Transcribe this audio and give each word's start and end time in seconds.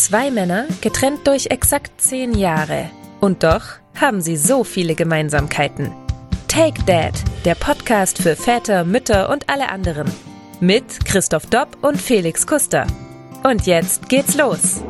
Zwei 0.00 0.30
Männer, 0.30 0.66
getrennt 0.80 1.26
durch 1.26 1.48
exakt 1.48 2.00
zehn 2.00 2.32
Jahre. 2.32 2.88
Und 3.20 3.44
doch 3.44 3.64
haben 4.00 4.22
sie 4.22 4.38
so 4.38 4.64
viele 4.64 4.94
Gemeinsamkeiten. 4.94 5.92
Take 6.48 6.82
Dad, 6.84 7.12
der 7.44 7.54
Podcast 7.54 8.16
für 8.16 8.34
Väter, 8.34 8.84
Mütter 8.84 9.28
und 9.28 9.50
alle 9.50 9.68
anderen. 9.68 10.10
Mit 10.58 11.04
Christoph 11.04 11.44
Dopp 11.50 11.76
und 11.82 12.00
Felix 12.00 12.46
Kuster. 12.46 12.86
Und 13.44 13.66
jetzt 13.66 14.08
geht's 14.08 14.38
los. 14.38 14.80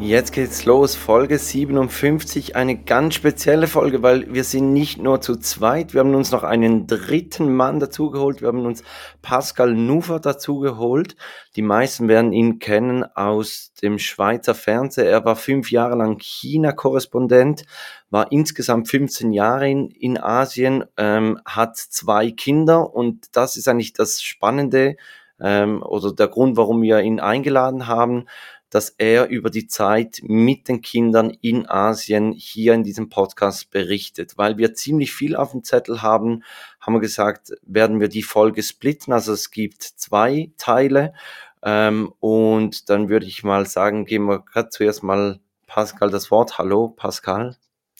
Jetzt 0.00 0.32
geht's 0.32 0.64
los, 0.64 0.94
Folge 0.94 1.36
57, 1.36 2.56
eine 2.56 2.74
ganz 2.74 3.14
spezielle 3.14 3.66
Folge, 3.66 4.02
weil 4.02 4.32
wir 4.32 4.44
sind 4.44 4.72
nicht 4.72 4.98
nur 4.98 5.20
zu 5.20 5.36
zweit, 5.36 5.92
wir 5.92 6.00
haben 6.00 6.14
uns 6.14 6.30
noch 6.30 6.42
einen 6.42 6.86
dritten 6.86 7.54
Mann 7.54 7.80
dazugeholt, 7.80 8.40
wir 8.40 8.48
haben 8.48 8.64
uns 8.64 8.82
Pascal 9.20 9.74
Nufer 9.74 10.18
dazugeholt. 10.18 11.16
Die 11.54 11.60
meisten 11.60 12.08
werden 12.08 12.32
ihn 12.32 12.58
kennen 12.58 13.04
aus 13.14 13.74
dem 13.82 13.98
Schweizer 13.98 14.54
Fernsehen. 14.54 15.06
Er 15.06 15.26
war 15.26 15.36
fünf 15.36 15.70
Jahre 15.70 15.96
lang 15.96 16.16
China-Korrespondent, 16.18 17.64
war 18.08 18.32
insgesamt 18.32 18.88
15 18.88 19.34
Jahre 19.34 19.68
in, 19.68 19.90
in 19.90 20.18
Asien, 20.18 20.82
ähm, 20.96 21.38
hat 21.44 21.76
zwei 21.76 22.30
Kinder. 22.30 22.94
Und 22.94 23.36
das 23.36 23.58
ist 23.58 23.68
eigentlich 23.68 23.92
das 23.92 24.22
Spannende 24.22 24.96
ähm, 25.38 25.82
oder 25.82 26.14
der 26.14 26.28
Grund, 26.28 26.56
warum 26.56 26.80
wir 26.80 27.00
ihn 27.00 27.20
eingeladen 27.20 27.86
haben 27.86 28.24
dass 28.70 28.94
er 28.96 29.28
über 29.28 29.50
die 29.50 29.66
Zeit 29.66 30.20
mit 30.22 30.68
den 30.68 30.80
Kindern 30.80 31.30
in 31.40 31.68
Asien 31.68 32.32
hier 32.32 32.72
in 32.74 32.84
diesem 32.84 33.08
Podcast 33.08 33.70
berichtet. 33.70 34.38
Weil 34.38 34.58
wir 34.58 34.74
ziemlich 34.74 35.12
viel 35.12 35.36
auf 35.36 35.50
dem 35.50 35.64
Zettel 35.64 36.02
haben, 36.02 36.44
haben 36.80 36.94
wir 36.94 37.00
gesagt, 37.00 37.52
werden 37.62 38.00
wir 38.00 38.08
die 38.08 38.22
Folge 38.22 38.62
splitten. 38.62 39.12
Also 39.12 39.32
es 39.32 39.50
gibt 39.50 39.82
zwei 39.82 40.50
Teile. 40.56 41.12
Ähm, 41.62 42.12
und 42.20 42.88
dann 42.88 43.08
würde 43.08 43.26
ich 43.26 43.42
mal 43.42 43.66
sagen, 43.66 44.06
geben 44.06 44.26
wir 44.26 44.40
gerade 44.40 44.70
zuerst 44.70 45.02
mal 45.02 45.40
Pascal 45.66 46.10
das 46.10 46.30
Wort. 46.30 46.58
Hallo, 46.58 46.88
Pascal. 46.88 47.56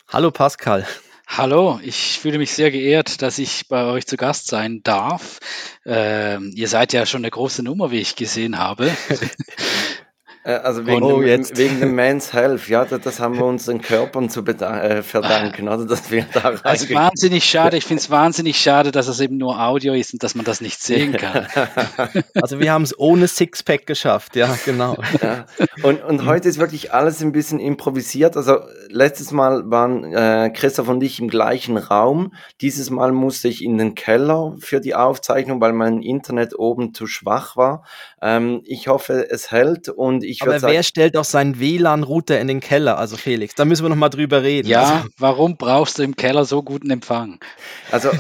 Hallo, 0.09 0.31
Pascal. 0.31 0.87
Hallo, 1.27 1.79
ich 1.85 2.19
fühle 2.19 2.39
mich 2.39 2.53
sehr 2.53 2.73
geehrt, 2.73 3.23
dass 3.23 3.39
ich 3.39 3.69
bei 3.69 3.85
euch 3.85 4.05
zu 4.05 4.17
Gast 4.17 4.49
sein 4.49 4.83
darf. 4.83 5.39
Ähm, 5.87 6.51
ihr 6.57 6.67
seid 6.67 6.93
ja 6.93 7.07
schon 7.07 7.21
eine 7.21 7.31
große 7.31 7.63
Nummer, 7.63 7.93
wie 7.93 8.01
ich 8.01 8.17
gesehen 8.17 8.59
habe. 8.59 8.91
Äh, 10.43 10.53
also 10.53 10.87
wegen, 10.87 11.03
oh, 11.03 11.21
dem, 11.21 11.45
wegen 11.55 11.81
dem 11.81 11.95
Man's 11.95 12.33
Health, 12.33 12.69
ja, 12.69 12.87
das, 12.87 13.03
das 13.03 13.21
haben 13.21 13.37
wir 13.37 13.45
unseren 13.45 13.83
Körpern 13.83 14.31
zu 14.31 14.41
äh, 14.47 15.03
verdanken, 15.03 15.69
oder? 15.69 15.85
Dass 15.85 16.11
wir 16.11 16.25
da 16.33 16.53
Das 16.53 16.83
ist 16.83 16.95
wahnsinnig 16.95 17.45
schade. 17.45 17.77
Ich 17.77 17.85
finde 17.85 18.01
es 18.01 18.09
wahnsinnig 18.09 18.57
schade, 18.59 18.91
dass 18.91 19.07
es 19.07 19.21
eben 19.21 19.37
nur 19.37 19.63
Audio 19.63 19.93
ist 19.93 20.15
und 20.15 20.23
dass 20.23 20.35
man 20.35 20.47
das 20.47 20.63
nicht 20.63 20.83
sehen 20.83 21.13
kann. 21.13 21.47
Also 22.35 22.59
wir 22.59 22.73
haben 22.73 22.83
es 22.83 22.99
ohne 22.99 23.29
Sixpack 23.29 23.87
geschafft, 23.87 24.37
ja, 24.37 24.57
genau. 24.65 24.97
Ja. 25.23 25.47
Und, 25.83 26.03
und 26.03 26.27
heute 26.27 26.49
ist 26.49 26.59
wirklich 26.59 26.93
alles 26.93 27.21
ein 27.23 27.33
bisschen 27.33 27.61
improvisiert. 27.61 28.37
Also 28.37 28.61
letztes 28.91 29.31
Mal 29.33 29.71
waren 29.71 30.05
äh, 30.13 30.51
Christoph 30.55 30.89
und 30.89 31.03
ich 31.03 31.21
im 31.21 31.29
gleichen 31.29 31.77
Raum. 31.77 32.35
Dieses 32.61 32.91
Mal 32.91 33.13
musste 33.13 33.49
ich 33.49 33.63
in 33.63 33.79
den 33.79 33.95
Keller 33.95 34.57
für 34.59 34.81
die 34.81 34.95
Aufzeichnung, 34.95 35.61
weil 35.61 35.73
mein 35.73 36.03
Internet 36.03 36.59
oben 36.59 36.93
zu 36.93 37.07
schwach 37.07 37.57
war. 37.57 37.85
Ähm, 38.21 38.63
ich 38.65 38.89
hoffe, 38.89 39.31
es 39.31 39.51
hält 39.51 39.89
und 39.89 40.25
ich 40.25 40.43
Aber 40.43 40.61
wer 40.63 40.83
stellt 40.83 41.15
doch 41.15 41.25
seinen 41.25 41.59
WLAN-Router 41.59 42.39
in 42.41 42.49
den 42.49 42.61
Keller? 42.61 42.99
Also 42.99 43.17
Felix, 43.17 43.55
da 43.55 43.65
müssen 43.65 43.85
wir 43.85 43.89
noch 43.89 43.97
mal 43.97 44.09
drüber 44.09 44.43
reden. 44.43 44.69
Ja, 44.69 44.83
also, 44.83 45.09
warum 45.19 45.57
brauchst 45.57 45.99
du 45.99 46.03
im 46.03 46.17
Keller 46.17 46.45
so 46.45 46.63
guten 46.63 46.91
Empfang? 46.91 47.39
Also 47.91 48.11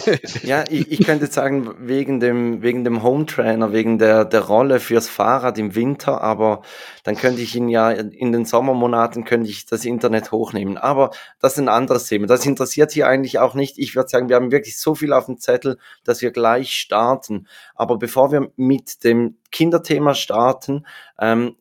ja, 0.42 0.64
ich, 0.68 0.90
ich 0.90 1.06
könnte 1.06 1.26
sagen 1.26 1.74
wegen 1.80 2.20
dem 2.20 2.62
wegen 2.62 2.84
dem 2.84 3.02
Home 3.02 3.26
Trainer, 3.26 3.72
wegen 3.72 3.98
der 3.98 4.24
der 4.24 4.42
Rolle 4.42 4.80
fürs 4.80 5.08
Fahrrad 5.08 5.58
im 5.58 5.74
Winter, 5.74 6.20
aber 6.20 6.62
dann 7.04 7.16
könnte 7.16 7.42
ich 7.42 7.54
ihn 7.54 7.68
ja 7.68 7.90
in 7.90 8.32
den 8.32 8.44
Sommermonaten 8.44 9.24
könnte 9.24 9.50
ich 9.50 9.66
das 9.66 9.84
Internet 9.84 10.32
hochnehmen. 10.32 10.59
Aber 10.76 11.10
das 11.40 11.52
ist 11.52 11.58
ein 11.58 11.68
anderes 11.68 12.06
Thema. 12.06 12.26
Das 12.26 12.46
interessiert 12.46 12.92
hier 12.92 13.06
eigentlich 13.06 13.38
auch 13.38 13.54
nicht. 13.54 13.78
Ich 13.78 13.94
würde 13.94 14.08
sagen, 14.08 14.28
wir 14.28 14.36
haben 14.36 14.52
wirklich 14.52 14.78
so 14.78 14.94
viel 14.94 15.12
auf 15.12 15.26
dem 15.26 15.38
Zettel, 15.38 15.78
dass 16.04 16.22
wir 16.22 16.30
gleich 16.30 16.72
starten. 16.72 17.46
Aber 17.74 17.98
bevor 17.98 18.32
wir 18.32 18.52
mit 18.56 19.04
dem 19.04 19.36
Kinderthema 19.50 20.14
starten, 20.14 20.86
ähm, 21.18 21.56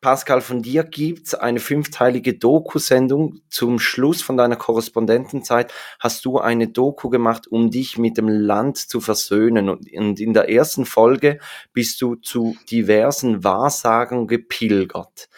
Pascal, 0.00 0.40
von 0.40 0.62
dir 0.62 0.82
gibt's 0.84 1.34
eine 1.34 1.60
fünfteilige 1.60 2.32
Doku-Sendung. 2.32 3.40
Zum 3.50 3.78
Schluss 3.78 4.22
von 4.22 4.38
deiner 4.38 4.56
Korrespondentenzeit 4.56 5.74
hast 5.98 6.24
du 6.24 6.38
eine 6.38 6.68
Doku 6.68 7.10
gemacht, 7.10 7.48
um 7.48 7.70
dich 7.70 7.98
mit 7.98 8.16
dem 8.16 8.28
Land 8.28 8.78
zu 8.78 9.02
versöhnen. 9.02 9.68
Und 9.68 9.86
in 9.86 10.32
der 10.32 10.48
ersten 10.48 10.86
Folge 10.86 11.38
bist 11.74 12.00
du 12.00 12.14
zu 12.14 12.56
diversen 12.70 13.44
Wahrsagen 13.44 14.26
gepilgert. 14.26 15.28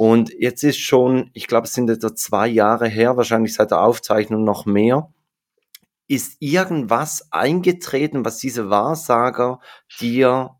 Und 0.00 0.32
jetzt 0.32 0.62
ist 0.62 0.78
schon, 0.78 1.28
ich 1.34 1.46
glaube, 1.46 1.66
es 1.66 1.74
sind 1.74 1.90
etwa 1.90 2.16
zwei 2.16 2.48
Jahre 2.48 2.88
her, 2.88 3.18
wahrscheinlich 3.18 3.52
seit 3.52 3.70
der 3.70 3.82
Aufzeichnung 3.82 4.44
noch 4.44 4.64
mehr. 4.64 5.12
Ist 6.08 6.38
irgendwas 6.40 7.30
eingetreten, 7.30 8.24
was 8.24 8.38
diese 8.38 8.70
Wahrsager 8.70 9.60
dir 10.00 10.56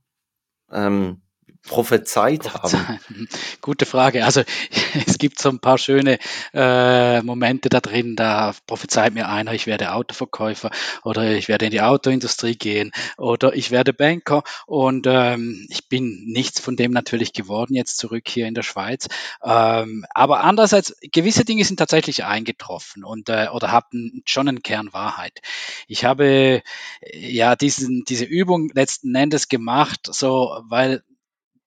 ähm, 0.70 1.22
prophezeit 1.62 2.52
haben? 2.54 3.28
Gute 3.60 3.86
Frage. 3.86 4.24
Also 4.24 4.42
es 5.06 5.18
gibt 5.18 5.40
so 5.40 5.48
ein 5.48 5.60
paar 5.60 5.78
schöne 5.78 6.18
äh, 6.52 7.22
Momente 7.22 7.68
da 7.68 7.80
drin, 7.80 8.16
da 8.16 8.54
prophezeit 8.66 9.14
mir 9.14 9.28
einer, 9.28 9.52
ich 9.52 9.66
werde 9.66 9.92
Autoverkäufer 9.92 10.70
oder 11.04 11.30
ich 11.32 11.48
werde 11.48 11.66
in 11.66 11.70
die 11.70 11.82
Autoindustrie 11.82 12.56
gehen 12.56 12.92
oder 13.16 13.54
ich 13.54 13.70
werde 13.70 13.92
Banker 13.92 14.42
und 14.66 15.06
ähm, 15.08 15.66
ich 15.68 15.88
bin 15.88 16.24
nichts 16.26 16.60
von 16.60 16.76
dem 16.76 16.92
natürlich 16.92 17.32
geworden 17.32 17.74
jetzt 17.74 17.98
zurück 17.98 18.28
hier 18.28 18.46
in 18.46 18.54
der 18.54 18.62
Schweiz. 18.62 19.08
Ähm, 19.44 20.04
aber 20.14 20.42
andererseits, 20.42 20.96
gewisse 21.12 21.44
Dinge 21.44 21.64
sind 21.64 21.78
tatsächlich 21.78 22.24
eingetroffen 22.24 23.04
und 23.04 23.28
äh, 23.28 23.48
oder 23.52 23.70
haben 23.70 24.22
schon 24.24 24.48
einen 24.48 24.62
Kern 24.62 24.92
Wahrheit. 24.92 25.40
Ich 25.86 26.04
habe 26.04 26.24
äh, 26.26 26.62
ja 27.12 27.56
diesen, 27.56 28.04
diese 28.04 28.24
Übung 28.24 28.70
letzten 28.72 29.14
Endes 29.14 29.48
gemacht, 29.48 30.08
so 30.10 30.60
weil 30.68 31.02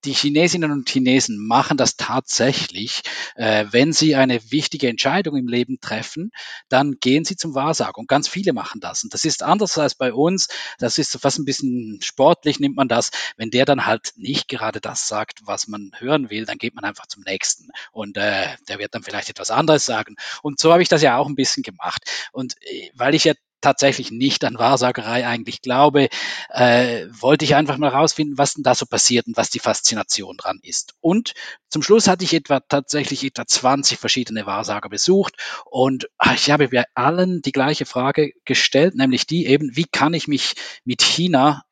die 0.04 0.12
Chinesinnen 0.12 0.70
und 0.70 0.88
Chinesen 0.88 1.44
machen 1.46 1.76
das 1.76 1.96
tatsächlich. 1.96 3.02
Äh, 3.36 3.66
wenn 3.70 3.92
sie 3.92 4.14
eine 4.14 4.50
wichtige 4.50 4.88
Entscheidung 4.88 5.36
im 5.36 5.48
Leben 5.48 5.80
treffen, 5.80 6.30
dann 6.68 6.96
gehen 7.00 7.24
sie 7.24 7.36
zum 7.36 7.54
Wahrsager. 7.54 7.98
Und 7.98 8.08
ganz 8.08 8.28
viele 8.28 8.52
machen 8.52 8.80
das. 8.80 9.04
Und 9.04 9.14
das 9.14 9.24
ist 9.24 9.42
anders 9.42 9.78
als 9.78 9.94
bei 9.94 10.12
uns. 10.12 10.48
Das 10.78 10.98
ist 10.98 11.18
fast 11.18 11.38
ein 11.38 11.44
bisschen 11.44 11.98
sportlich, 12.02 12.60
nimmt 12.60 12.76
man 12.76 12.88
das. 12.88 13.10
Wenn 13.36 13.50
der 13.50 13.64
dann 13.64 13.86
halt 13.86 14.12
nicht 14.16 14.48
gerade 14.48 14.80
das 14.80 15.08
sagt, 15.08 15.40
was 15.44 15.68
man 15.68 15.92
hören 15.98 16.30
will, 16.30 16.44
dann 16.44 16.58
geht 16.58 16.74
man 16.74 16.84
einfach 16.84 17.06
zum 17.06 17.22
nächsten. 17.24 17.68
Und 17.92 18.16
äh, 18.16 18.56
der 18.68 18.78
wird 18.78 18.94
dann 18.94 19.02
vielleicht 19.02 19.30
etwas 19.30 19.50
anderes 19.50 19.86
sagen. 19.86 20.16
Und 20.42 20.58
so 20.60 20.72
habe 20.72 20.82
ich 20.82 20.88
das 20.88 21.02
ja 21.02 21.16
auch 21.16 21.26
ein 21.26 21.34
bisschen 21.34 21.62
gemacht. 21.62 22.02
Und 22.32 22.56
äh, 22.62 22.90
weil 22.94 23.14
ich 23.14 23.24
ja 23.24 23.34
tatsächlich 23.60 24.10
nicht 24.10 24.44
an 24.44 24.58
Wahrsagerei 24.58 25.26
eigentlich 25.26 25.62
glaube, 25.62 26.08
äh, 26.50 27.06
wollte 27.10 27.44
ich 27.44 27.54
einfach 27.54 27.78
mal 27.78 27.88
rausfinden, 27.88 28.38
was 28.38 28.54
denn 28.54 28.62
da 28.62 28.74
so 28.74 28.86
passiert 28.86 29.26
und 29.26 29.36
was 29.36 29.50
die 29.50 29.58
Faszination 29.58 30.36
dran 30.36 30.60
ist. 30.62 30.94
Und 31.00 31.34
zum 31.68 31.82
Schluss 31.82 32.08
hatte 32.08 32.24
ich 32.24 32.34
etwa 32.34 32.60
tatsächlich 32.60 33.24
etwa 33.24 33.46
20 33.46 33.98
verschiedene 33.98 34.46
Wahrsager 34.46 34.88
besucht 34.88 35.36
und 35.64 36.08
ah, 36.18 36.34
ich 36.34 36.50
habe 36.50 36.68
bei 36.68 36.84
allen 36.94 37.42
die 37.42 37.52
gleiche 37.52 37.86
Frage 37.86 38.32
gestellt, 38.44 38.94
nämlich 38.94 39.26
die 39.26 39.46
eben, 39.46 39.76
wie 39.76 39.86
kann 39.90 40.14
ich 40.14 40.28
mich 40.28 40.54
mit 40.84 41.02
China 41.02 41.64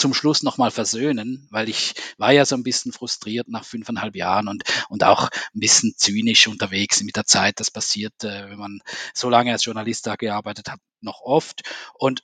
zum 0.00 0.14
Schluss 0.14 0.42
nochmal 0.42 0.70
versöhnen, 0.70 1.46
weil 1.50 1.68
ich 1.68 1.94
war 2.18 2.32
ja 2.32 2.44
so 2.44 2.56
ein 2.56 2.62
bisschen 2.62 2.92
frustriert 2.92 3.48
nach 3.48 3.64
fünfeinhalb 3.64 4.16
Jahren 4.16 4.48
und, 4.48 4.64
und 4.88 5.04
auch 5.04 5.28
ein 5.54 5.60
bisschen 5.60 5.94
zynisch 5.96 6.48
unterwegs 6.48 7.02
mit 7.02 7.16
der 7.16 7.26
Zeit. 7.26 7.60
Das 7.60 7.70
passiert, 7.70 8.24
äh, 8.24 8.50
wenn 8.50 8.58
man 8.58 8.80
so 9.14 9.28
lange 9.30 9.52
als 9.52 9.64
Journalist 9.64 10.06
da 10.06 10.16
gearbeitet 10.16 10.70
hat, 10.70 10.80
noch 11.00 11.20
oft. 11.22 11.62
Und 11.94 12.22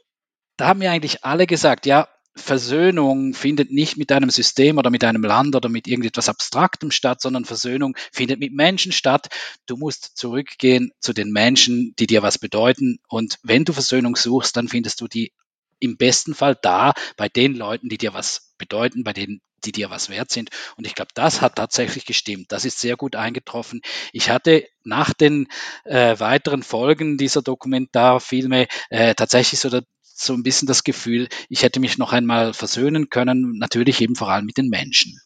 da 0.56 0.68
haben 0.68 0.78
mir 0.78 0.90
eigentlich 0.90 1.24
alle 1.24 1.46
gesagt, 1.46 1.86
ja, 1.86 2.08
Versöhnung 2.36 3.32
findet 3.32 3.70
nicht 3.70 3.96
mit 3.96 4.12
einem 4.12 4.28
System 4.28 4.76
oder 4.76 4.90
mit 4.90 5.02
einem 5.04 5.22
Land 5.22 5.56
oder 5.56 5.70
mit 5.70 5.88
irgendetwas 5.88 6.28
Abstraktem 6.28 6.90
statt, 6.90 7.22
sondern 7.22 7.46
Versöhnung 7.46 7.96
findet 8.12 8.40
mit 8.40 8.52
Menschen 8.52 8.92
statt. 8.92 9.28
Du 9.64 9.76
musst 9.76 10.16
zurückgehen 10.16 10.92
zu 11.00 11.14
den 11.14 11.32
Menschen, 11.32 11.94
die 11.98 12.06
dir 12.06 12.22
was 12.22 12.38
bedeuten. 12.38 12.98
Und 13.08 13.38
wenn 13.42 13.64
du 13.64 13.72
Versöhnung 13.72 14.16
suchst, 14.16 14.56
dann 14.56 14.68
findest 14.68 15.00
du 15.00 15.08
die 15.08 15.32
im 15.78 15.96
besten 15.96 16.34
Fall 16.34 16.56
da 16.60 16.94
bei 17.16 17.28
den 17.28 17.54
Leuten, 17.54 17.88
die 17.88 17.98
dir 17.98 18.14
was 18.14 18.54
bedeuten, 18.58 19.04
bei 19.04 19.12
denen, 19.12 19.40
die 19.64 19.72
dir 19.72 19.90
was 19.90 20.08
wert 20.08 20.30
sind. 20.30 20.50
Und 20.76 20.86
ich 20.86 20.94
glaube, 20.94 21.10
das 21.14 21.40
hat 21.40 21.56
tatsächlich 21.56 22.06
gestimmt. 22.06 22.52
Das 22.52 22.64
ist 22.64 22.78
sehr 22.78 22.96
gut 22.96 23.16
eingetroffen. 23.16 23.80
Ich 24.12 24.30
hatte 24.30 24.66
nach 24.84 25.12
den 25.12 25.48
äh, 25.84 26.18
weiteren 26.18 26.62
Folgen 26.62 27.18
dieser 27.18 27.42
Dokumentarfilme 27.42 28.66
äh, 28.90 29.14
tatsächlich 29.14 29.60
so, 29.60 29.70
so 30.02 30.32
ein 30.32 30.42
bisschen 30.42 30.66
das 30.66 30.84
Gefühl, 30.84 31.28
ich 31.48 31.62
hätte 31.62 31.80
mich 31.80 31.98
noch 31.98 32.12
einmal 32.12 32.54
versöhnen 32.54 33.10
können, 33.10 33.58
natürlich 33.58 34.00
eben 34.00 34.16
vor 34.16 34.30
allem 34.30 34.46
mit 34.46 34.56
den 34.56 34.68
Menschen. 34.68 35.18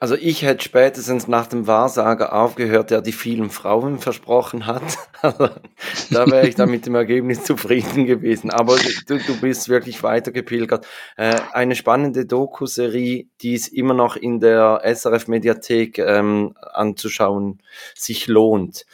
Also 0.00 0.14
ich 0.14 0.42
hätte 0.42 0.64
spätestens 0.64 1.28
nach 1.28 1.46
dem 1.46 1.66
Wahrsager 1.66 2.32
aufgehört, 2.32 2.90
der 2.90 3.02
die 3.02 3.12
vielen 3.12 3.50
Frauen 3.50 3.98
versprochen 3.98 4.66
hat. 4.66 4.82
Da 6.10 6.30
wäre 6.30 6.46
ich 6.46 6.54
dann 6.54 6.70
mit 6.70 6.86
dem 6.86 6.94
Ergebnis 6.94 7.42
zufrieden 7.42 8.06
gewesen. 8.06 8.50
Aber 8.50 8.76
du, 9.06 9.18
du 9.18 9.40
bist 9.40 9.68
wirklich 9.68 10.02
weitergepilgert. 10.02 10.86
Äh, 11.16 11.40
eine 11.52 11.74
spannende 11.74 12.26
Doku-Serie, 12.26 13.26
die 13.40 13.54
es 13.54 13.66
immer 13.66 13.94
noch 13.94 14.16
in 14.16 14.38
der 14.38 14.82
SRF-Mediathek 14.84 15.98
ähm, 15.98 16.54
anzuschauen 16.60 17.60
sich 17.94 18.26
lohnt. 18.28 18.86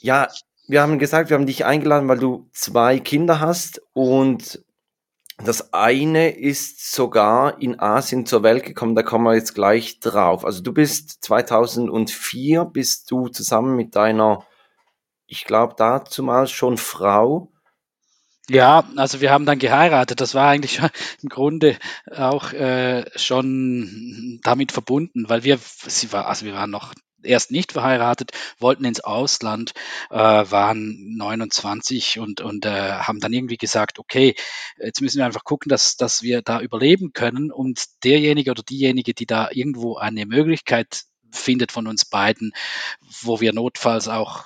Ja, 0.00 0.28
wir 0.66 0.82
haben 0.82 0.98
gesagt, 0.98 1.30
wir 1.30 1.36
haben 1.36 1.46
dich 1.46 1.64
eingeladen, 1.64 2.08
weil 2.08 2.18
du 2.18 2.48
zwei 2.52 2.98
Kinder 2.98 3.40
hast 3.40 3.82
und 3.92 4.62
das 5.44 5.72
eine 5.72 6.30
ist 6.30 6.92
sogar 6.94 7.60
in 7.60 7.80
Asien 7.80 8.26
zur 8.26 8.42
Welt 8.42 8.64
gekommen, 8.64 8.94
da 8.94 9.02
kommen 9.02 9.24
wir 9.24 9.34
jetzt 9.34 9.54
gleich 9.54 10.00
drauf. 10.00 10.44
Also 10.44 10.62
du 10.62 10.72
bist 10.72 11.24
2004, 11.24 12.64
bist 12.66 13.10
du 13.10 13.28
zusammen 13.28 13.76
mit 13.76 13.96
deiner, 13.96 14.46
ich 15.26 15.44
glaube 15.44 15.74
dazumal 15.76 16.46
schon 16.46 16.76
Frau. 16.76 17.52
Ja, 18.48 18.84
also 18.96 19.20
wir 19.20 19.30
haben 19.30 19.46
dann 19.46 19.58
geheiratet. 19.58 20.20
Das 20.20 20.34
war 20.34 20.48
eigentlich 20.48 20.80
im 21.22 21.28
Grunde 21.28 21.76
auch 22.14 22.52
äh, 22.52 23.04
schon 23.16 24.40
damit 24.42 24.72
verbunden, 24.72 25.28
weil 25.28 25.44
wir, 25.44 25.58
sie 25.58 26.12
war, 26.12 26.26
also 26.26 26.44
wir 26.44 26.54
waren 26.54 26.70
noch 26.70 26.92
erst 27.22 27.50
nicht 27.50 27.72
verheiratet, 27.72 28.32
wollten 28.58 28.84
ins 28.84 29.00
Ausland, 29.00 29.72
äh, 30.10 30.16
waren 30.16 31.16
29 31.16 32.18
und, 32.18 32.40
und 32.40 32.66
äh, 32.66 32.92
haben 32.92 33.20
dann 33.20 33.32
irgendwie 33.32 33.56
gesagt, 33.56 33.98
okay, 33.98 34.34
jetzt 34.78 35.00
müssen 35.00 35.18
wir 35.18 35.26
einfach 35.26 35.44
gucken, 35.44 35.68
dass, 35.68 35.96
dass 35.96 36.22
wir 36.22 36.42
da 36.42 36.60
überleben 36.60 37.12
können. 37.12 37.50
Und 37.50 37.84
derjenige 38.04 38.50
oder 38.50 38.62
diejenige, 38.62 39.14
die 39.14 39.26
da 39.26 39.48
irgendwo 39.50 39.96
eine 39.96 40.26
Möglichkeit 40.26 41.04
findet 41.30 41.72
von 41.72 41.86
uns 41.86 42.04
beiden, 42.04 42.52
wo 43.22 43.40
wir 43.40 43.52
notfalls 43.52 44.08
auch 44.08 44.44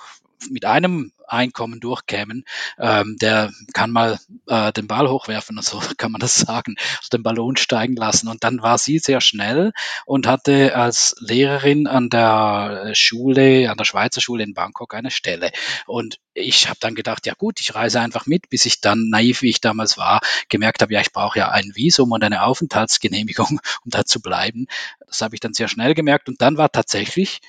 mit 0.49 0.65
einem 0.65 1.11
Einkommen 1.27 1.79
durchkämen, 1.79 2.45
ähm, 2.79 3.17
der 3.21 3.51
kann 3.73 3.91
mal 3.91 4.19
äh, 4.47 4.71
den 4.73 4.87
Ball 4.87 5.09
hochwerfen, 5.09 5.59
so 5.61 5.79
kann 5.97 6.11
man 6.11 6.19
das 6.19 6.35
sagen, 6.35 6.75
also 6.97 7.09
den 7.11 7.23
Ballon 7.23 7.57
steigen 7.57 7.95
lassen. 7.95 8.27
Und 8.27 8.43
dann 8.43 8.61
war 8.61 8.77
sie 8.77 8.99
sehr 8.99 9.21
schnell 9.21 9.73
und 10.05 10.27
hatte 10.27 10.75
als 10.75 11.15
Lehrerin 11.19 11.87
an 11.87 12.09
der 12.09 12.91
Schule, 12.93 13.69
an 13.69 13.77
der 13.77 13.85
Schweizer 13.85 14.21
Schule 14.21 14.43
in 14.43 14.53
Bangkok 14.53 14.93
eine 14.93 15.11
Stelle. 15.11 15.51
Und 15.85 16.19
ich 16.33 16.69
habe 16.69 16.77
dann 16.79 16.95
gedacht, 16.95 17.25
ja 17.25 17.33
gut, 17.33 17.59
ich 17.59 17.73
reise 17.75 17.99
einfach 17.99 18.25
mit, 18.25 18.49
bis 18.49 18.65
ich 18.65 18.81
dann, 18.81 19.09
naiv 19.09 19.41
wie 19.41 19.49
ich 19.49 19.61
damals 19.61 19.97
war, 19.97 20.21
gemerkt 20.49 20.81
habe, 20.81 20.93
ja, 20.93 21.01
ich 21.01 21.11
brauche 21.11 21.39
ja 21.39 21.49
ein 21.49 21.71
Visum 21.75 22.11
und 22.11 22.23
eine 22.23 22.43
Aufenthaltsgenehmigung, 22.43 23.59
um 23.85 23.91
da 23.91 24.05
zu 24.05 24.21
bleiben. 24.21 24.67
Das 25.07 25.21
habe 25.21 25.35
ich 25.35 25.39
dann 25.39 25.53
sehr 25.53 25.67
schnell 25.67 25.93
gemerkt. 25.93 26.29
Und 26.29 26.41
dann 26.41 26.57
war 26.57 26.71
tatsächlich 26.71 27.41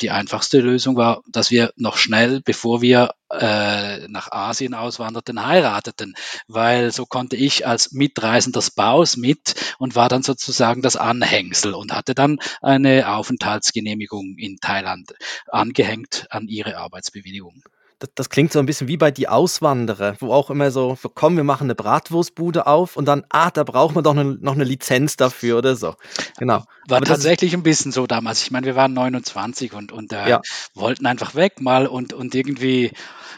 die 0.00 0.10
einfachste 0.10 0.60
Lösung 0.60 0.96
war, 0.96 1.22
dass 1.28 1.50
wir 1.50 1.72
noch 1.76 1.96
schnell, 1.96 2.40
bevor 2.40 2.82
wir 2.82 3.14
äh, 3.30 4.06
nach 4.08 4.30
Asien 4.30 4.74
auswanderten, 4.74 5.44
heirateten, 5.44 6.14
weil 6.48 6.92
so 6.92 7.06
konnte 7.06 7.36
ich 7.36 7.66
als 7.66 7.92
mitreisender 7.92 8.62
Spouse 8.62 9.16
mit 9.16 9.54
und 9.78 9.96
war 9.96 10.08
dann 10.08 10.22
sozusagen 10.22 10.82
das 10.82 10.96
Anhängsel 10.96 11.74
und 11.74 11.92
hatte 11.92 12.14
dann 12.14 12.38
eine 12.60 13.12
Aufenthaltsgenehmigung 13.14 14.36
in 14.38 14.58
Thailand 14.58 15.14
angehängt 15.48 16.26
an 16.30 16.48
ihre 16.48 16.76
Arbeitsbewilligung 16.76 17.62
das, 17.98 18.10
das, 18.14 18.30
klingt 18.30 18.52
so 18.52 18.58
ein 18.58 18.66
bisschen 18.66 18.88
wie 18.88 18.96
bei 18.96 19.10
die 19.10 19.28
Auswanderer, 19.28 20.16
wo 20.20 20.32
auch 20.32 20.50
immer 20.50 20.70
so, 20.70 20.98
komm, 21.14 21.36
wir 21.36 21.44
machen 21.44 21.64
eine 21.64 21.74
Bratwurstbude 21.74 22.66
auf 22.66 22.96
und 22.96 23.06
dann, 23.06 23.24
ah, 23.30 23.50
da 23.50 23.64
braucht 23.64 23.94
man 23.94 24.04
doch 24.04 24.14
ne, 24.14 24.36
noch 24.40 24.54
eine 24.54 24.64
Lizenz 24.64 25.16
dafür 25.16 25.58
oder 25.58 25.76
so. 25.76 25.94
Genau. 26.38 26.64
War 26.88 26.98
Aber 26.98 27.06
tatsächlich 27.06 27.54
ein 27.54 27.62
bisschen 27.62 27.92
so 27.92 28.06
damals. 28.06 28.42
Ich 28.42 28.50
meine, 28.50 28.66
wir 28.66 28.76
waren 28.76 28.92
29 28.92 29.72
und, 29.72 29.92
und 29.92 30.12
äh, 30.12 30.28
ja. 30.28 30.42
wollten 30.74 31.06
einfach 31.06 31.34
weg 31.34 31.60
mal 31.60 31.86
und, 31.86 32.12
und 32.12 32.34
irgendwie, 32.34 32.92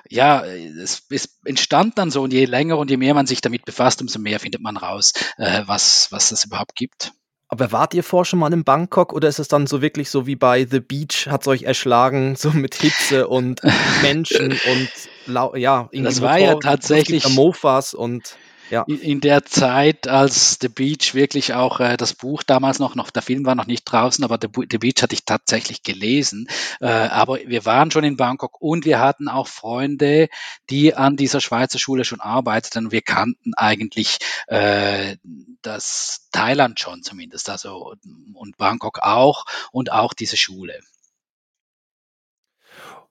ja, 0.09 0.45
es, 0.45 1.03
es, 1.11 1.39
entstand 1.45 1.99
dann 1.99 2.11
so 2.11 2.23
und 2.23 2.33
je 2.33 2.45
länger 2.45 2.79
und 2.79 2.91
je 2.91 2.97
mehr 2.97 3.15
man 3.15 3.27
sich 3.27 3.41
damit 3.41 3.65
befasst, 3.65 4.03
umso 4.03 4.19
mehr 4.19 4.41
findet 4.41 4.61
man 4.61 4.77
raus, 4.77 5.13
äh, 5.37 5.63
was, 5.67 6.09
was 6.11 6.33
es 6.33 6.45
überhaupt 6.45 6.75
gibt. 6.75 7.13
Aber 7.49 7.73
wart 7.73 7.95
ihr 7.95 8.05
vorher 8.05 8.27
schon 8.27 8.39
mal 8.39 8.53
in 8.53 8.63
Bangkok 8.63 9.13
oder 9.13 9.27
ist 9.27 9.39
es 9.39 9.49
dann 9.49 9.67
so 9.67 9.81
wirklich 9.81 10.11
so 10.11 10.27
wie 10.27 10.37
bei 10.37 10.67
The 10.67 10.81
Beach, 10.81 11.29
hat 11.29 11.43
es 11.43 11.49
euch 11.49 11.63
erschlagen, 11.63 12.37
so 12.39 12.51
mit 12.51 12.75
Hitze 12.75 13.27
und 13.27 13.63
Menschen 14.03 14.53
und 15.27 15.57
ja, 15.57 15.89
irgendwie 15.91 16.03
Das 16.03 16.21
war 16.21 16.39
ja 16.39 16.55
tatsächlich 16.57 17.29
Mofas 17.35 17.95
und 17.95 18.37
ja. 18.71 18.85
in 18.87 19.21
der 19.21 19.45
Zeit, 19.45 20.09
als 20.09 20.59
The 20.61 20.69
Beach 20.69 21.15
wirklich 21.15 21.55
auch 21.55 21.81
äh, 21.81 21.97
das 21.97 22.15
Buch 22.15 22.43
damals 22.43 22.79
noch, 22.79 22.95
noch, 22.95 23.11
der 23.11 23.23
Film 23.23 23.45
war 23.47 23.55
noch 23.55 23.67
nicht 23.67 23.85
draußen, 23.85 24.25
aber 24.25 24.39
The, 24.41 24.49
The 24.71 24.79
Beach 24.79 25.03
hatte 25.03 25.15
ich 25.15 25.25
tatsächlich 25.25 25.83
gelesen. 25.83 26.49
Äh, 26.81 26.87
aber 26.89 27.39
wir 27.47 27.65
waren 27.65 27.91
schon 27.91 28.05
in 28.05 28.17
Bangkok 28.17 28.61
und 28.61 28.85
wir 28.85 29.01
hatten 29.01 29.29
auch 29.29 29.49
Freunde, 29.49 30.29
die 30.71 30.95
an 30.95 31.17
dieser 31.17 31.41
Schweizer 31.41 31.79
Schule 31.79 32.05
schon 32.05 32.21
arbeiteten. 32.21 32.93
Wir 32.93 33.03
kannten 33.03 33.55
eigentlich 33.55 34.19
äh, 34.47 35.17
das 35.63 36.29
Thailand 36.33 36.81
schon 36.81 37.03
zumindest, 37.03 37.51
also 37.51 37.95
und 38.35 38.57
Bangkok 38.57 39.01
auch 39.01 39.45
und 39.73 39.93
auch 39.93 40.15
diese 40.15 40.37
Schule. 40.37 40.79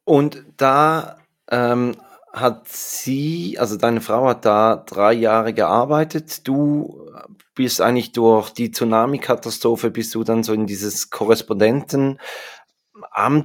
Und 0.04 0.44
da 0.56 1.18
ähm, 1.50 1.98
hat 2.40 2.68
sie, 2.68 3.58
also 3.60 3.78
deine 3.78 4.02
Frau 4.02 4.28
hat 4.28 4.46
da 4.46 4.76
drei 4.76 5.14
Jahre 5.14 5.54
gearbeitet. 5.54 6.48
Du 6.48 7.10
bist 7.56 7.82
eigentlich 7.82 8.12
durch 8.12 8.52
die 8.52 8.72
Tsunami-Katastrophe, 8.72 9.92
bist 9.92 10.14
du 10.16 10.24
dann 10.24 10.44
so 10.44 10.54
in 10.54 10.68
dieses 10.68 11.10
Korrespondentenamt, 11.10 12.20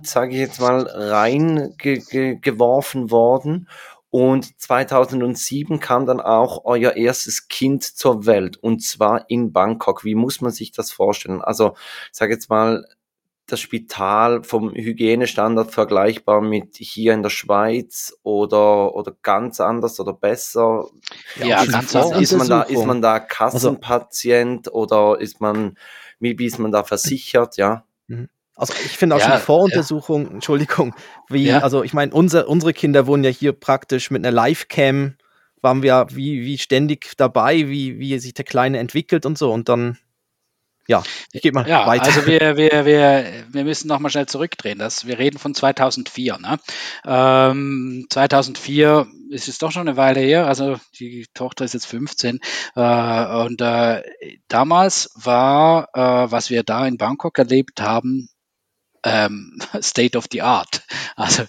sage 0.05 0.33
ich 0.33 0.39
jetzt 0.41 0.61
mal, 0.61 0.87
reingeworfen 0.87 1.81
worden. 3.11 3.69
Und 4.11 4.61
2007 4.61 5.81
kam 5.81 6.05
dann 6.05 6.21
auch 6.21 6.67
euer 6.67 6.97
erstes 6.97 7.49
Kind 7.49 7.83
zur 7.83 8.27
Welt, 8.27 8.59
und 8.59 8.83
zwar 8.83 9.31
in 9.31 9.53
Bangkok. 9.53 10.05
Wie 10.05 10.15
muss 10.15 10.43
man 10.43 10.53
sich 10.53 10.71
das 10.71 10.91
vorstellen? 10.93 11.41
Also, 11.41 11.75
sag 12.11 12.29
jetzt 12.29 12.51
mal, 12.51 12.85
das 13.53 13.61
Spital 13.61 14.43
vom 14.45 14.75
Hygienestandard 14.75 15.71
vergleichbar 15.71 16.41
mit 16.41 16.77
hier 16.77 17.13
in 17.13 17.23
der 17.23 17.31
Schweiz 17.31 18.17
oder, 18.23 18.95
oder 18.95 19.15
ganz 19.23 19.61
anders 19.61 20.01
oder 20.01 20.15
besser? 20.15 20.87
Ja, 21.37 21.63
ist, 21.63 21.71
ganz 21.71 21.95
anders. 21.95 22.21
Ist 22.21 22.33
man 22.33 22.49
da, 22.49 22.63
ist 22.63 22.87
man 22.87 23.03
da 23.03 23.21
Kassenpatient 23.21 24.69
also, 24.69 24.79
oder 24.79 25.21
ist 25.21 25.41
man, 25.41 25.77
wie, 26.19 26.39
wie 26.39 26.47
ist 26.47 26.59
man 26.59 26.73
da 26.73 26.83
versichert, 26.83 27.59
ja? 27.59 27.85
Mhm. 28.07 28.31
Also 28.57 28.73
ich 28.85 28.97
finde 28.97 29.17
auch 29.17 29.21
ja, 29.21 29.27
schon 29.27 29.37
die 29.37 29.43
Voruntersuchung, 29.43 30.27
ja. 30.27 30.31
Entschuldigung, 30.33 30.95
wie, 31.29 31.47
ja. 31.47 31.59
also 31.59 31.83
ich 31.83 31.93
meine, 31.93 32.13
unser, 32.13 32.49
unsere 32.49 32.73
Kinder 32.73 33.07
wurden 33.07 33.25
ja 33.25 33.31
hier 33.31 33.53
praktisch 33.53 34.11
mit 34.11 34.25
einer 34.25 34.35
Live-Cam, 34.35 35.17
waren 35.61 35.83
wir 35.83 36.07
wie, 36.11 36.43
wie 36.43 36.59
ständig 36.59 37.13
dabei, 37.19 37.69
wie, 37.69 37.99
wie 37.99 38.19
sich 38.19 38.35
der 38.35 38.45
Kleine 38.45 38.79
entwickelt 38.79 39.27
und 39.27 39.37
so 39.37 39.53
und 39.53 39.69
dann 39.69 39.99
ja, 40.93 41.03
ich 41.33 41.41
gebe 41.41 41.55
mal 41.55 41.67
ja, 41.67 41.87
weiter. 41.87 42.05
Also 42.05 42.27
wir, 42.27 42.59
wir, 42.59 42.85
wir, 42.85 43.45
wir 43.49 43.65
müssen 43.65 43.89
nochmal 43.89 44.11
schnell 44.11 44.27
zurückdrehen. 44.27 44.79
Das, 44.79 45.07
wir 45.07 45.19
reden 45.19 45.39
von 45.39 45.55
2004. 45.55 46.39
Ne? 46.39 46.59
Ähm, 47.07 48.07
2004 48.11 49.07
ist 49.31 49.49
es 49.49 49.57
doch 49.57 49.73
schon 49.73 49.89
eine 49.89 49.97
Weile 49.97 50.21
her. 50.21 50.47
Also 50.47 50.77
die 51.01 51.25
Tochter 51.33 51.65
ist 51.65 51.73
jetzt 51.73 51.87
15. 51.87 52.41
Äh, 52.77 53.37
und 53.37 53.63
äh, 53.63 54.03
damals 54.49 55.11
war, 55.15 55.89
äh, 55.95 56.31
was 56.31 56.51
wir 56.51 56.63
da 56.63 56.87
in 56.87 56.99
Bangkok 56.99 57.39
erlebt 57.39 57.81
haben, 57.81 58.29
ähm, 59.05 59.59
State 59.81 60.17
of 60.17 60.27
the 60.31 60.43
Art. 60.43 60.83
Also 61.17 61.45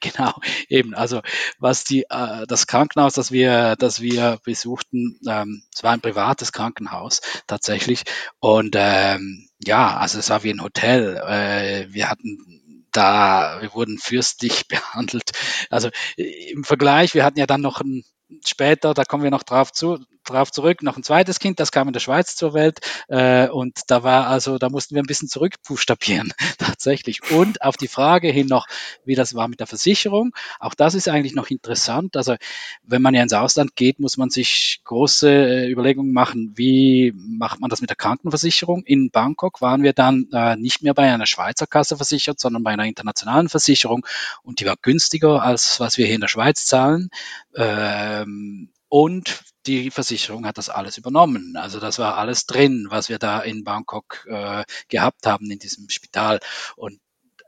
genau, 0.00 0.34
eben, 0.68 0.94
also 0.94 1.20
was 1.58 1.84
die 1.84 2.04
äh, 2.10 2.46
das 2.46 2.66
Krankenhaus, 2.66 3.14
das 3.14 3.32
wir, 3.32 3.76
das 3.76 4.00
wir 4.00 4.38
besuchten, 4.44 5.18
ähm, 5.28 5.62
es 5.74 5.82
war 5.82 5.92
ein 5.92 6.00
privates 6.00 6.52
Krankenhaus 6.52 7.20
tatsächlich. 7.46 8.04
Und 8.40 8.74
ähm, 8.76 9.48
ja, 9.64 9.96
also 9.96 10.18
es 10.18 10.30
war 10.30 10.42
wie 10.42 10.50
ein 10.50 10.62
Hotel. 10.62 11.16
Äh, 11.16 11.92
wir 11.92 12.08
hatten 12.08 12.84
da, 12.92 13.58
wir 13.60 13.74
wurden 13.74 13.98
fürstlich 13.98 14.66
behandelt. 14.68 15.30
Also 15.70 15.90
im 16.16 16.64
Vergleich, 16.64 17.14
wir 17.14 17.24
hatten 17.24 17.38
ja 17.38 17.46
dann 17.46 17.60
noch 17.60 17.80
ein 17.80 18.04
später, 18.44 18.94
da 18.94 19.04
kommen 19.04 19.22
wir 19.22 19.30
noch 19.30 19.42
drauf 19.42 19.72
zu, 19.72 19.98
drauf 20.28 20.52
zurück, 20.52 20.82
noch 20.82 20.96
ein 20.96 21.02
zweites 21.02 21.38
Kind, 21.38 21.60
das 21.60 21.72
kam 21.72 21.88
in 21.88 21.92
der 21.92 22.00
Schweiz 22.00 22.36
zur 22.36 22.54
Welt 22.54 22.80
äh, 23.08 23.48
und 23.48 23.82
da 23.88 24.02
war 24.02 24.26
also, 24.28 24.58
da 24.58 24.68
mussten 24.68 24.94
wir 24.94 25.02
ein 25.02 25.06
bisschen 25.06 25.28
zurückbuchstabieren 25.28 26.32
tatsächlich. 26.58 27.30
Und 27.30 27.62
auf 27.62 27.76
die 27.76 27.88
Frage 27.88 28.28
hin 28.28 28.46
noch, 28.46 28.66
wie 29.04 29.14
das 29.14 29.34
war 29.34 29.48
mit 29.48 29.60
der 29.60 29.66
Versicherung, 29.66 30.32
auch 30.60 30.74
das 30.74 30.94
ist 30.94 31.08
eigentlich 31.08 31.34
noch 31.34 31.48
interessant. 31.50 32.16
Also 32.16 32.36
wenn 32.82 33.02
man 33.02 33.14
ja 33.14 33.22
ins 33.22 33.32
Ausland 33.32 33.76
geht, 33.76 34.00
muss 34.00 34.16
man 34.16 34.30
sich 34.30 34.80
große 34.84 35.30
äh, 35.30 35.70
Überlegungen 35.70 36.12
machen, 36.12 36.52
wie 36.56 37.12
macht 37.16 37.60
man 37.60 37.70
das 37.70 37.80
mit 37.80 37.90
der 37.90 37.96
Krankenversicherung. 37.96 38.84
In 38.84 39.10
Bangkok 39.10 39.60
waren 39.60 39.82
wir 39.82 39.92
dann 39.92 40.28
äh, 40.32 40.56
nicht 40.56 40.82
mehr 40.82 40.94
bei 40.94 41.12
einer 41.12 41.26
Schweizer 41.26 41.66
Kasse 41.66 41.96
versichert, 41.96 42.40
sondern 42.40 42.62
bei 42.62 42.70
einer 42.70 42.84
internationalen 42.84 43.48
Versicherung 43.48 44.06
und 44.42 44.60
die 44.60 44.66
war 44.66 44.76
günstiger 44.80 45.42
als 45.42 45.80
was 45.80 45.98
wir 45.98 46.06
hier 46.06 46.14
in 46.14 46.20
der 46.20 46.28
Schweiz 46.28 46.64
zahlen. 46.66 47.10
Ähm, 47.56 48.70
und 48.88 49.42
die 49.68 49.90
Versicherung 49.90 50.46
hat 50.46 50.58
das 50.58 50.70
alles 50.70 50.96
übernommen. 50.96 51.56
Also 51.56 51.78
das 51.78 51.98
war 51.98 52.16
alles 52.16 52.46
drin, 52.46 52.86
was 52.88 53.08
wir 53.08 53.18
da 53.18 53.40
in 53.40 53.64
Bangkok 53.64 54.26
äh, 54.28 54.64
gehabt 54.88 55.26
haben 55.26 55.50
in 55.50 55.58
diesem 55.58 55.90
Spital. 55.90 56.40
Und 56.76 56.98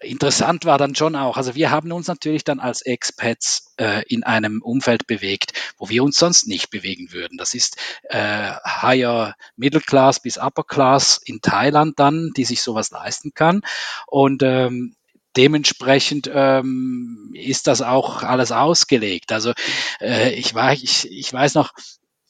interessant 0.02 0.66
war 0.66 0.76
dann 0.76 0.94
schon 0.94 1.16
auch, 1.16 1.36
also 1.36 1.54
wir 1.54 1.70
haben 1.70 1.92
uns 1.92 2.08
natürlich 2.08 2.44
dann 2.44 2.60
als 2.60 2.82
Expats 2.82 3.74
äh, 3.78 4.02
in 4.06 4.22
einem 4.22 4.60
Umfeld 4.62 5.06
bewegt, 5.06 5.52
wo 5.78 5.88
wir 5.88 6.04
uns 6.04 6.18
sonst 6.18 6.46
nicht 6.46 6.70
bewegen 6.70 7.12
würden. 7.12 7.38
Das 7.38 7.54
ist 7.54 7.76
äh, 8.04 8.52
Higher 8.64 9.34
Middle 9.56 9.80
Class 9.80 10.20
bis 10.20 10.36
Upper 10.36 10.64
Class 10.64 11.20
in 11.24 11.40
Thailand 11.40 11.98
dann, 11.98 12.32
die 12.36 12.44
sich 12.44 12.62
sowas 12.62 12.90
leisten 12.90 13.32
kann. 13.34 13.62
Und 14.06 14.42
ähm, 14.42 14.94
dementsprechend 15.36 16.30
ähm, 16.32 17.32
ist 17.34 17.66
das 17.66 17.82
auch 17.82 18.22
alles 18.22 18.52
ausgelegt. 18.52 19.32
Also 19.32 19.52
äh, 20.00 20.34
ich, 20.34 20.54
war, 20.54 20.72
ich, 20.72 21.10
ich 21.10 21.32
weiß 21.32 21.54
noch, 21.54 21.72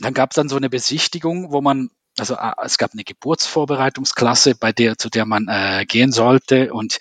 dann 0.00 0.14
gab 0.14 0.30
es 0.30 0.34
dann 0.34 0.48
so 0.48 0.56
eine 0.56 0.70
Besichtigung, 0.70 1.52
wo 1.52 1.60
man 1.60 1.90
also 2.18 2.34
äh, 2.34 2.52
es 2.64 2.78
gab 2.78 2.92
eine 2.92 3.04
Geburtsvorbereitungsklasse, 3.04 4.54
bei 4.54 4.72
der 4.72 4.98
zu 4.98 5.08
der 5.08 5.26
man 5.26 5.48
äh, 5.48 5.84
gehen 5.86 6.12
sollte 6.12 6.72
und 6.72 6.98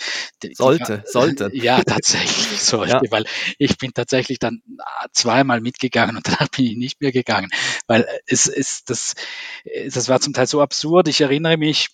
sollte, 0.53 1.03
die, 1.05 1.11
sollte. 1.11 1.49
Ja, 1.53 1.83
tatsächlich 1.83 2.59
sollte, 2.61 3.01
ja. 3.03 3.11
weil 3.11 3.25
ich 3.57 3.77
bin 3.77 3.93
tatsächlich 3.93 4.39
dann 4.39 4.61
äh, 4.77 5.07
zweimal 5.11 5.61
mitgegangen 5.61 6.15
und 6.15 6.27
danach 6.27 6.49
bin 6.49 6.65
ich 6.65 6.77
nicht 6.77 7.01
mehr 7.01 7.11
gegangen, 7.11 7.49
weil 7.87 8.07
es 8.27 8.47
ist 8.47 8.89
das 8.89 9.15
das 9.87 10.09
war 10.09 10.19
zum 10.21 10.33
Teil 10.33 10.47
so 10.47 10.61
absurd. 10.61 11.07
Ich 11.07 11.21
erinnere 11.21 11.57
mich, 11.57 11.89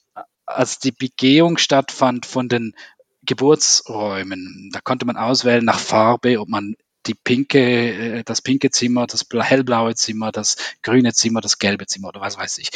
als 0.46 0.80
die 0.80 0.92
Begehung 0.92 1.58
stattfand 1.58 2.26
von 2.26 2.50
den 2.50 2.76
Geburtsräumen, 3.24 4.70
da 4.72 4.82
konnte 4.82 5.06
man 5.06 5.18
auswählen 5.18 5.66
nach 5.66 5.80
Farbe, 5.80 6.40
ob 6.40 6.48
man 6.48 6.76
die 7.08 7.14
pinke, 7.14 7.60
äh, 7.60 8.24
das 8.24 8.42
pinke 8.42 8.72
Zimmer, 8.72 9.08
das 9.08 9.26
hellblaue 9.32 9.96
Zimmer, 9.96 10.32
das 10.32 10.58
grüne 10.82 11.14
Zimmer, 11.14 11.42
das 11.42 11.60
gelbe 11.60 11.86
Zimmer 11.86 12.10
oder 12.10 12.22
was 12.22 12.38
weiß 12.38 12.58
ich. 12.60 12.70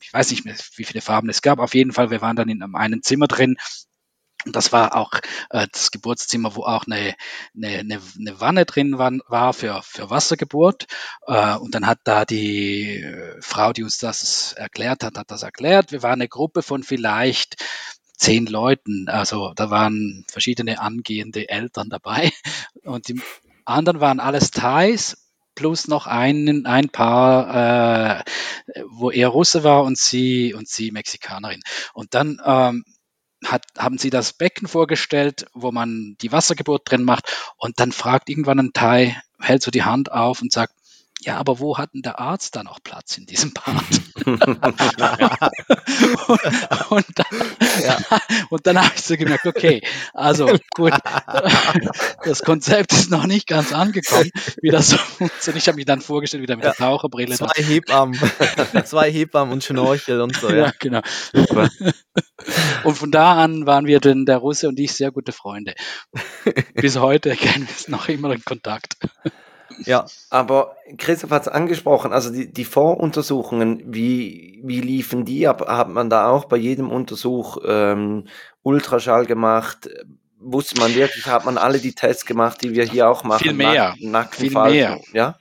Ich 0.00 0.12
weiß 0.12 0.30
nicht 0.30 0.44
mehr, 0.44 0.56
wie 0.76 0.84
viele 0.84 1.00
Farben 1.00 1.28
es 1.28 1.42
gab. 1.42 1.58
Auf 1.58 1.74
jeden 1.74 1.92
Fall, 1.92 2.10
wir 2.10 2.22
waren 2.22 2.36
dann 2.36 2.48
in 2.48 2.62
einem 2.62 3.02
Zimmer 3.02 3.26
drin, 3.26 3.56
und 4.46 4.54
das 4.54 4.72
war 4.72 4.96
auch 4.96 5.12
äh, 5.50 5.66
das 5.72 5.90
Geburtszimmer, 5.90 6.54
wo 6.54 6.62
auch 6.62 6.86
eine, 6.86 7.14
eine, 7.56 8.00
eine, 8.18 8.40
Wanne 8.40 8.64
drin 8.66 8.96
war, 8.96 9.12
war 9.26 9.52
für, 9.52 9.82
für 9.82 10.10
Wassergeburt. 10.10 10.86
Äh, 11.26 11.56
und 11.56 11.74
dann 11.74 11.86
hat 11.86 11.98
da 12.04 12.24
die 12.24 13.00
äh, 13.02 13.36
Frau, 13.42 13.72
die 13.72 13.82
uns 13.82 13.98
das 13.98 14.52
erklärt 14.52 15.02
hat, 15.02 15.18
hat 15.18 15.30
das 15.30 15.42
erklärt. 15.42 15.90
Wir 15.90 16.04
waren 16.04 16.20
eine 16.20 16.28
Gruppe 16.28 16.62
von 16.62 16.84
vielleicht 16.84 17.56
zehn 18.18 18.46
Leuten. 18.46 19.08
Also 19.08 19.52
da 19.54 19.70
waren 19.70 20.24
verschiedene 20.28 20.80
angehende 20.80 21.48
Eltern 21.48 21.88
dabei 21.88 22.30
und 22.84 23.08
die 23.08 23.20
anderen 23.64 24.00
waren 24.00 24.20
alles 24.20 24.50
Thais 24.50 25.16
plus 25.54 25.88
noch 25.88 26.06
ein, 26.06 26.66
ein 26.66 26.88
Paar, 26.88 28.20
äh, 28.20 28.24
wo 28.86 29.10
er 29.10 29.28
Russe 29.28 29.64
war 29.64 29.82
und 29.82 29.98
sie 29.98 30.54
und 30.54 30.68
sie 30.68 30.92
Mexikanerin. 30.92 31.62
Und 31.94 32.14
dann 32.14 32.40
ähm, 32.44 32.84
hat, 33.44 33.64
haben 33.76 33.98
sie 33.98 34.10
das 34.10 34.32
Becken 34.32 34.68
vorgestellt, 34.68 35.46
wo 35.54 35.72
man 35.72 36.16
die 36.20 36.30
Wassergeburt 36.30 36.90
drin 36.90 37.02
macht 37.02 37.52
und 37.56 37.80
dann 37.80 37.92
fragt 37.92 38.28
irgendwann 38.28 38.60
ein 38.60 38.72
Thai, 38.72 39.20
hält 39.40 39.62
so 39.62 39.70
die 39.70 39.82
Hand 39.82 40.12
auf 40.12 40.42
und 40.42 40.52
sagt, 40.52 40.74
ja, 41.20 41.36
aber 41.36 41.58
wo 41.58 41.78
hat 41.78 41.94
denn 41.94 42.02
der 42.02 42.20
Arzt 42.20 42.54
da 42.56 42.62
noch 42.62 42.82
Platz 42.82 43.18
in 43.18 43.26
diesem 43.26 43.52
Part? 43.52 43.84
und, 44.24 44.44
und, 46.90 47.06
dann, 47.14 47.26
ja. 47.82 47.98
dann 48.62 48.78
habe 48.78 48.92
ich 48.94 49.02
so 49.02 49.16
gemerkt, 49.16 49.46
okay, 49.46 49.82
also 50.14 50.48
gut, 50.74 50.92
das 52.24 52.42
Konzept 52.42 52.92
ist 52.92 53.10
noch 53.10 53.26
nicht 53.26 53.46
ganz 53.46 53.72
angekommen, 53.72 54.30
wie 54.62 54.70
das 54.70 54.90
so 54.90 54.96
funktioniert. 54.96 55.62
Ich 55.62 55.68
habe 55.68 55.76
mich 55.76 55.86
dann 55.86 56.00
vorgestellt, 56.00 56.42
wieder 56.42 56.56
mit 56.56 56.64
ja. 56.64 56.72
der 56.72 56.86
Taucherbrille. 56.86 57.34
Zwei 57.34 57.62
Hebammen, 57.62 58.18
zwei 58.84 59.10
Hebammen 59.10 59.52
und 59.52 59.64
Schnorchel 59.64 60.20
und 60.20 60.36
so. 60.36 60.50
Ja, 60.50 60.66
ja 60.66 60.72
genau. 60.78 61.00
Und 62.84 62.94
von 62.94 63.10
da 63.10 63.42
an 63.42 63.66
waren 63.66 63.86
wir 63.86 64.00
denn 64.00 64.24
der 64.24 64.38
Russe 64.38 64.68
und 64.68 64.78
ich 64.78 64.92
sehr 64.92 65.10
gute 65.10 65.32
Freunde. 65.32 65.74
Bis 66.74 66.96
heute 66.96 67.34
kennen 67.36 67.66
wir 67.66 67.74
es 67.74 67.88
noch 67.88 68.08
immer 68.08 68.32
in 68.32 68.44
Kontakt. 68.44 68.96
Ja. 69.86 70.06
Aber 70.30 70.76
Christoph 70.96 71.30
hat 71.30 71.42
es 71.42 71.48
angesprochen, 71.48 72.12
also 72.12 72.30
die, 72.30 72.52
die 72.52 72.64
Voruntersuchungen, 72.64 73.82
wie, 73.86 74.60
wie 74.64 74.80
liefen 74.80 75.24
die 75.24 75.46
ab? 75.46 75.66
Hat 75.66 75.88
man 75.88 76.10
da 76.10 76.28
auch 76.28 76.46
bei 76.46 76.56
jedem 76.56 76.90
Untersuch 76.90 77.58
ähm, 77.64 78.24
Ultraschall 78.62 79.26
gemacht? 79.26 79.88
Wusste 80.40 80.80
man 80.80 80.94
wirklich, 80.94 81.26
hat 81.26 81.44
man 81.44 81.58
alle 81.58 81.78
die 81.78 81.94
Tests 81.94 82.24
gemacht, 82.24 82.62
die 82.62 82.74
wir 82.74 82.84
hier 82.84 83.08
auch 83.08 83.24
machen? 83.24 83.42
Viel 83.42 83.54
mehr. 83.54 83.94
Nack 84.00 84.34
Viel 84.34 84.52
mehr. 84.52 85.00
Ja? 85.12 85.36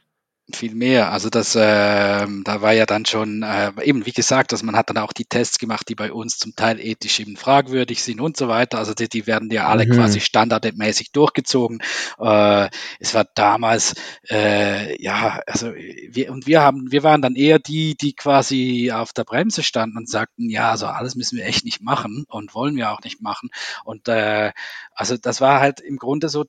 Viel 0.54 0.76
mehr. 0.76 1.12
Also 1.12 1.30
das, 1.30 1.56
äh, 1.56 1.60
da 1.60 2.62
war 2.62 2.74
ja 2.74 2.86
dann 2.86 3.06
schon 3.06 3.44
äh, 3.44 3.72
eben 3.84 4.06
wie 4.06 4.12
gesagt, 4.12 4.52
dass 4.52 4.64
man 4.64 4.76
hat 4.76 4.90
dann 4.90 4.98
auch 4.98 5.14
die 5.14 5.26
Tests 5.26 5.60
gemacht, 5.60 5.90
die 5.90 5.96
bei 5.96 6.12
uns 6.12 6.38
zum 6.38 6.56
Teil 6.56 6.80
ethisch 6.80 7.20
eben 7.20 7.36
fragwürdig 7.36 8.02
sind 8.02 8.22
und 8.22 8.38
so 8.38 8.48
weiter. 8.48 8.78
Also 8.78 8.94
die, 8.94 9.10
die 9.10 9.28
werden 9.28 9.50
ja 9.52 9.68
alle 9.68 9.86
mhm. 9.86 9.92
quasi 9.92 10.20
standardmäßig 10.20 11.12
durchgezogen. 11.12 11.80
Äh, 12.20 12.70
es 13.00 13.14
war 13.14 13.26
damals 13.36 13.96
äh, 14.30 15.02
ja, 15.02 15.42
also 15.48 15.74
wir 15.74 16.32
und 16.32 16.48
wir 16.48 16.62
haben, 16.62 16.92
wir 16.92 17.04
waren 17.04 17.22
dann 17.22 17.36
eher 17.36 17.60
die, 17.60 17.96
die 17.96 18.14
quasi 18.14 18.92
auf 18.94 19.14
der 19.14 19.26
Bremse 19.26 19.64
standen 19.64 19.98
und 19.98 20.10
sagten, 20.10 20.50
ja, 20.50 20.72
also 20.72 20.88
alles 20.88 21.16
müssen 21.16 21.38
wir 21.38 21.46
echt 21.46 21.66
nicht 21.66 21.82
machen 21.82 22.26
und 22.30 22.56
wollen 22.56 22.76
wir 22.76 22.92
auch 22.92 23.02
nicht 23.04 23.22
machen. 23.22 23.50
Und 23.84 24.08
äh, 24.08 24.52
also 24.94 25.18
das 25.18 25.42
war 25.42 25.60
halt 25.60 25.80
im 25.80 25.98
Grunde 25.98 26.30
so 26.30 26.46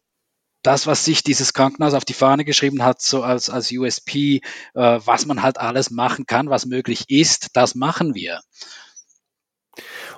das, 0.62 0.87
was 0.87 1.05
sich 1.05 1.23
dieses 1.23 1.53
Krankenhaus 1.53 1.95
auf 1.95 2.05
die 2.05 2.15
Fahne 2.15 2.45
geschrieben 2.45 2.85
hat, 2.85 3.00
so 3.00 3.23
als, 3.23 3.50
als 3.50 3.71
USP, 3.73 4.41
äh, 4.75 5.00
was 5.05 5.27
man 5.27 5.43
halt 5.43 5.59
alles 5.59 5.91
machen 5.91 6.27
kann, 6.27 6.50
was 6.50 6.67
möglich 6.67 7.05
ist, 7.09 7.49
das 7.55 7.75
machen 7.75 8.15
wir. 8.15 8.41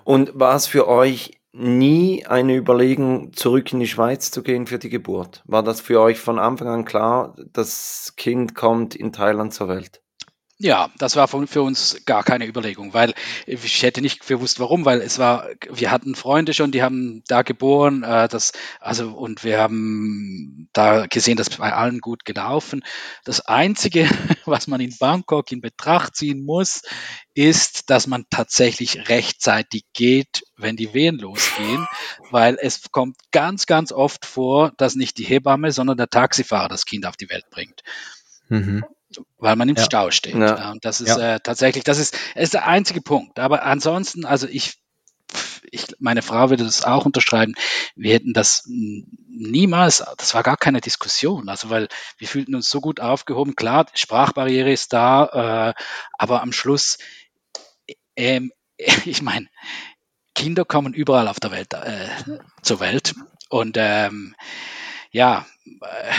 Und 0.05 0.33
war 0.35 0.57
es 0.57 0.67
für 0.67 0.89
euch 0.89 1.41
nie 1.53 2.27
eine 2.27 2.57
Überlegung, 2.57 3.33
zurück 3.33 3.73
in 3.73 3.81
die 3.81 3.89
Schweiz 3.89 4.31
zu 4.31 4.43
gehen 4.43 4.67
für 4.67 4.79
die 4.79 4.89
Geburt? 4.89 5.43
War 5.47 5.63
das 5.63 5.81
für 5.81 6.01
euch 6.01 6.19
von 6.19 6.39
Anfang 6.39 6.69
an 6.69 6.85
klar, 6.85 7.37
das 7.53 8.15
Kind 8.17 8.55
kommt 8.55 8.95
in 8.95 9.13
Thailand 9.13 9.53
zur 9.53 9.69
Welt? 9.69 10.01
Ja, 10.63 10.91
das 10.99 11.17
war 11.17 11.27
für 11.27 11.63
uns 11.63 12.03
gar 12.05 12.23
keine 12.23 12.47
Überlegung, 12.47 12.93
weil 12.93 13.15
ich 13.47 13.83
hätte 13.83 14.03
nicht 14.03 14.27
gewusst, 14.27 14.61
warum, 14.61 14.85
weil 14.85 15.01
es 15.01 15.19
war, 15.19 15.49
wir 15.71 15.91
hatten 15.91 16.15
Freunde 16.15 16.53
schon, 16.53 16.71
die 16.71 16.83
haben 16.83 17.23
da 17.27 17.41
geboren, 17.41 18.03
äh, 18.03 18.29
das, 18.29 18.53
also, 18.79 19.09
und 19.09 19.43
wir 19.43 19.59
haben 19.59 20.69
da 20.75 21.07
gesehen, 21.07 21.39
dass 21.39 21.49
bei 21.49 21.73
allen 21.73 22.01
gut 22.01 22.27
gelaufen. 22.27 22.85
Das 23.25 23.41
Einzige, 23.41 24.07
was 24.45 24.67
man 24.67 24.83
in 24.83 24.95
Bangkok 24.99 25.51
in 25.51 25.63
Betracht 25.63 26.15
ziehen 26.15 26.45
muss, 26.45 26.83
ist, 27.33 27.89
dass 27.89 28.07
man 28.07 28.27
tatsächlich 28.29 29.09
rechtzeitig 29.09 29.85
geht, 29.95 30.43
wenn 30.59 30.77
die 30.77 30.93
Wehen 30.93 31.17
losgehen, 31.17 31.87
weil 32.31 32.59
es 32.61 32.91
kommt 32.91 33.17
ganz, 33.31 33.65
ganz 33.65 33.93
oft 33.93 34.27
vor, 34.27 34.75
dass 34.77 34.95
nicht 34.95 35.17
die 35.17 35.25
Hebamme, 35.25 35.73
sondern 35.73 35.97
der 35.97 36.11
Taxifahrer 36.11 36.69
das 36.69 36.85
Kind 36.85 37.07
auf 37.07 37.17
die 37.17 37.31
Welt 37.31 37.49
bringt. 37.49 37.81
Mhm 38.51 38.85
weil 39.39 39.57
man 39.57 39.69
im 39.69 39.77
ja. 39.77 39.83
Stau 39.83 40.11
steht. 40.11 40.35
Ja. 40.35 40.71
Und 40.71 40.85
das 40.85 41.01
ist 41.01 41.17
ja. 41.17 41.37
äh, 41.37 41.41
tatsächlich, 41.41 41.85
das 41.85 41.99
ist, 41.99 42.17
ist 42.35 42.55
der 42.55 42.67
einzige 42.67 43.01
Punkt. 43.01 43.39
Aber 43.39 43.65
ansonsten, 43.65 44.25
also 44.25 44.47
ich, 44.47 44.81
ich, 45.71 45.87
meine 45.99 46.23
Frau 46.23 46.51
würde 46.51 46.65
das 46.65 46.85
auch 46.85 47.07
unterschreiben. 47.07 47.55
Wir 47.95 48.15
hätten 48.15 48.33
das 48.33 48.65
niemals, 48.67 50.05
das 50.19 50.35
war 50.35 50.43
gar 50.43 50.57
keine 50.57 50.81
Diskussion. 50.81 51.49
Also 51.49 51.71
weil 51.71 51.89
wir 52.19 52.29
fühlten 52.29 52.55
uns 52.55 52.71
so 52.71 52.81
gut 52.81 53.01
aufgehoben. 53.01 53.57
Klar, 53.57 53.87
Sprachbarriere 53.95 54.73
ist 54.73 54.93
da, 54.93 55.75
äh, 55.77 55.83
aber 56.13 56.43
am 56.43 56.53
Schluss, 56.53 56.99
äh, 58.15 58.41
ich 59.05 59.23
meine, 59.23 59.49
Kinder 60.35 60.65
kommen 60.65 60.95
überall 60.95 61.29
auf 61.29 61.41
der 61.41 61.51
Welt 61.51 61.75
äh, 61.75 62.09
zur 62.63 62.81
Welt 62.81 63.15
und 63.49 63.77
ähm, 63.79 64.35
ja, 65.11 65.45
äh, 65.67 66.13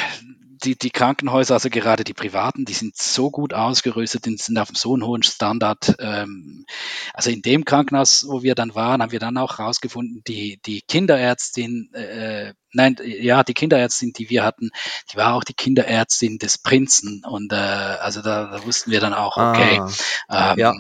die, 0.64 0.78
die 0.78 0.90
Krankenhäuser, 0.90 1.56
also 1.56 1.70
gerade 1.70 2.04
die 2.04 2.14
privaten, 2.14 2.66
die 2.66 2.74
sind 2.74 2.96
so 2.96 3.32
gut 3.32 3.54
ausgerüstet, 3.54 4.26
die 4.26 4.38
sind 4.38 4.58
auf 4.58 4.70
so 4.74 4.94
einem 4.94 5.06
hohen 5.06 5.24
Standard. 5.24 5.96
Ähm, 6.00 6.66
also 7.14 7.30
in 7.30 7.42
dem 7.42 7.66
Krankenhaus, 7.66 8.26
wo 8.28 8.44
wir 8.44 8.56
dann 8.56 8.76
waren, 8.76 9.02
haben 9.02 9.12
wir 9.12 9.20
dann 9.20 9.38
auch 9.38 9.60
rausgefunden, 9.60 10.24
die, 10.28 10.60
die 10.66 10.82
Kinderärztin, 10.82 11.94
äh, 11.94 12.54
nein, 12.74 12.98
ja, 13.04 13.44
die 13.44 13.54
Kinderärztin, 13.54 14.14
die 14.14 14.30
wir 14.30 14.44
hatten, 14.44 14.70
die 15.12 15.18
war 15.18 15.34
auch 15.34 15.44
die 15.44 15.54
Kinderärztin 15.54 16.38
des 16.38 16.58
Prinzen. 16.58 17.24
Und 17.26 17.52
äh, 17.52 17.56
also 17.56 18.22
da, 18.22 18.52
da 18.52 18.64
wussten 18.66 18.92
wir 18.92 19.00
dann 19.00 19.14
auch, 19.14 19.38
okay, 19.38 19.82
ah, 20.28 20.54
ähm, 20.54 20.60
ja. 20.60 20.74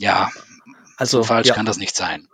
ja, 0.00 0.30
also 0.96 1.18
so 1.18 1.24
falsch 1.24 1.48
ja. 1.48 1.54
kann 1.54 1.66
das 1.66 1.76
nicht 1.76 1.94
sein. 1.94 2.28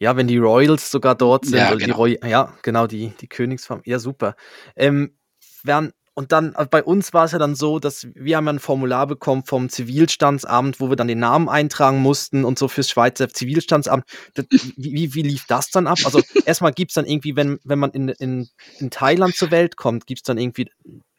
Ja, 0.00 0.16
wenn 0.16 0.28
die 0.28 0.38
Royals 0.38 0.90
sogar 0.90 1.16
dort 1.16 1.46
sind, 1.46 1.58
ja, 1.58 1.74
genau. 1.74 1.84
die 1.84 1.90
Roy 1.90 2.18
ja 2.22 2.54
genau, 2.62 2.86
die, 2.86 3.12
die 3.20 3.26
Königsfamilie, 3.26 3.90
ja, 3.90 3.98
super. 3.98 4.36
Ähm, 4.76 5.18
werden, 5.64 5.92
und 6.18 6.32
dann, 6.32 6.56
also 6.56 6.68
bei 6.68 6.82
uns 6.82 7.14
war 7.14 7.26
es 7.26 7.30
ja 7.30 7.38
dann 7.38 7.54
so, 7.54 7.78
dass 7.78 8.08
wir 8.12 8.36
haben 8.36 8.48
ein 8.48 8.58
Formular 8.58 9.06
bekommen 9.06 9.44
vom 9.44 9.68
Zivilstandsamt, 9.68 10.80
wo 10.80 10.88
wir 10.88 10.96
dann 10.96 11.06
den 11.06 11.20
Namen 11.20 11.48
eintragen 11.48 12.02
mussten 12.02 12.44
und 12.44 12.58
so 12.58 12.66
fürs 12.66 12.90
Schweizer 12.90 13.28
Zivilstandsamt. 13.28 14.04
Das, 14.34 14.46
wie, 14.50 15.14
wie 15.14 15.22
lief 15.22 15.46
das 15.46 15.70
dann 15.70 15.86
ab? 15.86 15.98
Also 16.04 16.20
erstmal 16.44 16.72
gibt 16.72 16.90
es 16.90 16.96
dann 16.96 17.06
irgendwie, 17.06 17.36
wenn, 17.36 17.60
wenn 17.62 17.78
man 17.78 17.92
in, 17.92 18.08
in, 18.08 18.48
in 18.80 18.90
Thailand 18.90 19.36
zur 19.36 19.52
Welt 19.52 19.76
kommt, 19.76 20.08
gibt 20.08 20.18
es 20.18 20.24
dann 20.24 20.38
irgendwie, 20.38 20.68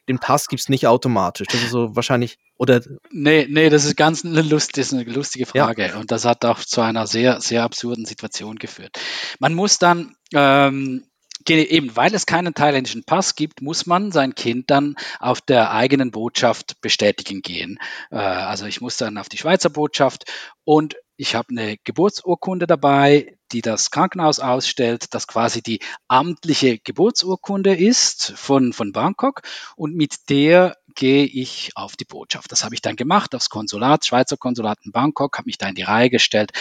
den 0.06 0.18
Pass 0.18 0.48
gibt 0.48 0.60
es 0.60 0.68
nicht 0.68 0.86
automatisch. 0.86 1.46
Das 1.46 1.62
ist 1.62 1.70
so 1.70 1.96
wahrscheinlich 1.96 2.36
Oder? 2.58 2.82
Nee, 3.10 3.46
nee, 3.48 3.70
das 3.70 3.86
ist 3.86 3.96
ganz 3.96 4.22
eine, 4.22 4.42
Lust, 4.42 4.76
das 4.76 4.88
ist 4.88 4.92
eine 4.92 5.04
lustige 5.04 5.46
Frage. 5.46 5.86
Ja. 5.86 5.96
Und 5.96 6.10
das 6.10 6.26
hat 6.26 6.44
auch 6.44 6.60
zu 6.60 6.82
einer 6.82 7.06
sehr, 7.06 7.40
sehr 7.40 7.62
absurden 7.62 8.04
Situation 8.04 8.56
geführt. 8.56 8.98
Man 9.38 9.54
muss 9.54 9.78
dann, 9.78 10.14
ähm, 10.34 11.06
eben 11.48 11.96
weil 11.96 12.14
es 12.14 12.26
keinen 12.26 12.54
thailändischen 12.54 13.04
Pass 13.04 13.34
gibt, 13.34 13.62
muss 13.62 13.86
man 13.86 14.12
sein 14.12 14.34
Kind 14.34 14.70
dann 14.70 14.96
auf 15.18 15.40
der 15.40 15.72
eigenen 15.72 16.10
Botschaft 16.10 16.80
bestätigen 16.80 17.42
gehen. 17.42 17.78
Äh, 18.10 18.16
also 18.16 18.66
ich 18.66 18.80
muss 18.80 18.96
dann 18.96 19.18
auf 19.18 19.28
die 19.28 19.38
Schweizer 19.38 19.70
Botschaft 19.70 20.30
und 20.64 20.96
ich 21.16 21.34
habe 21.34 21.48
eine 21.50 21.76
Geburtsurkunde 21.84 22.66
dabei, 22.66 23.36
die 23.52 23.60
das 23.60 23.90
Krankenhaus 23.90 24.40
ausstellt, 24.40 25.12
das 25.12 25.26
quasi 25.26 25.60
die 25.60 25.80
amtliche 26.08 26.78
Geburtsurkunde 26.78 27.74
ist 27.74 28.32
von, 28.36 28.72
von 28.72 28.92
Bangkok 28.92 29.42
und 29.76 29.94
mit 29.94 30.30
der 30.30 30.76
gehe 30.94 31.26
ich 31.26 31.72
auf 31.74 31.96
die 31.96 32.06
Botschaft. 32.06 32.50
Das 32.52 32.64
habe 32.64 32.74
ich 32.74 32.80
dann 32.80 32.96
gemacht, 32.96 33.34
aufs 33.34 33.50
Konsulat, 33.50 34.06
Schweizer 34.06 34.38
Konsulat 34.38 34.78
in 34.82 34.92
Bangkok, 34.92 35.36
habe 35.36 35.46
mich 35.46 35.58
da 35.58 35.68
in 35.68 35.74
die 35.74 35.82
Reihe 35.82 36.08
gestellt 36.08 36.52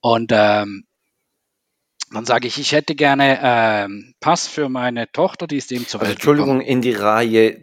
und 0.00 0.32
ähm, 0.32 0.85
dann 2.12 2.24
sage 2.24 2.46
ich, 2.46 2.58
ich 2.58 2.72
hätte 2.72 2.94
gerne 2.94 3.38
ähm, 3.42 4.14
Pass 4.20 4.46
für 4.46 4.68
meine 4.68 5.10
Tochter, 5.10 5.46
die 5.46 5.56
ist 5.56 5.72
eben 5.72 5.86
zur 5.86 6.00
also, 6.00 6.08
Welt 6.08 6.18
Entschuldigung, 6.18 6.58
gekommen. 6.58 6.70
in 6.70 6.82
die 6.82 6.92
Reihe, 6.92 7.58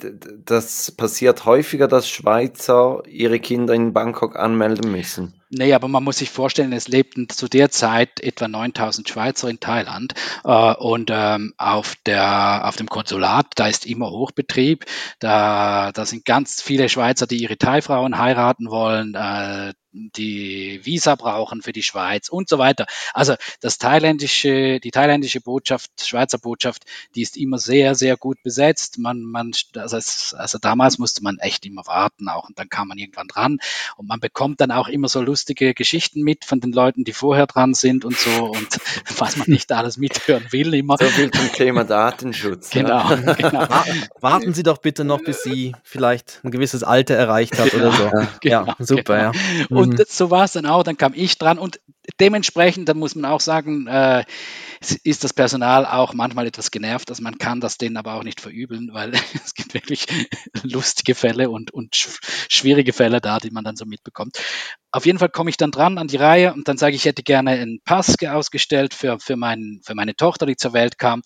das 0.45 0.91
passiert 0.91 1.45
häufiger, 1.45 1.87
dass 1.87 2.09
Schweizer 2.09 3.03
ihre 3.07 3.39
Kinder 3.39 3.73
in 3.73 3.93
Bangkok 3.93 4.35
anmelden 4.35 4.91
müssen. 4.91 5.41
Nee, 5.55 5.73
aber 5.73 5.87
man 5.87 6.03
muss 6.03 6.17
sich 6.17 6.31
vorstellen, 6.31 6.73
es 6.73 6.87
lebten 6.87 7.29
zu 7.29 7.47
der 7.47 7.69
Zeit 7.69 8.19
etwa 8.21 8.47
9000 8.47 9.07
Schweizer 9.07 9.49
in 9.49 9.59
Thailand 9.59 10.15
äh, 10.43 10.73
und 10.73 11.11
ähm, 11.13 11.53
auf, 11.57 11.95
der, 12.07 12.67
auf 12.67 12.75
dem 12.75 12.87
Konsulat, 12.87 13.45
da 13.55 13.67
ist 13.67 13.85
immer 13.85 14.09
Hochbetrieb, 14.09 14.85
da, 15.19 15.91
da 15.91 16.05
sind 16.05 16.25
ganz 16.25 16.59
viele 16.59 16.89
Schweizer, 16.89 17.27
die 17.27 17.37
ihre 17.37 17.57
Thai-Frauen 17.57 18.17
heiraten 18.17 18.71
wollen, 18.71 19.13
äh, 19.13 19.73
die 19.93 20.79
Visa 20.83 21.15
brauchen 21.15 21.61
für 21.61 21.71
die 21.71 21.83
Schweiz 21.83 22.29
und 22.29 22.49
so 22.49 22.57
weiter. 22.57 22.85
Also 23.13 23.35
das 23.61 23.77
thailändische, 23.77 24.79
die 24.79 24.91
thailändische 24.91 25.39
Botschaft, 25.39 25.91
Schweizer 26.01 26.39
Botschaft, 26.39 26.83
die 27.15 27.21
ist 27.21 27.37
immer 27.37 27.59
sehr, 27.59 27.93
sehr 27.95 28.17
gut 28.17 28.41
besetzt. 28.43 28.97
Man, 28.97 29.21
man, 29.21 29.51
also, 29.75 29.97
also 30.37 30.57
damals 30.59 30.97
musste 30.97 31.23
man 31.23 31.37
echt 31.39 31.65
immer 31.65 31.85
warten 31.85 32.27
auch 32.27 32.49
und 32.49 32.57
dann 32.57 32.69
kam 32.69 32.87
man 32.87 32.97
irgendwann 32.97 33.27
dran 33.27 33.59
und 33.95 34.07
man 34.07 34.19
bekommt 34.19 34.61
dann 34.61 34.71
auch 34.71 34.87
immer 34.87 35.07
so 35.07 35.21
lustige 35.43 35.73
Geschichten 35.73 36.21
mit 36.21 36.45
von 36.45 36.61
den 36.61 36.71
Leuten, 36.71 37.03
die 37.03 37.11
vorher 37.11 37.47
dran 37.47 37.73
sind 37.73 38.05
und 38.05 38.17
so 38.17 38.45
und 38.45 38.79
was 39.17 39.35
man 39.35 39.49
nicht 39.49 39.69
alles 39.73 39.97
mithören 39.97 40.45
will 40.51 40.73
immer. 40.73 40.95
So 40.97 41.05
viel 41.05 41.31
zum 41.31 41.51
Thema 41.51 41.83
Datenschutz. 41.83 42.69
Genau, 42.69 43.09
ja. 43.09 43.33
genau. 43.33 43.67
Warten 44.21 44.53
Sie 44.53 44.63
doch 44.63 44.77
bitte 44.77 45.03
noch, 45.03 45.21
bis 45.21 45.43
Sie 45.43 45.73
vielleicht 45.83 46.39
ein 46.43 46.51
gewisses 46.51 46.83
Alter 46.83 47.15
erreicht 47.15 47.59
haben 47.59 47.71
oder 47.71 47.91
so. 47.91 48.11
Genau, 48.41 48.65
ja, 48.65 48.75
super, 48.79 49.31
genau. 49.31 49.31
ja. 49.31 49.65
Und 49.69 49.99
mhm. 49.99 50.03
so 50.07 50.31
war 50.31 50.45
es 50.45 50.53
dann 50.53 50.65
auch, 50.65 50.83
dann 50.83 50.97
kam 50.97 51.13
ich 51.15 51.37
dran 51.37 51.59
und 51.59 51.79
dementsprechend, 52.19 52.89
da 52.89 52.93
muss 52.93 53.15
man 53.15 53.29
auch 53.31 53.41
sagen, 53.41 53.87
äh, 53.87 54.25
ist 55.03 55.23
das 55.23 55.33
Personal 55.33 55.85
auch 55.85 56.13
manchmal 56.13 56.47
etwas 56.47 56.71
genervt, 56.71 57.09
dass 57.09 57.21
man 57.21 57.37
kann 57.37 57.61
das 57.61 57.77
denen 57.77 57.97
aber 57.97 58.15
auch 58.15 58.23
nicht 58.23 58.41
verübeln, 58.41 58.89
weil 58.91 59.13
es 59.43 59.53
gibt 59.53 59.73
wirklich 59.73 60.07
lustige 60.63 61.15
Fälle 61.15 61.49
und, 61.49 61.71
und 61.71 61.95
schwierige 61.95 62.93
Fälle 62.93 63.21
da, 63.21 63.39
die 63.39 63.51
man 63.51 63.63
dann 63.63 63.75
so 63.75 63.85
mitbekommt. 63.85 64.37
Auf 64.91 65.05
jeden 65.05 65.19
Fall 65.19 65.29
komme 65.29 65.49
ich 65.49 65.57
dann 65.57 65.71
dran 65.71 65.97
an 65.97 66.07
die 66.07 66.17
Reihe 66.17 66.53
und 66.53 66.67
dann 66.67 66.77
sage 66.77 66.95
ich, 66.95 67.01
ich 67.01 67.05
hätte 67.05 67.23
gerne 67.23 67.51
einen 67.51 67.81
Pass 67.83 68.15
ausgestellt 68.23 68.93
für, 68.93 69.19
für, 69.19 69.35
mein, 69.35 69.81
für 69.83 69.95
meine 69.95 70.15
Tochter, 70.15 70.45
die 70.45 70.55
zur 70.55 70.73
Welt 70.73 70.97
kam. 70.97 71.21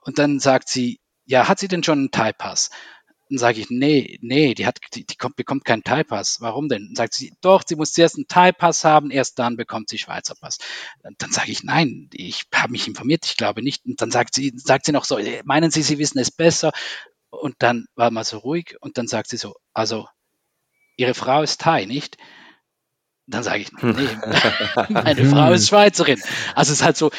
Und 0.00 0.18
dann 0.18 0.40
sagt 0.40 0.68
sie, 0.68 1.00
ja, 1.24 1.48
hat 1.48 1.58
sie 1.58 1.68
denn 1.68 1.84
schon 1.84 1.98
einen 1.98 2.10
Thai-Pass? 2.10 2.70
Dann 3.32 3.38
sage 3.38 3.60
ich, 3.62 3.70
nee, 3.70 4.18
nee, 4.20 4.52
die, 4.52 4.66
hat, 4.66 4.78
die, 4.92 5.06
die 5.06 5.16
kommt, 5.16 5.36
bekommt 5.36 5.64
keinen 5.64 5.82
Thai-Pass. 5.82 6.42
Warum 6.42 6.68
denn? 6.68 6.88
Dann 6.88 6.96
sagt 6.96 7.14
sie, 7.14 7.32
doch, 7.40 7.62
sie 7.66 7.76
muss 7.76 7.94
zuerst 7.94 8.16
einen 8.16 8.28
Thai-Pass 8.28 8.84
haben, 8.84 9.10
erst 9.10 9.38
dann 9.38 9.56
bekommt 9.56 9.88
sie 9.88 9.96
Schweizer 9.96 10.34
Pass. 10.34 10.58
Dann 11.02 11.32
sage 11.32 11.50
ich, 11.50 11.64
nein, 11.64 12.10
ich 12.12 12.44
habe 12.54 12.72
mich 12.72 12.86
informiert, 12.86 13.24
ich 13.24 13.38
glaube 13.38 13.62
nicht. 13.62 13.86
Und 13.86 14.02
dann 14.02 14.10
sagt 14.10 14.34
sie, 14.34 14.52
sagt 14.56 14.84
sie 14.84 14.92
noch 14.92 15.06
so, 15.06 15.18
meinen 15.44 15.70
Sie, 15.70 15.80
Sie 15.80 15.98
wissen 15.98 16.18
es 16.18 16.30
besser? 16.30 16.72
Und 17.30 17.54
dann 17.60 17.86
war 17.94 18.10
mal 18.10 18.24
so 18.24 18.36
ruhig 18.36 18.76
und 18.82 18.98
dann 18.98 19.08
sagt 19.08 19.30
sie 19.30 19.38
so, 19.38 19.54
also, 19.72 20.06
Ihre 20.98 21.14
Frau 21.14 21.40
ist 21.40 21.62
Thai, 21.62 21.86
nicht? 21.86 22.18
Dann 23.26 23.42
sage 23.42 23.60
ich, 23.60 23.72
nee, 23.72 23.82
meine 24.90 25.24
Frau 25.24 25.52
ist 25.52 25.68
Schweizerin. 25.68 26.20
Also 26.54 26.72
es 26.72 26.80
ist 26.80 26.84
halt 26.84 26.98
so, 26.98 27.10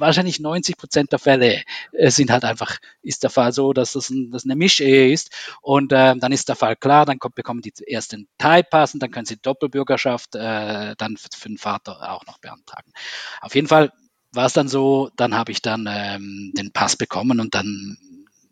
wahrscheinlich 0.00 0.40
90 0.40 0.76
Prozent 0.76 1.12
der 1.12 1.18
Fälle 1.18 1.62
äh, 1.92 2.10
sind 2.10 2.30
halt 2.30 2.44
einfach, 2.44 2.78
ist 3.02 3.22
der 3.22 3.30
Fall 3.30 3.52
so, 3.52 3.72
dass 3.72 3.92
das, 3.92 4.10
ein, 4.10 4.30
das 4.30 4.44
eine 4.44 4.56
Mischehe 4.56 5.12
ist 5.12 5.30
und 5.60 5.92
äh, 5.92 6.16
dann 6.16 6.32
ist 6.32 6.48
der 6.48 6.56
Fall 6.56 6.76
klar, 6.76 7.06
dann 7.06 7.18
kommt, 7.18 7.34
bekommen 7.34 7.62
die 7.62 7.72
erst 7.86 8.12
den 8.12 8.28
Thai-Pass 8.38 8.94
und 8.94 9.02
dann 9.02 9.10
können 9.10 9.26
sie 9.26 9.40
Doppelbürgerschaft 9.40 10.34
äh, 10.34 10.94
dann 10.96 11.16
für, 11.16 11.28
für, 11.36 11.48
den 11.48 11.58
Vater 11.58 12.12
auch 12.12 12.26
noch 12.26 12.38
beantragen. 12.38 12.92
Auf 13.40 13.54
jeden 13.54 13.68
Fall 13.68 13.92
war 14.32 14.46
es 14.46 14.52
dann 14.52 14.68
so, 14.68 15.10
dann 15.16 15.34
habe 15.34 15.52
ich 15.52 15.62
dann 15.62 15.88
ähm, 15.90 16.52
den 16.56 16.72
Pass 16.72 16.96
bekommen 16.96 17.40
und 17.40 17.54
dann 17.54 17.98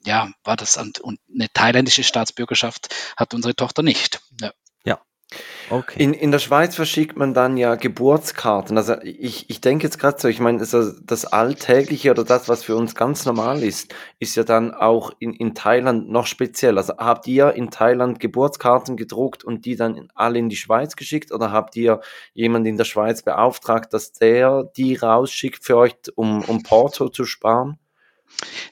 ja, 0.04 0.30
war 0.44 0.56
das 0.56 0.76
und 0.76 1.20
eine 1.32 1.48
thailändische 1.52 2.04
Staatsbürgerschaft 2.04 2.94
hat 3.16 3.34
unsere 3.34 3.54
Tochter 3.54 3.82
nicht. 3.82 4.20
Ja. 4.40 4.52
Okay. 5.70 6.02
In, 6.02 6.14
in 6.14 6.30
der 6.30 6.38
Schweiz 6.38 6.74
verschickt 6.74 7.16
man 7.16 7.34
dann 7.34 7.56
ja 7.56 7.74
Geburtskarten. 7.74 8.76
Also 8.76 8.94
ich, 9.02 9.50
ich 9.50 9.60
denke 9.60 9.84
jetzt 9.84 9.98
gerade 9.98 10.18
so, 10.20 10.28
ich 10.28 10.40
meine, 10.40 10.60
also 10.60 10.92
das 11.02 11.26
Alltägliche 11.26 12.10
oder 12.10 12.24
das, 12.24 12.48
was 12.48 12.64
für 12.64 12.76
uns 12.76 12.94
ganz 12.94 13.26
normal 13.26 13.62
ist, 13.62 13.94
ist 14.18 14.36
ja 14.36 14.44
dann 14.44 14.72
auch 14.72 15.12
in, 15.18 15.34
in 15.34 15.54
Thailand 15.54 16.08
noch 16.10 16.26
speziell. 16.26 16.78
Also 16.78 16.94
habt 16.96 17.26
ihr 17.26 17.54
in 17.54 17.70
Thailand 17.70 18.20
Geburtskarten 18.20 18.96
gedruckt 18.96 19.44
und 19.44 19.66
die 19.66 19.76
dann 19.76 20.08
alle 20.14 20.38
in 20.38 20.48
die 20.48 20.56
Schweiz 20.56 20.96
geschickt 20.96 21.32
oder 21.32 21.52
habt 21.52 21.76
ihr 21.76 22.00
jemanden 22.34 22.68
in 22.68 22.76
der 22.76 22.84
Schweiz 22.84 23.22
beauftragt, 23.22 23.92
dass 23.92 24.12
der 24.12 24.64
die 24.76 24.96
rausschickt 24.96 25.64
für 25.64 25.76
euch, 25.76 25.94
um, 26.14 26.42
um 26.44 26.62
Porto 26.62 27.08
zu 27.08 27.24
sparen? 27.24 27.78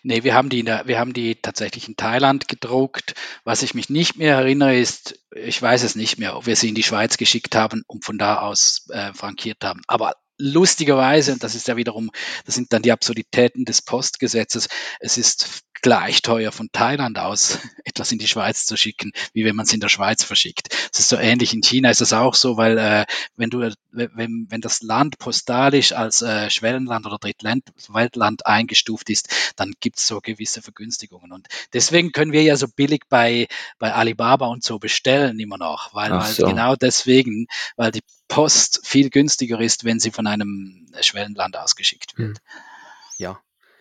Nee, 0.03 0.23
wir 0.23 0.35
haben 0.35 0.49
die, 0.49 0.63
der, 0.63 0.87
wir 0.87 0.99
haben 0.99 1.13
die 1.13 1.37
tatsächlich 1.37 1.89
in 1.89 1.97
Thailand 1.97 2.49
gedruckt. 2.49 3.15
Was 3.45 3.63
ich 3.63 3.75
mich 3.75 3.91
nicht 3.91 4.17
mehr 4.17 4.37
erinnere, 4.37 4.77
ist, 4.77 5.19
ich 5.35 5.61
weiß 5.61 5.83
es 5.83 5.97
nicht 5.97 6.19
mehr, 6.19 6.37
ob 6.37 6.47
wir 6.47 6.57
sie 6.57 6.69
in 6.69 6.75
die 6.75 6.83
Schweiz 6.83 7.17
geschickt 7.17 7.55
haben 7.55 7.83
und 7.87 8.05
von 8.05 8.19
da 8.19 8.41
aus 8.41 8.87
äh, 8.91 9.13
frankiert 9.13 9.65
haben. 9.65 9.83
Aber 9.87 10.15
lustigerweise, 10.39 11.33
und 11.33 11.43
das 11.43 11.55
ist 11.55 11.69
ja 11.69 11.77
wiederum, 11.77 12.11
das 12.45 12.55
sind 12.55 12.73
dann 12.73 12.83
die 12.83 12.93
Absurditäten 12.93 13.65
des 13.65 13.83
Postgesetzes, 13.83 14.69
es 15.01 15.19
ist 15.19 15.65
gleich 15.83 16.23
teuer 16.23 16.53
von 16.53 16.71
Thailand 16.73 17.19
aus 17.19 17.59
etwas 17.85 18.13
in 18.13 18.19
die 18.19 18.29
Schweiz 18.29 18.67
zu 18.67 18.77
schicken, 18.77 19.13
wie 19.33 19.45
wenn 19.45 19.57
man 19.57 19.67
es 19.67 19.73
in 19.73 19.81
der 19.81 19.89
Schweiz 19.89 20.25
verschickt. 20.25 20.69
Das 20.91 21.01
ist 21.01 21.09
so 21.09 21.17
ähnlich. 21.17 21.53
In 21.55 21.63
China 21.63 21.91
ist 21.91 22.01
das 22.01 22.13
auch 22.13 22.35
so, 22.35 22.57
weil 22.57 22.79
äh, 22.79 23.07
wenn 23.37 23.51
du 23.51 23.71
wenn, 23.93 24.47
wenn 24.51 24.61
das 24.61 24.83
Land 24.83 25.19
postalisch 25.19 25.93
als 25.93 26.23
äh, 26.23 26.51
Schwellenland 26.51 27.07
oder 27.07 27.19
Drittweltland 27.19 28.47
eingestuft 28.47 29.11
ist, 29.11 29.29
dann 29.57 29.73
gibt 29.81 29.99
es 29.99 30.07
so 30.07 30.21
gewisse 30.21 30.61
Vergünstigungen. 30.61 31.33
Und 31.33 31.47
deswegen 31.73 32.13
können 32.13 32.33
wir 32.33 32.43
ja 32.43 32.57
so 32.57 32.67
billig 32.69 33.05
bei, 33.09 33.47
bei 33.79 33.93
Alibaba 33.93 34.47
und 34.47 34.65
so 34.65 34.79
bestellen 34.79 35.39
immer 35.39 35.59
noch, 35.59 35.95
weil, 35.95 36.11
weil 36.11 36.33
so. 36.33 36.47
genau 36.47 36.77
deswegen, 36.77 37.47
weil 37.77 37.93
die 37.93 38.03
Post 38.29 38.81
viel 38.85 39.11
günstiger 39.11 39.61
ist, 39.61 39.85
wenn 39.85 40.01
sie 40.01 40.11
von 40.11 40.27
einem 40.27 40.87
Schwellenland 41.01 41.57
ausgeschickt 41.57 42.19
wird. 42.19 42.39
Hm. 42.39 42.45
Ja, 43.19 43.41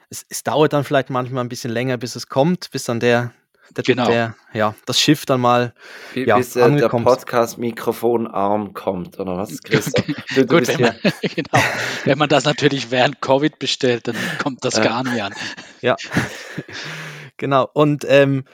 es, 0.09 0.25
es 0.29 0.43
dauert 0.43 0.73
dann 0.73 0.83
vielleicht 0.83 1.09
manchmal 1.09 1.43
ein 1.43 1.49
bisschen 1.49 1.71
länger, 1.71 1.97
bis 1.97 2.15
es 2.15 2.27
kommt, 2.27 2.69
bis 2.71 2.85
dann 2.85 2.99
der, 2.99 3.33
der, 3.75 3.83
genau. 3.83 4.07
der 4.07 4.35
ja, 4.53 4.75
das 4.85 4.99
Schiff 4.99 5.25
dann 5.25 5.41
mal 5.41 5.73
bis, 6.13 6.27
ja, 6.27 6.37
bis 6.37 6.55
äh, 6.55 6.75
der 6.75 6.89
Podcast-Mikrofonarm 6.89 8.73
kommt, 8.73 9.19
oder 9.19 9.37
was, 9.37 9.61
Christoph? 9.63 10.05
Du, 10.05 10.13
du 10.35 10.45
Gut, 10.45 10.67
wenn 10.67 10.81
man, 10.81 10.95
genau. 11.21 11.63
wenn 12.05 12.17
man 12.17 12.29
das 12.29 12.45
natürlich 12.45 12.91
während 12.91 13.21
Covid 13.21 13.57
bestellt, 13.59 14.07
dann 14.07 14.15
kommt 14.41 14.63
das 14.63 14.81
gar 14.81 15.03
nicht 15.03 15.21
an. 15.21 15.33
Ja, 15.81 15.95
genau. 17.37 17.69
Und 17.73 18.05
ähm, 18.07 18.45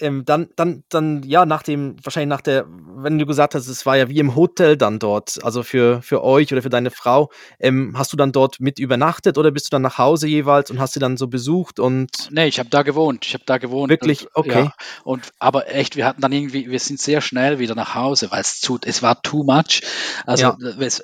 ähm, 0.00 0.24
dann, 0.24 0.48
dann, 0.56 0.84
dann, 0.88 1.22
ja, 1.22 1.46
nach 1.46 1.62
dem, 1.62 1.96
wahrscheinlich 2.02 2.28
nach 2.28 2.40
der, 2.40 2.66
wenn 2.68 3.18
du 3.18 3.26
gesagt 3.26 3.54
hast, 3.54 3.66
es 3.66 3.86
war 3.86 3.96
ja 3.96 4.08
wie 4.08 4.18
im 4.18 4.34
Hotel 4.34 4.76
dann 4.76 4.98
dort, 4.98 5.42
also 5.42 5.62
für, 5.62 6.02
für 6.02 6.22
euch 6.22 6.52
oder 6.52 6.62
für 6.62 6.70
deine 6.70 6.90
Frau, 6.90 7.30
ähm, 7.58 7.94
hast 7.96 8.12
du 8.12 8.16
dann 8.16 8.32
dort 8.32 8.60
mit 8.60 8.78
übernachtet 8.78 9.38
oder 9.38 9.50
bist 9.50 9.66
du 9.66 9.70
dann 9.70 9.82
nach 9.82 9.98
Hause 9.98 10.26
jeweils 10.26 10.70
und 10.70 10.78
hast 10.78 10.94
sie 10.94 11.00
dann 11.00 11.16
so 11.16 11.28
besucht 11.28 11.80
und. 11.80 12.10
Nee, 12.30 12.46
ich 12.46 12.58
habe 12.58 12.68
da 12.68 12.82
gewohnt. 12.82 13.26
Ich 13.26 13.34
habe 13.34 13.44
da 13.46 13.58
gewohnt. 13.58 13.90
Wirklich? 13.90 14.26
Okay. 14.34 14.64
Ja, 14.64 14.72
und, 15.04 15.30
aber 15.38 15.72
echt, 15.72 15.96
wir 15.96 16.06
hatten 16.06 16.20
dann 16.20 16.32
irgendwie, 16.32 16.70
wir 16.70 16.80
sind 16.80 17.00
sehr 17.00 17.20
schnell 17.20 17.58
wieder 17.58 17.74
nach 17.74 17.94
Hause, 17.94 18.30
weil 18.30 18.40
es 18.40 18.60
zu, 18.60 18.78
es 18.84 19.02
war 19.02 19.22
too 19.22 19.44
much. 19.44 19.82
Also, 20.26 20.44
ja. 20.44 20.56
es, 20.80 21.02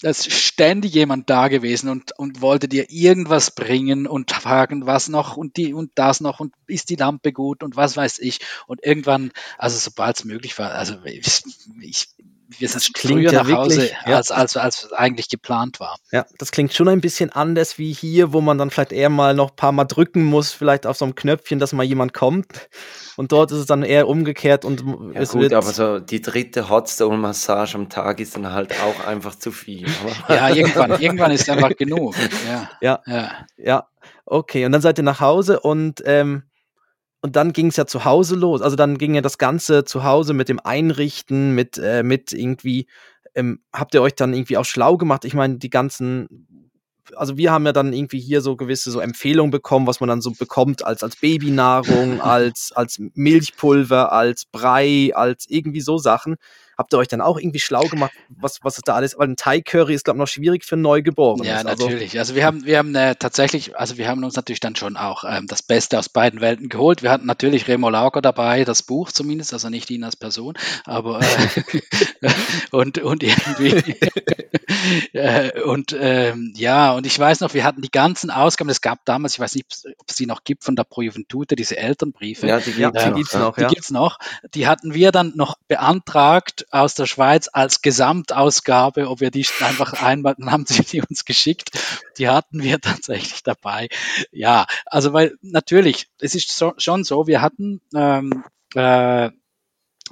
da 0.00 0.10
ist 0.10 0.30
ständig 0.30 0.94
jemand 0.94 1.28
da 1.28 1.48
gewesen 1.48 1.88
und, 1.88 2.16
und 2.18 2.40
wollte 2.40 2.68
dir 2.68 2.90
irgendwas 2.90 3.50
bringen 3.50 4.06
und 4.06 4.30
fragen, 4.30 4.86
was 4.86 5.08
noch 5.08 5.36
und 5.36 5.56
die 5.56 5.74
und 5.74 5.90
das 5.96 6.20
noch 6.20 6.38
und 6.38 6.54
ist 6.66 6.90
die 6.90 6.96
Lampe 6.96 7.32
gut 7.32 7.64
und 7.64 7.76
was 7.76 7.96
weiß 7.96 8.20
ich. 8.20 8.38
Und 8.66 8.84
irgendwann, 8.84 9.32
also 9.58 9.76
sobald 9.76 10.16
es 10.16 10.24
möglich 10.24 10.56
war, 10.58 10.72
also 10.72 10.94
ich, 11.04 11.42
ich 11.80 12.08
wir 12.48 12.68
sind 12.68 12.90
früher 12.96 13.30
ja 13.30 13.42
nach 13.42 13.52
Hause, 13.52 13.76
wirklich, 13.76 13.96
ja. 14.06 14.16
als, 14.16 14.30
als, 14.30 14.56
als 14.56 14.92
eigentlich 14.92 15.28
geplant 15.28 15.80
war. 15.80 15.96
Ja, 16.10 16.24
das 16.38 16.50
klingt 16.50 16.72
schon 16.72 16.88
ein 16.88 17.00
bisschen 17.00 17.30
anders 17.30 17.76
wie 17.76 17.92
hier, 17.92 18.32
wo 18.32 18.40
man 18.40 18.56
dann 18.56 18.70
vielleicht 18.70 18.92
eher 18.92 19.10
mal 19.10 19.34
noch 19.34 19.50
ein 19.50 19.56
paar 19.56 19.72
Mal 19.72 19.84
drücken 19.84 20.24
muss, 20.24 20.52
vielleicht 20.52 20.86
auf 20.86 20.96
so 20.96 21.04
einem 21.04 21.14
Knöpfchen, 21.14 21.58
dass 21.58 21.72
mal 21.72 21.82
jemand 21.82 22.14
kommt. 22.14 22.68
Und 23.16 23.32
dort 23.32 23.50
ist 23.50 23.58
es 23.58 23.66
dann 23.66 23.82
eher 23.82 24.08
umgekehrt 24.08 24.64
und 24.64 24.80
ja, 24.80 25.20
es 25.20 25.32
gut, 25.32 25.42
wird. 25.42 25.52
Aber 25.52 25.72
so 25.72 25.98
die 25.98 26.22
dritte 26.22 26.70
Hotstone-Massage 26.70 27.76
am 27.76 27.90
Tag 27.90 28.20
ist 28.20 28.36
dann 28.36 28.50
halt 28.50 28.72
auch 28.80 29.06
einfach 29.06 29.34
zu 29.34 29.50
viel. 29.50 29.86
ja, 30.28 30.48
irgendwann, 30.48 30.98
irgendwann 31.00 31.32
ist 31.32 31.50
einfach 31.50 31.76
genug. 31.76 32.14
Ja, 32.46 32.70
ja, 32.80 33.02
ja. 33.06 33.30
ja. 33.58 33.88
Okay, 34.24 34.64
und 34.64 34.72
dann 34.72 34.80
seid 34.80 34.98
ihr 34.98 35.04
nach 35.04 35.20
Hause 35.20 35.60
und 35.60 36.02
ähm, 36.04 36.44
und 37.20 37.36
dann 37.36 37.52
ging 37.52 37.68
es 37.68 37.76
ja 37.76 37.86
zu 37.86 38.04
Hause 38.04 38.36
los. 38.36 38.62
Also 38.62 38.76
dann 38.76 38.98
ging 38.98 39.14
ja 39.14 39.20
das 39.20 39.38
Ganze 39.38 39.84
zu 39.84 40.04
Hause 40.04 40.34
mit 40.34 40.48
dem 40.48 40.60
Einrichten, 40.60 41.54
mit, 41.54 41.78
äh, 41.78 42.02
mit 42.02 42.32
irgendwie, 42.32 42.86
ähm, 43.34 43.60
habt 43.72 43.94
ihr 43.94 44.02
euch 44.02 44.14
dann 44.14 44.34
irgendwie 44.34 44.56
auch 44.56 44.64
schlau 44.64 44.96
gemacht? 44.96 45.24
Ich 45.24 45.34
meine, 45.34 45.58
die 45.58 45.70
ganzen, 45.70 46.68
also 47.16 47.36
wir 47.36 47.50
haben 47.50 47.66
ja 47.66 47.72
dann 47.72 47.92
irgendwie 47.92 48.20
hier 48.20 48.40
so 48.40 48.56
gewisse 48.56 48.90
so 48.90 49.00
Empfehlungen 49.00 49.50
bekommen, 49.50 49.86
was 49.86 50.00
man 50.00 50.08
dann 50.08 50.20
so 50.20 50.30
bekommt 50.30 50.84
als, 50.84 51.02
als 51.02 51.16
Babynahrung, 51.16 52.20
als, 52.20 52.72
als 52.74 53.00
Milchpulver, 53.14 54.12
als 54.12 54.44
Brei, 54.44 55.10
als 55.14 55.46
irgendwie 55.48 55.80
so 55.80 55.98
Sachen. 55.98 56.36
Habt 56.78 56.94
ihr 56.94 56.98
euch 56.98 57.08
dann 57.08 57.20
auch 57.20 57.38
irgendwie 57.38 57.58
schlau 57.58 57.82
gemacht, 57.82 58.12
was, 58.28 58.60
was 58.62 58.78
ist 58.78 58.86
da 58.86 58.94
alles? 58.94 59.18
Weil 59.18 59.28
ein 59.28 59.36
Thai-Curry 59.36 59.94
ist, 59.94 60.04
glaube 60.04 60.18
ich, 60.18 60.20
noch 60.20 60.28
schwierig 60.28 60.64
für 60.64 60.76
Neugeborene. 60.76 61.44
Ja, 61.46 61.56
also 61.56 61.86
natürlich. 61.86 62.18
Also 62.18 62.36
wir 62.36 62.46
haben, 62.46 62.64
wir 62.64 62.78
haben 62.78 62.94
äh, 62.94 63.16
tatsächlich, 63.16 63.76
also 63.76 63.98
wir 63.98 64.08
haben 64.08 64.22
uns 64.22 64.36
natürlich 64.36 64.60
dann 64.60 64.76
schon 64.76 64.96
auch 64.96 65.24
ähm, 65.28 65.48
das 65.48 65.62
Beste 65.62 65.98
aus 65.98 66.08
beiden 66.08 66.40
Welten 66.40 66.68
geholt. 66.68 67.02
Wir 67.02 67.10
hatten 67.10 67.26
natürlich 67.26 67.66
Remo 67.66 67.90
Lager 67.90 68.22
dabei, 68.22 68.64
das 68.64 68.84
Buch 68.84 69.10
zumindest, 69.10 69.52
also 69.52 69.68
nicht 69.68 69.90
ihn 69.90 70.04
als 70.04 70.14
Person, 70.14 70.54
aber 70.84 71.20
äh, 71.20 71.80
und, 72.70 72.98
und 72.98 73.22
irgendwie 73.22 73.96
äh, 75.12 75.60
und 75.62 75.96
ähm, 75.98 76.52
ja, 76.56 76.92
und 76.92 77.06
ich 77.06 77.18
weiß 77.18 77.40
noch, 77.40 77.54
wir 77.54 77.64
hatten 77.64 77.82
die 77.82 77.90
ganzen 77.90 78.30
Ausgaben, 78.30 78.70
es 78.70 78.80
gab 78.80 79.04
damals, 79.04 79.34
ich 79.34 79.40
weiß 79.40 79.54
nicht, 79.54 79.66
ob 79.98 80.08
es 80.08 80.16
die 80.16 80.26
noch 80.26 80.44
gibt 80.44 80.64
von 80.64 80.76
der 80.76 80.84
Pro 80.84 81.02
Juventute, 81.02 81.56
diese 81.56 81.76
Elternbriefe. 81.76 82.46
Ja, 82.46 82.60
die, 82.60 82.70
ja, 82.72 82.90
die 82.90 83.14
gibt 83.14 83.32
es 83.32 83.38
noch. 83.38 83.54
Die 83.56 83.62
ja. 83.62 83.68
gibt's 83.68 83.90
noch. 83.90 84.18
Die 84.54 84.66
hatten 84.66 84.94
wir 84.94 85.12
dann 85.12 85.32
noch 85.34 85.56
beantragt 85.66 86.66
aus 86.70 86.94
der 86.94 87.06
Schweiz 87.06 87.48
als 87.52 87.82
Gesamtausgabe, 87.82 89.08
ob 89.08 89.20
wir 89.20 89.30
die 89.30 89.46
einfach 89.60 89.94
einmal, 90.02 90.34
dann 90.38 90.50
haben 90.50 90.66
sie 90.66 90.82
die 90.82 91.02
uns 91.02 91.24
geschickt. 91.24 91.70
Die 92.18 92.28
hatten 92.28 92.62
wir 92.62 92.80
tatsächlich 92.80 93.42
dabei. 93.42 93.88
Ja, 94.32 94.66
also 94.86 95.12
weil 95.12 95.36
natürlich, 95.42 96.08
es 96.20 96.34
ist 96.34 96.56
so, 96.56 96.74
schon 96.76 97.04
so, 97.04 97.26
wir 97.26 97.40
hatten 97.40 97.80
ähm, 97.94 98.44
äh, 98.74 99.30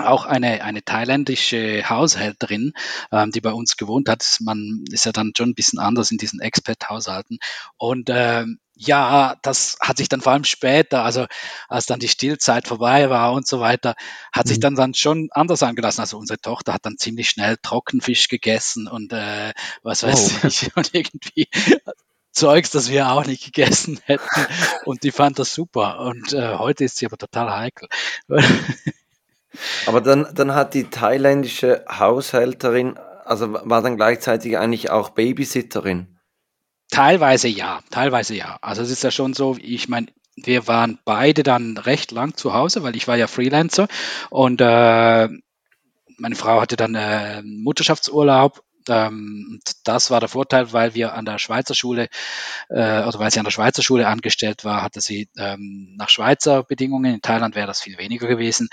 auch 0.00 0.26
eine, 0.26 0.62
eine 0.62 0.82
thailändische 0.82 1.88
Haushälterin, 1.88 2.72
ähm, 3.12 3.30
die 3.30 3.40
bei 3.40 3.52
uns 3.52 3.76
gewohnt 3.76 4.08
hat. 4.08 4.38
Man 4.40 4.84
ist 4.90 5.06
ja 5.06 5.12
dann 5.12 5.32
schon 5.36 5.50
ein 5.50 5.54
bisschen 5.54 5.78
anders 5.78 6.10
in 6.10 6.18
diesen 6.18 6.40
Expat-Haushalten. 6.40 7.38
Und 7.76 8.08
ähm, 8.10 8.58
ja, 8.76 9.36
das 9.42 9.78
hat 9.80 9.96
sich 9.96 10.08
dann 10.08 10.20
vor 10.20 10.32
allem 10.32 10.44
später, 10.44 11.02
also 11.02 11.26
als 11.68 11.86
dann 11.86 11.98
die 11.98 12.08
Stillzeit 12.08 12.68
vorbei 12.68 13.08
war 13.08 13.32
und 13.32 13.46
so 13.46 13.58
weiter, 13.58 13.94
hat 14.32 14.44
mhm. 14.44 14.48
sich 14.48 14.60
dann 14.60 14.74
dann 14.74 14.92
schon 14.94 15.28
anders 15.32 15.62
angelassen. 15.62 16.02
Also 16.02 16.18
unsere 16.18 16.38
Tochter 16.38 16.74
hat 16.74 16.84
dann 16.84 16.98
ziemlich 16.98 17.30
schnell 17.30 17.56
Trockenfisch 17.62 18.28
gegessen 18.28 18.86
und 18.86 19.12
äh, 19.12 19.54
was 19.82 20.02
weiß 20.02 20.32
oh. 20.44 20.46
ich 20.46 20.76
und 20.76 20.94
irgendwie 20.94 21.48
Zeugs, 22.32 22.70
das 22.70 22.90
wir 22.90 23.10
auch 23.10 23.24
nicht 23.24 23.46
gegessen 23.46 23.98
hätten 24.04 24.46
und 24.84 25.04
die 25.04 25.10
fand 25.10 25.38
das 25.38 25.54
super 25.54 26.00
und 26.00 26.34
äh, 26.34 26.56
heute 26.58 26.84
ist 26.84 26.98
sie 26.98 27.06
aber 27.06 27.16
total 27.16 27.50
heikel. 27.50 27.88
Aber 29.86 30.00
dann, 30.00 30.26
dann 30.34 30.54
hat 30.54 30.74
die 30.74 30.84
thailändische 30.84 31.84
Haushälterin, 31.88 32.98
also 33.24 33.52
war 33.52 33.82
dann 33.82 33.96
gleichzeitig 33.96 34.58
eigentlich 34.58 34.90
auch 34.90 35.10
Babysitterin. 35.10 36.18
Teilweise 36.90 37.48
ja, 37.48 37.80
teilweise 37.90 38.34
ja. 38.34 38.58
Also 38.60 38.82
es 38.82 38.90
ist 38.90 39.02
ja 39.02 39.10
schon 39.10 39.34
so, 39.34 39.56
ich 39.60 39.88
meine, 39.88 40.06
wir 40.36 40.68
waren 40.68 40.98
beide 41.04 41.42
dann 41.42 41.78
recht 41.78 42.12
lang 42.12 42.36
zu 42.36 42.52
Hause, 42.52 42.82
weil 42.82 42.94
ich 42.94 43.08
war 43.08 43.16
ja 43.16 43.26
Freelancer 43.26 43.88
und 44.30 44.60
äh, 44.60 45.28
meine 46.18 46.34
Frau 46.34 46.60
hatte 46.60 46.76
dann 46.76 46.94
äh, 46.94 47.42
Mutterschaftsurlaub. 47.42 48.62
Ähm, 48.88 49.60
das 49.84 50.10
war 50.10 50.20
der 50.20 50.28
Vorteil, 50.28 50.72
weil 50.72 50.94
wir 50.94 51.14
an 51.14 51.24
der 51.24 51.38
Schweizer 51.38 51.74
Schule 51.74 52.08
äh, 52.68 53.02
oder 53.02 53.18
weil 53.18 53.30
sie 53.30 53.38
an 53.38 53.44
der 53.44 53.52
Schweizer 53.52 53.82
Schule 53.82 54.06
angestellt 54.08 54.64
war, 54.64 54.82
hatte 54.82 55.00
sie 55.00 55.28
ähm, 55.36 55.94
nach 55.96 56.08
Schweizer 56.08 56.62
Bedingungen. 56.62 57.14
In 57.14 57.22
Thailand 57.22 57.54
wäre 57.54 57.66
das 57.66 57.80
viel 57.80 57.98
weniger 57.98 58.28
gewesen 58.28 58.68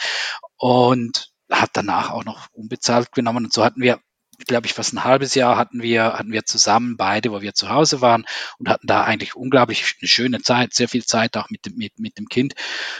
und 0.57 1.31
hat 1.51 1.71
danach 1.73 2.11
auch 2.11 2.25
noch 2.25 2.47
unbezahlt 2.51 3.11
genommen. 3.11 3.45
Und 3.45 3.53
so 3.53 3.63
hatten 3.63 3.81
wir 3.81 3.99
glaube 4.47 4.65
ich, 4.65 4.73
fast 4.73 4.93
ein 4.93 5.03
halbes 5.03 5.35
Jahr 5.35 5.57
hatten 5.57 5.81
wir, 5.81 6.13
hatten 6.13 6.31
wir 6.31 6.43
zusammen 6.45 6.97
beide, 6.97 7.31
wo 7.31 7.41
wir 7.41 7.53
zu 7.53 7.69
Hause 7.69 8.01
waren 8.01 8.25
und 8.57 8.69
hatten 8.69 8.87
da 8.87 9.03
eigentlich 9.03 9.35
unglaublich 9.35 9.95
eine 9.99 10.07
schöne 10.07 10.41
Zeit, 10.41 10.73
sehr 10.73 10.89
viel 10.89 11.05
Zeit 11.05 11.37
auch 11.37 11.49
mit 11.49 11.65
dem, 11.65 11.75
mit, 11.75 11.99
mit 11.99 12.17
dem 12.17 12.27
Kind. 12.27 12.53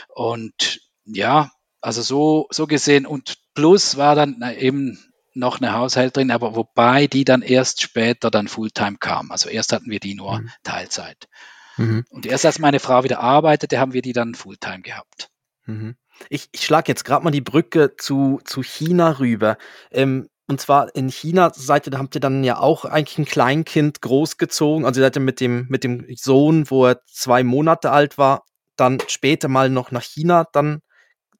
Und 0.08 0.80
ja, 1.04 1.50
also 1.80 2.02
so, 2.02 2.46
so 2.50 2.66
gesehen 2.66 3.06
und 3.06 3.36
plus 3.54 3.96
war 3.96 4.14
dann 4.14 4.42
eben 4.56 4.98
noch 5.34 5.60
eine 5.60 5.72
Haushälterin, 5.72 6.30
aber 6.30 6.56
wobei 6.56 7.06
die 7.06 7.24
dann 7.24 7.42
erst 7.42 7.82
später 7.82 8.30
dann 8.30 8.48
Fulltime 8.48 8.96
kam. 8.98 9.30
Also 9.30 9.48
erst 9.48 9.72
hatten 9.72 9.90
wir 9.90 10.00
die 10.00 10.14
nur 10.14 10.40
mhm. 10.40 10.50
Teilzeit. 10.62 11.28
Mhm. 11.76 12.04
Und 12.10 12.26
erst 12.26 12.46
als 12.46 12.58
meine 12.58 12.80
Frau 12.80 13.04
wieder 13.04 13.20
arbeitete, 13.20 13.78
haben 13.78 13.92
wir 13.92 14.02
die 14.02 14.12
dann 14.12 14.34
Fulltime 14.34 14.82
gehabt. 14.82 15.30
Mhm. 15.66 15.96
Ich, 16.28 16.48
ich 16.52 16.64
schlage 16.64 16.90
jetzt 16.90 17.04
gerade 17.04 17.24
mal 17.24 17.30
die 17.30 17.40
Brücke 17.40 17.96
zu, 17.96 18.40
zu 18.44 18.62
China 18.62 19.18
rüber. 19.18 19.58
Ähm, 19.90 20.28
und 20.46 20.60
zwar 20.60 20.94
in 20.94 21.08
China 21.08 21.50
seid 21.54 21.86
ihr, 21.86 21.98
habt 21.98 22.14
ihr 22.14 22.20
dann 22.20 22.44
ja 22.44 22.58
auch 22.58 22.84
eigentlich 22.84 23.18
ein 23.18 23.24
Kleinkind 23.24 24.02
großgezogen. 24.02 24.84
Also 24.84 25.00
seid 25.00 25.16
ihr 25.16 25.20
mit 25.20 25.40
dem, 25.40 25.66
mit 25.68 25.84
dem 25.84 26.06
Sohn, 26.16 26.70
wo 26.70 26.86
er 26.86 27.00
zwei 27.06 27.42
Monate 27.42 27.90
alt 27.90 28.18
war, 28.18 28.44
dann 28.76 28.98
später 29.08 29.48
mal 29.48 29.70
noch 29.70 29.90
nach 29.90 30.02
China 30.02 30.46
dann 30.52 30.80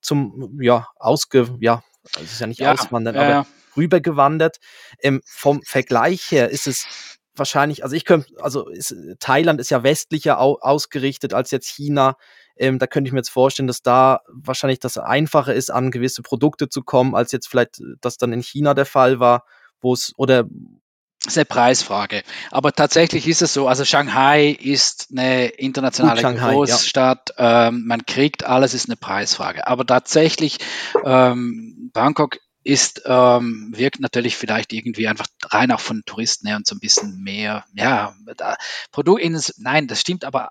zum, 0.01 0.59
ja, 0.61 0.89
ausge, 0.97 1.57
ja, 1.61 1.83
das 2.15 2.25
ist 2.25 2.41
ja 2.41 2.47
nicht 2.47 2.61
ja, 2.61 2.73
auswandern, 2.73 3.17
aber 3.17 3.29
ja. 3.29 3.47
Rübergewandert. 3.77 4.59
Ähm, 5.01 5.21
vom 5.25 5.63
Vergleich 5.63 6.31
her 6.31 6.51
ist 6.51 6.67
es 6.67 6.87
wahrscheinlich, 7.37 7.83
also 7.83 7.97
ich 7.97 8.05
könnte, 8.05 8.33
also 8.41 8.69
ist, 8.69 8.95
Thailand 9.19 9.61
ist 9.61 9.71
ja 9.71 9.83
westlicher 9.83 10.41
au, 10.41 10.59
ausgerichtet 10.61 11.35
als 11.35 11.51
jetzt 11.51 11.69
China. 11.69 12.17
Ähm, 12.57 12.79
da 12.79 12.87
könnte 12.87 13.09
ich 13.09 13.13
mir 13.13 13.19
jetzt 13.19 13.31
vorstellen, 13.31 13.67
dass 13.67 13.83
da 13.83 14.21
wahrscheinlich 14.29 14.79
das 14.79 14.99
einfacher 14.99 15.55
ist, 15.55 15.71
an 15.71 15.91
gewisse 15.91 16.23
Produkte 16.23 16.69
zu 16.69 16.83
kommen, 16.83 17.15
als 17.15 17.33
jetzt 17.33 17.49
vielleicht 17.49 17.81
äh, 17.81 17.97
das 18.01 18.17
dann 18.17 18.33
in 18.33 18.43
China 18.43 18.75
der 18.75 18.87
Fall 18.87 19.19
war, 19.19 19.45
wo 19.81 19.93
es 19.93 20.13
oder 20.17 20.45
das 21.25 21.33
ist 21.33 21.39
eine 21.39 21.47
Preisfrage. 21.47 22.23
Aber 22.51 22.73
tatsächlich 22.73 23.27
ist 23.27 23.41
es 23.41 23.55
so, 23.55 23.67
also 23.67 23.87
Shanghai 23.87 24.51
ist 24.51 25.09
eine 25.11 25.47
internationale 25.47 26.21
Großstadt, 26.23 27.31
ja. 27.39 27.69
ähm, 27.69 27.85
man 27.87 28.05
kriegt 28.05 28.45
alles, 28.45 28.75
ist 28.75 28.91
eine 28.91 28.97
Preisfrage. 28.97 29.67
Aber 29.67 29.87
tatsächlich, 29.87 30.59
ähm, 31.03 31.91
Bangkok 31.95 32.37
ist, 32.65 33.03
ähm, 33.05 33.73
wirkt 33.77 34.01
natürlich 34.01 34.37
vielleicht 34.37 34.73
irgendwie 34.73 35.07
einfach 35.07 35.27
rein 35.45 35.71
auch 35.71 35.81
von 35.81 36.03
Touristen 36.07 36.49
her 36.49 36.57
und 36.57 36.67
so 36.67 36.75
ein 36.75 36.81
bisschen 36.81 37.23
mehr, 37.23 37.65
ja, 37.75 38.17
da, 38.37 38.57
Produkt, 38.91 39.23
nein, 39.59 39.87
das 39.87 40.01
stimmt 40.01 40.25
aber 40.25 40.51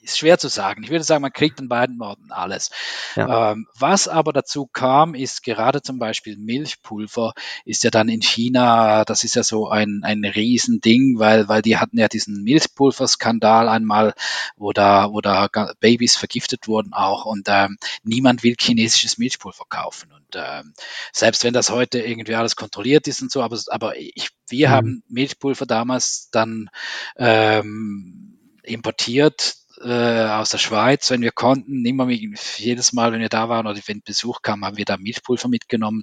ist 0.00 0.18
schwer 0.18 0.38
zu 0.38 0.48
sagen. 0.48 0.82
Ich 0.82 0.90
würde 0.90 1.04
sagen, 1.04 1.22
man 1.22 1.32
kriegt 1.32 1.60
an 1.60 1.68
beiden 1.68 2.00
Orten 2.00 2.32
alles. 2.32 2.70
Ja. 3.16 3.52
Ähm, 3.52 3.66
was 3.78 4.08
aber 4.08 4.32
dazu 4.32 4.66
kam, 4.66 5.14
ist 5.14 5.42
gerade 5.42 5.82
zum 5.82 5.98
Beispiel 5.98 6.36
Milchpulver, 6.36 7.34
ist 7.64 7.84
ja 7.84 7.90
dann 7.90 8.08
in 8.08 8.22
China, 8.22 9.04
das 9.04 9.24
ist 9.24 9.36
ja 9.36 9.42
so 9.42 9.68
ein, 9.68 10.00
ein 10.02 10.24
Riesending, 10.24 11.18
weil, 11.18 11.48
weil 11.48 11.62
die 11.62 11.76
hatten 11.76 11.98
ja 11.98 12.08
diesen 12.08 12.42
Milchpulverskandal 12.42 13.68
einmal, 13.68 14.14
wo 14.56 14.72
da, 14.72 15.12
wo 15.12 15.20
da 15.20 15.48
Babys 15.80 16.16
vergiftet 16.16 16.66
wurden 16.66 16.92
auch 16.92 17.24
und 17.24 17.48
ähm, 17.48 17.76
niemand 18.02 18.42
will 18.42 18.56
chinesisches 18.58 19.18
Milchpulver 19.18 19.64
kaufen. 19.68 20.12
Und 20.12 20.34
ähm, 20.34 20.72
selbst 21.12 21.44
wenn 21.44 21.52
das 21.52 21.70
heute 21.70 22.00
irgendwie 22.00 22.34
alles 22.34 22.56
kontrolliert 22.56 23.06
ist 23.06 23.22
und 23.22 23.30
so, 23.30 23.42
aber, 23.42 23.58
aber 23.68 23.96
ich, 23.98 24.30
wir 24.48 24.68
mhm. 24.68 24.72
haben 24.72 25.02
Milchpulver 25.08 25.66
damals 25.66 26.28
dann 26.30 26.70
ähm, 27.16 28.38
importiert 28.62 29.59
äh, 29.82 30.24
aus 30.24 30.50
der 30.50 30.58
Schweiz, 30.58 31.10
wenn 31.10 31.22
wir 31.22 31.32
konnten, 31.32 31.84
immer 31.84 32.08
jedes 32.10 32.92
Mal, 32.92 33.12
wenn 33.12 33.20
wir 33.20 33.28
da 33.28 33.48
waren 33.48 33.66
oder 33.66 33.80
wenn 33.86 34.02
Besuch 34.02 34.42
kam, 34.42 34.64
haben 34.64 34.76
wir 34.76 34.84
da 34.84 34.96
Milchpulver 34.96 35.48
mitgenommen. 35.48 36.02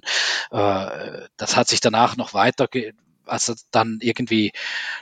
Äh, 0.50 1.26
das 1.36 1.56
hat 1.56 1.68
sich 1.68 1.80
danach 1.80 2.16
noch 2.16 2.34
weiter, 2.34 2.68
also 3.26 3.54
dann 3.70 3.98
irgendwie 4.00 4.52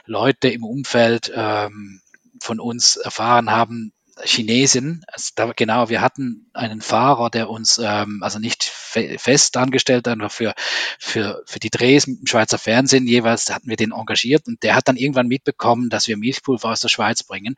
Leute 0.05 0.49
im 0.49 0.63
Umfeld 0.63 1.31
ähm, 1.33 2.01
von 2.41 2.59
uns 2.59 2.97
erfahren 2.97 3.51
haben, 3.51 3.93
Chinesen, 4.23 5.03
also 5.07 5.31
da, 5.35 5.51
genau, 5.55 5.89
wir 5.89 6.01
hatten 6.01 6.49
einen 6.53 6.81
Fahrer, 6.81 7.29
der 7.29 7.51
uns, 7.51 7.77
ähm, 7.77 8.21
also 8.23 8.39
nicht 8.39 8.63
fe 8.63 9.17
fest 9.19 9.55
angestellt, 9.57 10.07
einfach 10.07 10.31
für, 10.31 10.55
für, 10.97 11.43
für 11.45 11.59
die 11.59 11.69
Drehs 11.69 12.07
mit 12.07 12.21
dem 12.21 12.25
Schweizer 12.25 12.57
Fernsehen 12.57 13.07
jeweils 13.07 13.53
hatten 13.53 13.69
wir 13.69 13.75
den 13.75 13.91
engagiert 13.91 14.47
und 14.47 14.63
der 14.63 14.75
hat 14.75 14.87
dann 14.87 14.97
irgendwann 14.97 15.27
mitbekommen, 15.27 15.89
dass 15.89 16.07
wir 16.07 16.17
Milchpulver 16.17 16.69
aus 16.69 16.79
der 16.79 16.89
Schweiz 16.89 17.21
bringen 17.21 17.55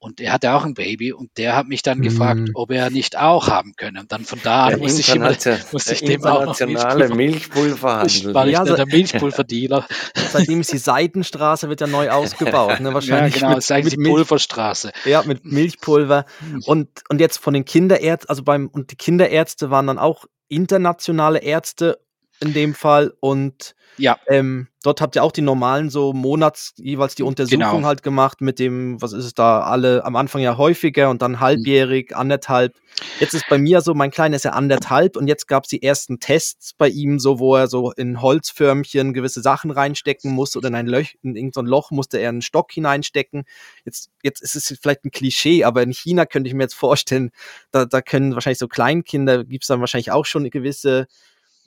Und 0.00 0.20
er 0.20 0.32
hatte 0.32 0.54
auch 0.54 0.64
ein 0.64 0.74
Baby 0.74 1.12
und 1.12 1.36
der 1.38 1.56
hat 1.56 1.66
mich 1.66 1.82
dann 1.82 1.98
mhm. 1.98 2.02
gefragt, 2.02 2.50
ob 2.54 2.70
er 2.70 2.88
nicht 2.90 3.18
auch 3.18 3.48
haben 3.48 3.74
könne. 3.76 4.00
Und 4.00 4.12
dann 4.12 4.24
von 4.24 4.38
da 4.44 4.66
an 4.66 4.78
musste 4.78 5.00
ich, 5.00 5.12
immer, 5.12 5.34
musste 5.72 5.94
ich 5.94 6.00
dem 6.00 6.24
auch 6.24 6.44
noch 6.44 6.60
Milchpulver, 6.60 7.14
Milchpulver 7.16 7.98
handeln. 7.98 8.34
Weil 8.34 8.48
ich 8.48 8.54
ja, 8.54 8.64
der 8.64 8.86
Milchpulverdealer. 8.86 9.86
Seitdem 10.30 10.60
ist 10.60 10.72
die 10.72 10.78
Seitenstraße 10.78 11.68
wird 11.68 11.80
ja 11.80 11.88
neu 11.88 12.10
ausgebaut. 12.10 12.78
Ne? 12.78 12.94
Wahrscheinlich 12.94 13.34
ja, 13.34 13.40
genau, 13.40 13.50
mit, 13.50 13.58
ist 13.58 13.72
eigentlich 13.72 13.96
die 13.96 14.08
Pulverstraße. 14.08 14.92
Ja, 15.04 15.24
mit 15.24 15.44
Milchpulver. 15.44 16.26
Und, 16.66 16.88
und 17.08 17.20
jetzt 17.20 17.38
von 17.38 17.54
den 17.54 17.64
Kinderärzten, 17.64 18.28
also 18.28 18.42
beim, 18.42 18.68
und 18.68 18.90
die 18.90 18.96
Kinderärzte 18.96 19.70
waren 19.70 19.86
dann 19.86 19.98
auch 19.98 20.24
internationale 20.48 21.40
Ärzte 21.40 21.98
in 22.40 22.52
dem 22.52 22.74
Fall 22.74 23.12
und 23.20 23.74
ja. 23.98 24.16
Ähm, 24.28 24.68
dort 24.84 25.00
habt 25.00 25.16
ihr 25.16 25.24
auch 25.24 25.32
die 25.32 25.42
normalen 25.42 25.90
so 25.90 26.12
Monats 26.12 26.72
jeweils 26.76 27.14
die 27.16 27.24
Untersuchung 27.24 27.58
genau. 27.58 27.82
halt 27.82 28.02
gemacht 28.02 28.40
mit 28.40 28.58
dem, 28.58 29.02
was 29.02 29.12
ist 29.12 29.24
es 29.24 29.34
da, 29.34 29.60
alle 29.60 30.04
am 30.04 30.14
Anfang 30.16 30.40
ja 30.40 30.56
häufiger 30.56 31.10
und 31.10 31.20
dann 31.20 31.32
mhm. 31.32 31.40
halbjährig, 31.40 32.14
anderthalb. 32.14 32.74
Jetzt 33.18 33.34
ist 33.34 33.48
bei 33.48 33.58
mir 33.58 33.80
so, 33.80 33.94
mein 33.94 34.10
Kleiner 34.10 34.36
ist 34.36 34.44
ja 34.44 34.52
anderthalb 34.52 35.16
und 35.16 35.26
jetzt 35.26 35.48
gab 35.48 35.64
es 35.64 35.70
die 35.70 35.82
ersten 35.82 36.20
Tests 36.20 36.72
bei 36.74 36.88
ihm, 36.88 37.18
so 37.18 37.38
wo 37.38 37.56
er 37.56 37.66
so 37.66 37.92
in 37.92 38.22
Holzförmchen 38.22 39.12
gewisse 39.12 39.42
Sachen 39.42 39.70
reinstecken 39.70 40.32
muss 40.32 40.56
oder 40.56 40.68
in 40.68 40.74
ein 40.74 40.86
Loch, 40.86 41.08
in 41.22 41.36
irgendein 41.36 41.66
Loch 41.66 41.90
musste 41.90 42.18
er 42.18 42.28
einen 42.28 42.42
Stock 42.42 42.72
hineinstecken. 42.72 43.44
Jetzt, 43.84 44.10
jetzt 44.22 44.40
ist 44.40 44.54
es 44.54 44.78
vielleicht 44.80 45.04
ein 45.04 45.10
Klischee, 45.10 45.64
aber 45.64 45.82
in 45.82 45.92
China 45.92 46.24
könnte 46.24 46.48
ich 46.48 46.54
mir 46.54 46.64
jetzt 46.64 46.74
vorstellen, 46.74 47.30
da, 47.72 47.84
da 47.84 48.00
können 48.00 48.34
wahrscheinlich 48.34 48.58
so 48.58 48.68
Kleinkinder, 48.68 49.44
gibt 49.44 49.64
es 49.64 49.68
dann 49.68 49.80
wahrscheinlich 49.80 50.12
auch 50.12 50.24
schon 50.24 50.48
gewisse 50.50 51.08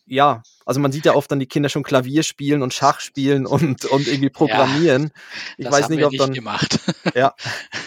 ja, 0.05 0.43
also 0.65 0.79
man 0.79 0.91
sieht 0.91 1.05
ja 1.05 1.15
oft 1.15 1.31
dann 1.31 1.39
die 1.39 1.47
Kinder 1.47 1.69
schon 1.69 1.83
Klavier 1.83 2.23
spielen 2.23 2.61
und 2.61 2.73
Schach 2.73 2.99
spielen 2.99 3.45
und, 3.45 3.85
und 3.85 4.07
irgendwie 4.07 4.29
programmieren. 4.31 5.11
Ja, 5.57 5.67
ich 5.67 5.71
weiß 5.71 5.89
nicht, 5.89 6.03
ob 6.03 6.13
dann. 6.17 6.33
Gemacht. 6.33 6.79
Ja. 7.15 7.33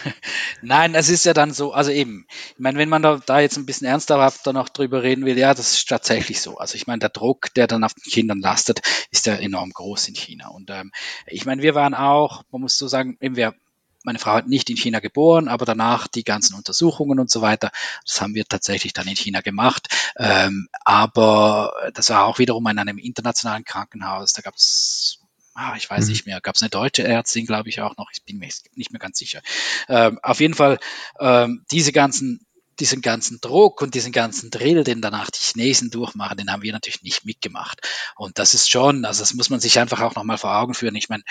Nein, 0.61 0.93
es 0.93 1.09
ist 1.09 1.25
ja 1.25 1.33
dann 1.33 1.51
so, 1.51 1.71
also 1.71 1.89
eben, 1.89 2.27
ich 2.29 2.59
meine, 2.59 2.77
wenn 2.77 2.89
man 2.89 3.01
da, 3.01 3.19
da 3.25 3.39
jetzt 3.39 3.57
ein 3.57 3.65
bisschen 3.65 3.87
ernsthafter 3.87 4.53
noch 4.53 4.69
drüber 4.69 5.03
reden 5.03 5.25
will, 5.25 5.37
ja, 5.37 5.53
das 5.53 5.73
ist 5.73 5.89
tatsächlich 5.89 6.41
so. 6.41 6.57
Also 6.57 6.75
ich 6.75 6.85
meine, 6.85 6.99
der 6.99 7.09
Druck, 7.09 7.53
der 7.55 7.65
dann 7.65 7.83
auf 7.83 7.93
den 7.93 8.11
Kindern 8.11 8.39
lastet, 8.39 8.81
ist 9.09 9.25
ja 9.25 9.35
enorm 9.35 9.71
groß 9.71 10.09
in 10.09 10.15
China. 10.15 10.49
Und 10.49 10.69
ähm, 10.69 10.91
ich 11.27 11.45
meine, 11.45 11.61
wir 11.63 11.75
waren 11.75 11.93
auch, 11.95 12.43
man 12.51 12.61
muss 12.61 12.77
so 12.77 12.87
sagen, 12.87 13.17
eben 13.19 13.35
wir 13.35 13.55
meine 14.05 14.19
Frau 14.19 14.33
hat 14.33 14.47
nicht 14.47 14.69
in 14.69 14.77
China 14.77 14.99
geboren, 14.99 15.47
aber 15.47 15.65
danach 15.65 16.07
die 16.07 16.23
ganzen 16.23 16.55
Untersuchungen 16.55 17.19
und 17.19 17.29
so 17.29 17.41
weiter, 17.41 17.71
das 18.05 18.21
haben 18.21 18.35
wir 18.35 18.45
tatsächlich 18.45 18.93
dann 18.93 19.07
in 19.07 19.15
China 19.15 19.41
gemacht. 19.41 19.87
Ähm, 20.17 20.69
aber 20.83 21.73
das 21.93 22.09
war 22.09 22.25
auch 22.25 22.39
wiederum 22.39 22.65
in 22.67 22.79
einem 22.79 22.97
internationalen 22.97 23.65
Krankenhaus. 23.65 24.33
Da 24.33 24.41
gab 24.41 24.55
es 24.55 25.19
ah, 25.55 25.73
ich 25.77 25.89
weiß 25.89 26.05
mhm. 26.05 26.11
nicht 26.11 26.25
mehr, 26.25 26.41
gab 26.41 26.55
es 26.55 26.61
eine 26.61 26.69
deutsche 26.69 27.03
Ärztin, 27.03 27.45
glaube 27.45 27.69
ich 27.69 27.81
auch 27.81 27.97
noch, 27.97 28.11
ich 28.11 28.23
bin 28.23 28.37
mir 28.37 28.49
nicht 28.75 28.91
mehr 28.91 28.99
ganz 28.99 29.17
sicher. 29.17 29.41
Ähm, 29.87 30.19
auf 30.21 30.39
jeden 30.41 30.53
Fall, 30.53 30.79
ähm, 31.19 31.65
diese 31.71 31.91
ganzen 31.91 32.44
diesen 32.79 33.01
ganzen 33.01 33.39
Druck 33.41 33.81
und 33.81 33.95
diesen 33.95 34.11
ganzen 34.11 34.51
Drill, 34.51 34.83
den 34.83 35.01
danach 35.01 35.29
die 35.29 35.39
Chinesen 35.39 35.91
durchmachen, 35.91 36.37
den 36.37 36.51
haben 36.51 36.61
wir 36.61 36.73
natürlich 36.73 37.03
nicht 37.03 37.25
mitgemacht. 37.25 37.81
Und 38.15 38.39
das 38.39 38.53
ist 38.53 38.69
schon, 38.69 39.05
also 39.05 39.21
das 39.21 39.33
muss 39.33 39.49
man 39.49 39.59
sich 39.59 39.79
einfach 39.79 40.01
auch 40.01 40.15
nochmal 40.15 40.37
vor 40.37 40.55
Augen 40.55 40.73
führen. 40.73 40.95
Ich 40.95 41.09
meine, 41.09 41.23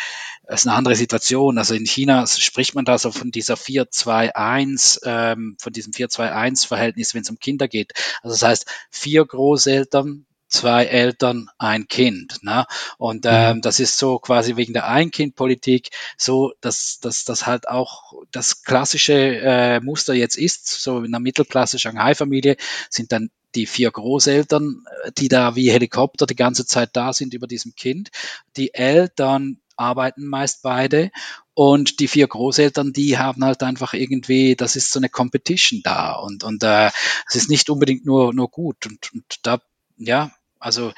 es 0.44 0.60
ist 0.60 0.66
eine 0.66 0.76
andere 0.76 0.96
Situation. 0.96 1.58
Also 1.58 1.74
in 1.74 1.86
China 1.86 2.26
spricht 2.26 2.74
man 2.74 2.84
da 2.84 2.98
so 2.98 3.12
von 3.12 3.30
dieser 3.30 3.54
4-2-1, 3.54 5.00
ähm, 5.04 5.56
von 5.60 5.72
diesem 5.72 5.92
4-2-1-Verhältnis, 5.92 7.14
wenn 7.14 7.22
es 7.22 7.30
um 7.30 7.38
Kinder 7.38 7.68
geht. 7.68 7.92
Also 8.22 8.34
das 8.34 8.42
heißt, 8.42 8.66
vier 8.90 9.24
Großeltern 9.24 10.26
zwei 10.54 10.84
Eltern, 10.84 11.48
ein 11.58 11.88
Kind. 11.88 12.38
Ne? 12.42 12.66
Und 12.96 13.24
mhm. 13.24 13.30
ähm, 13.30 13.60
das 13.60 13.80
ist 13.80 13.98
so 13.98 14.18
quasi 14.18 14.56
wegen 14.56 14.72
der 14.72 14.88
Ein-Kind-Politik 14.88 15.90
so, 16.16 16.52
dass 16.60 17.00
das 17.00 17.46
halt 17.46 17.68
auch 17.68 18.14
das 18.30 18.62
klassische 18.62 19.14
äh, 19.14 19.80
Muster 19.80 20.14
jetzt 20.14 20.36
ist. 20.36 20.66
So 20.66 21.02
in 21.02 21.10
der 21.10 21.20
Mittelklasse 21.20 21.78
Shanghai-Familie 21.78 22.56
sind 22.88 23.12
dann 23.12 23.30
die 23.54 23.66
vier 23.66 23.90
Großeltern, 23.90 24.84
äh, 25.04 25.12
die 25.18 25.28
da 25.28 25.56
wie 25.56 25.70
Helikopter 25.70 26.26
die 26.26 26.36
ganze 26.36 26.66
Zeit 26.66 26.90
da 26.94 27.12
sind 27.12 27.34
über 27.34 27.46
diesem 27.46 27.74
Kind. 27.74 28.10
Die 28.56 28.74
Eltern 28.74 29.58
arbeiten 29.76 30.26
meist 30.26 30.62
beide 30.62 31.10
und 31.54 32.00
die 32.00 32.08
vier 32.08 32.26
Großeltern, 32.26 32.92
die 32.92 33.18
haben 33.18 33.44
halt 33.44 33.62
einfach 33.62 33.94
irgendwie, 33.94 34.56
das 34.56 34.76
ist 34.76 34.92
so 34.92 35.00
eine 35.00 35.08
Competition 35.08 35.80
da 35.82 36.12
und 36.12 36.44
und 36.44 36.62
äh, 36.62 36.90
es 37.26 37.34
ist 37.34 37.50
nicht 37.50 37.70
unbedingt 37.70 38.04
nur 38.04 38.32
nur 38.32 38.48
gut 38.48 38.86
und, 38.86 39.12
und 39.12 39.24
da 39.42 39.60
ja 39.96 40.32
also 40.64 40.92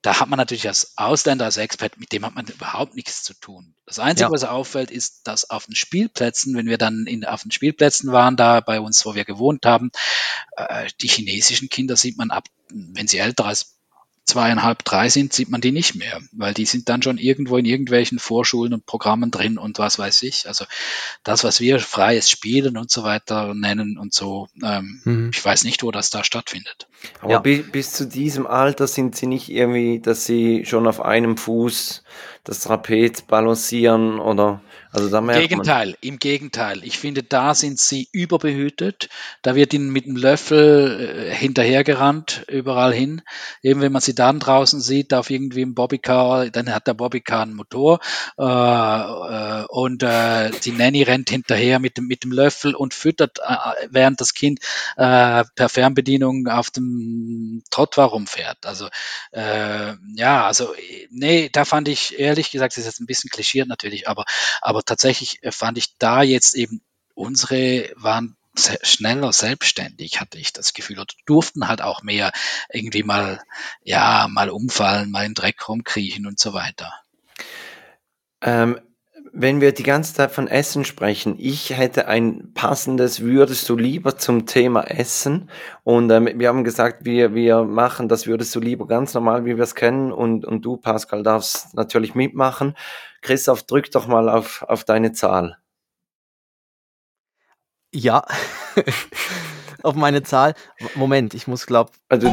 da 0.00 0.18
hat 0.18 0.28
man 0.28 0.38
natürlich 0.38 0.66
als 0.66 0.94
Ausländer, 0.96 1.44
als 1.44 1.58
Expert, 1.58 2.00
mit 2.00 2.12
dem 2.12 2.24
hat 2.24 2.34
man 2.34 2.46
überhaupt 2.46 2.96
nichts 2.96 3.22
zu 3.22 3.34
tun. 3.34 3.74
Das 3.86 3.98
Einzige, 3.98 4.28
ja. 4.28 4.32
was 4.32 4.42
auffällt, 4.42 4.90
ist, 4.90 5.28
dass 5.28 5.48
auf 5.48 5.66
den 5.66 5.76
Spielplätzen, 5.76 6.56
wenn 6.56 6.66
wir 6.66 6.78
dann 6.78 7.06
in, 7.06 7.24
auf 7.24 7.42
den 7.42 7.52
Spielplätzen 7.52 8.10
waren, 8.10 8.36
da 8.36 8.60
bei 8.60 8.80
uns, 8.80 9.04
wo 9.06 9.14
wir 9.14 9.24
gewohnt 9.24 9.64
haben, 9.64 9.92
äh, 10.56 10.88
die 11.00 11.08
chinesischen 11.08 11.68
Kinder 11.68 11.96
sieht 11.96 12.16
man 12.16 12.30
ab, 12.30 12.48
wenn 12.70 13.06
sie 13.06 13.18
älter 13.18 13.44
als 13.44 13.78
zweieinhalb, 14.24 14.84
drei 14.84 15.08
sind, 15.08 15.32
sieht 15.32 15.50
man 15.50 15.60
die 15.60 15.72
nicht 15.72 15.96
mehr, 15.96 16.20
weil 16.32 16.54
die 16.54 16.64
sind 16.64 16.88
dann 16.88 17.02
schon 17.02 17.18
irgendwo 17.18 17.56
in 17.56 17.64
irgendwelchen 17.64 18.18
Vorschulen 18.18 18.72
und 18.72 18.86
Programmen 18.86 19.30
drin 19.30 19.58
und 19.58 19.78
was 19.78 19.98
weiß 19.98 20.22
ich. 20.22 20.46
Also 20.46 20.64
das, 21.24 21.44
was 21.44 21.60
wir 21.60 21.80
freies 21.80 22.30
Spielen 22.30 22.76
und 22.76 22.90
so 22.90 23.02
weiter 23.02 23.54
nennen 23.54 23.98
und 23.98 24.14
so, 24.14 24.48
ähm, 24.62 25.00
mhm. 25.04 25.30
ich 25.32 25.44
weiß 25.44 25.64
nicht, 25.64 25.82
wo 25.82 25.90
das 25.90 26.10
da 26.10 26.22
stattfindet. 26.22 26.86
Aber 27.20 27.32
ja. 27.32 27.38
bis, 27.40 27.70
bis 27.70 27.92
zu 27.92 28.06
diesem 28.06 28.46
Alter 28.46 28.86
sind 28.86 29.16
sie 29.16 29.26
nicht 29.26 29.48
irgendwie, 29.48 30.00
dass 30.00 30.24
sie 30.24 30.64
schon 30.66 30.86
auf 30.86 31.00
einem 31.00 31.36
Fuß 31.36 32.01
das 32.44 32.60
Trapez 32.60 33.22
balancieren 33.22 34.18
oder 34.18 34.60
also 34.94 35.08
da 35.08 35.20
Im 35.20 35.28
Gegenteil, 35.28 35.86
man. 35.86 35.96
im 36.02 36.18
Gegenteil. 36.18 36.84
Ich 36.84 36.98
finde, 36.98 37.22
da 37.22 37.54
sind 37.54 37.80
sie 37.80 38.08
überbehütet. 38.12 39.08
Da 39.40 39.54
wird 39.54 39.72
ihnen 39.72 39.90
mit 39.90 40.04
dem 40.04 40.16
Löffel 40.16 41.30
äh, 41.30 41.34
hinterhergerannt, 41.34 42.44
überall 42.48 42.92
hin. 42.92 43.22
Eben 43.62 43.80
wenn 43.80 43.92
man 43.92 44.02
sie 44.02 44.14
dann 44.14 44.38
draußen 44.38 44.82
sieht, 44.82 45.14
auf 45.14 45.30
irgendwie 45.30 45.62
im 45.62 45.74
Bobbycar, 45.74 46.50
dann 46.50 46.74
hat 46.74 46.86
der 46.86 46.92
Bobbycar 46.92 47.40
einen 47.40 47.54
Motor 47.54 48.00
äh, 48.38 48.42
äh, 48.44 49.64
und 49.68 50.02
äh, 50.02 50.50
die 50.62 50.72
Nanny 50.72 51.04
rennt 51.04 51.30
hinterher 51.30 51.78
mit 51.78 51.96
dem, 51.96 52.06
mit 52.06 52.24
dem 52.24 52.32
Löffel 52.32 52.74
und 52.74 52.92
füttert, 52.92 53.38
äh, 53.38 53.86
während 53.88 54.20
das 54.20 54.34
Kind 54.34 54.60
äh, 54.98 55.44
per 55.54 55.70
Fernbedienung 55.70 56.48
auf 56.48 56.70
dem 56.70 57.62
Trottoir 57.70 58.06
rumfährt. 58.06 58.66
Also 58.66 58.88
ja, 59.34 60.46
also 60.46 60.74
nee, 61.10 61.48
da 61.50 61.64
fand 61.64 61.88
ich 61.88 62.01
ehrlich 62.10 62.50
gesagt, 62.50 62.72
das 62.72 62.78
ist 62.78 62.86
jetzt 62.86 63.00
ein 63.00 63.06
bisschen 63.06 63.30
klischiert 63.30 63.68
natürlich, 63.68 64.08
aber, 64.08 64.24
aber 64.60 64.82
tatsächlich 64.82 65.42
äh, 65.42 65.52
fand 65.52 65.78
ich 65.78 65.96
da 65.98 66.22
jetzt 66.22 66.54
eben, 66.54 66.82
unsere 67.14 67.92
waren 67.94 68.36
schneller 68.82 69.32
selbstständig, 69.32 70.20
hatte 70.20 70.38
ich 70.38 70.52
das 70.52 70.74
Gefühl, 70.74 70.98
oder 70.98 71.14
durften 71.24 71.68
halt 71.68 71.80
auch 71.80 72.02
mehr 72.02 72.32
irgendwie 72.70 73.02
mal, 73.02 73.42
ja, 73.82 74.28
mal 74.28 74.50
umfallen, 74.50 75.10
mal 75.10 75.24
im 75.24 75.34
Dreck 75.34 75.68
rumkriechen 75.68 76.26
und 76.26 76.38
so 76.38 76.52
weiter. 76.52 76.92
Ähm, 78.42 78.78
wenn 79.34 79.62
wir 79.62 79.72
die 79.72 79.82
ganze 79.82 80.12
Zeit 80.14 80.30
von 80.30 80.46
Essen 80.46 80.84
sprechen, 80.84 81.36
ich 81.38 81.70
hätte 81.70 82.06
ein 82.06 82.52
passendes 82.52 83.20
Würdest 83.20 83.68
du 83.68 83.76
lieber 83.76 84.18
zum 84.18 84.44
Thema 84.44 84.82
Essen. 84.82 85.48
Und 85.84 86.10
ähm, 86.10 86.28
wir 86.34 86.48
haben 86.48 86.64
gesagt, 86.64 87.06
wir, 87.06 87.34
wir 87.34 87.64
machen 87.64 88.08
das 88.08 88.26
Würdest 88.26 88.54
du 88.54 88.60
lieber 88.60 88.86
ganz 88.86 89.14
normal, 89.14 89.46
wie 89.46 89.56
wir 89.56 89.64
es 89.64 89.74
kennen. 89.74 90.12
Und, 90.12 90.44
und 90.44 90.62
du, 90.62 90.76
Pascal, 90.76 91.22
darfst 91.22 91.74
natürlich 91.74 92.14
mitmachen. 92.14 92.74
Christoph, 93.22 93.62
drück 93.62 93.90
doch 93.90 94.06
mal 94.06 94.28
auf, 94.28 94.64
auf 94.68 94.84
deine 94.84 95.12
Zahl. 95.12 95.56
Ja, 97.94 98.24
auf 99.82 99.94
meine 99.94 100.22
Zahl. 100.22 100.54
Moment, 100.94 101.32
ich 101.32 101.46
muss 101.46 101.66
glauben. 101.66 101.90
Also, 102.08 102.28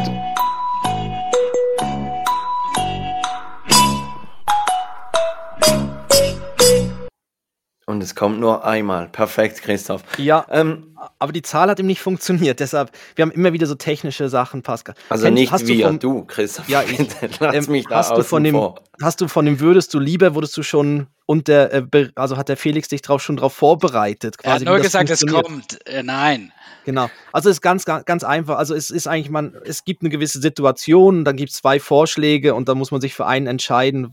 Und 7.89 8.03
es 8.03 8.13
kommt 8.13 8.39
nur 8.39 8.65
einmal. 8.65 9.07
Perfekt, 9.07 9.63
Christoph. 9.63 10.03
Ja, 10.19 10.45
ähm, 10.51 10.95
aber 11.17 11.31
die 11.31 11.41
Zahl 11.41 11.71
hat 11.71 11.79
ihm 11.79 11.87
nicht 11.87 12.01
funktioniert. 12.01 12.59
Deshalb, 12.59 12.91
wir 13.15 13.23
haben 13.23 13.31
immer 13.31 13.51
wieder 13.51 13.65
so 13.65 13.73
technische 13.73 14.29
Sachen, 14.29 14.61
Pascal. 14.61 14.93
Also 15.09 15.23
Kennt, 15.23 15.39
nicht 15.39 15.51
wir, 15.51 15.75
du, 15.75 15.83
vom, 15.87 15.99
du, 15.99 16.23
Christoph. 16.25 16.69
Ja, 16.69 16.83
ich, 16.87 16.99
Lass 17.39 17.55
ähm, 17.55 17.71
mich 17.71 17.87
da 17.87 17.95
hast 17.95 18.15
du 18.15 18.21
von 18.21 18.43
dem, 18.43 18.53
vor. 18.53 18.75
Hast 19.01 19.21
du 19.21 19.27
von 19.27 19.43
dem 19.43 19.59
Würdest 19.59 19.91
du 19.95 19.99
lieber, 19.99 20.35
wurdest 20.35 20.55
du 20.55 20.61
schon 20.61 21.07
unter, 21.25 21.73
äh, 21.73 22.09
also 22.13 22.37
hat 22.37 22.47
der 22.49 22.57
Felix 22.57 22.89
dich 22.89 23.01
drauf 23.01 23.23
schon 23.23 23.37
darauf 23.37 23.53
vorbereitet? 23.53 24.37
Quasi, 24.37 24.65
er 24.65 24.71
hat 24.71 24.75
nur 24.75 24.83
gesagt, 24.83 25.09
es 25.09 25.25
kommt. 25.25 25.83
Äh, 25.87 26.03
nein. 26.03 26.51
Genau. 26.85 27.09
Also 27.31 27.49
es 27.49 27.55
ist 27.55 27.61
ganz, 27.61 27.85
ganz 27.85 28.23
einfach. 28.23 28.59
Also 28.59 28.75
es 28.75 28.91
ist 28.91 29.07
eigentlich, 29.07 29.31
man, 29.31 29.55
es 29.65 29.83
gibt 29.83 30.03
eine 30.03 30.11
gewisse 30.11 30.39
Situation, 30.39 31.25
dann 31.25 31.37
gibt 31.37 31.49
es 31.49 31.57
zwei 31.57 31.79
Vorschläge 31.79 32.53
und 32.53 32.69
dann 32.69 32.77
muss 32.77 32.91
man 32.91 33.01
sich 33.01 33.15
für 33.15 33.25
einen 33.25 33.47
entscheiden 33.47 34.11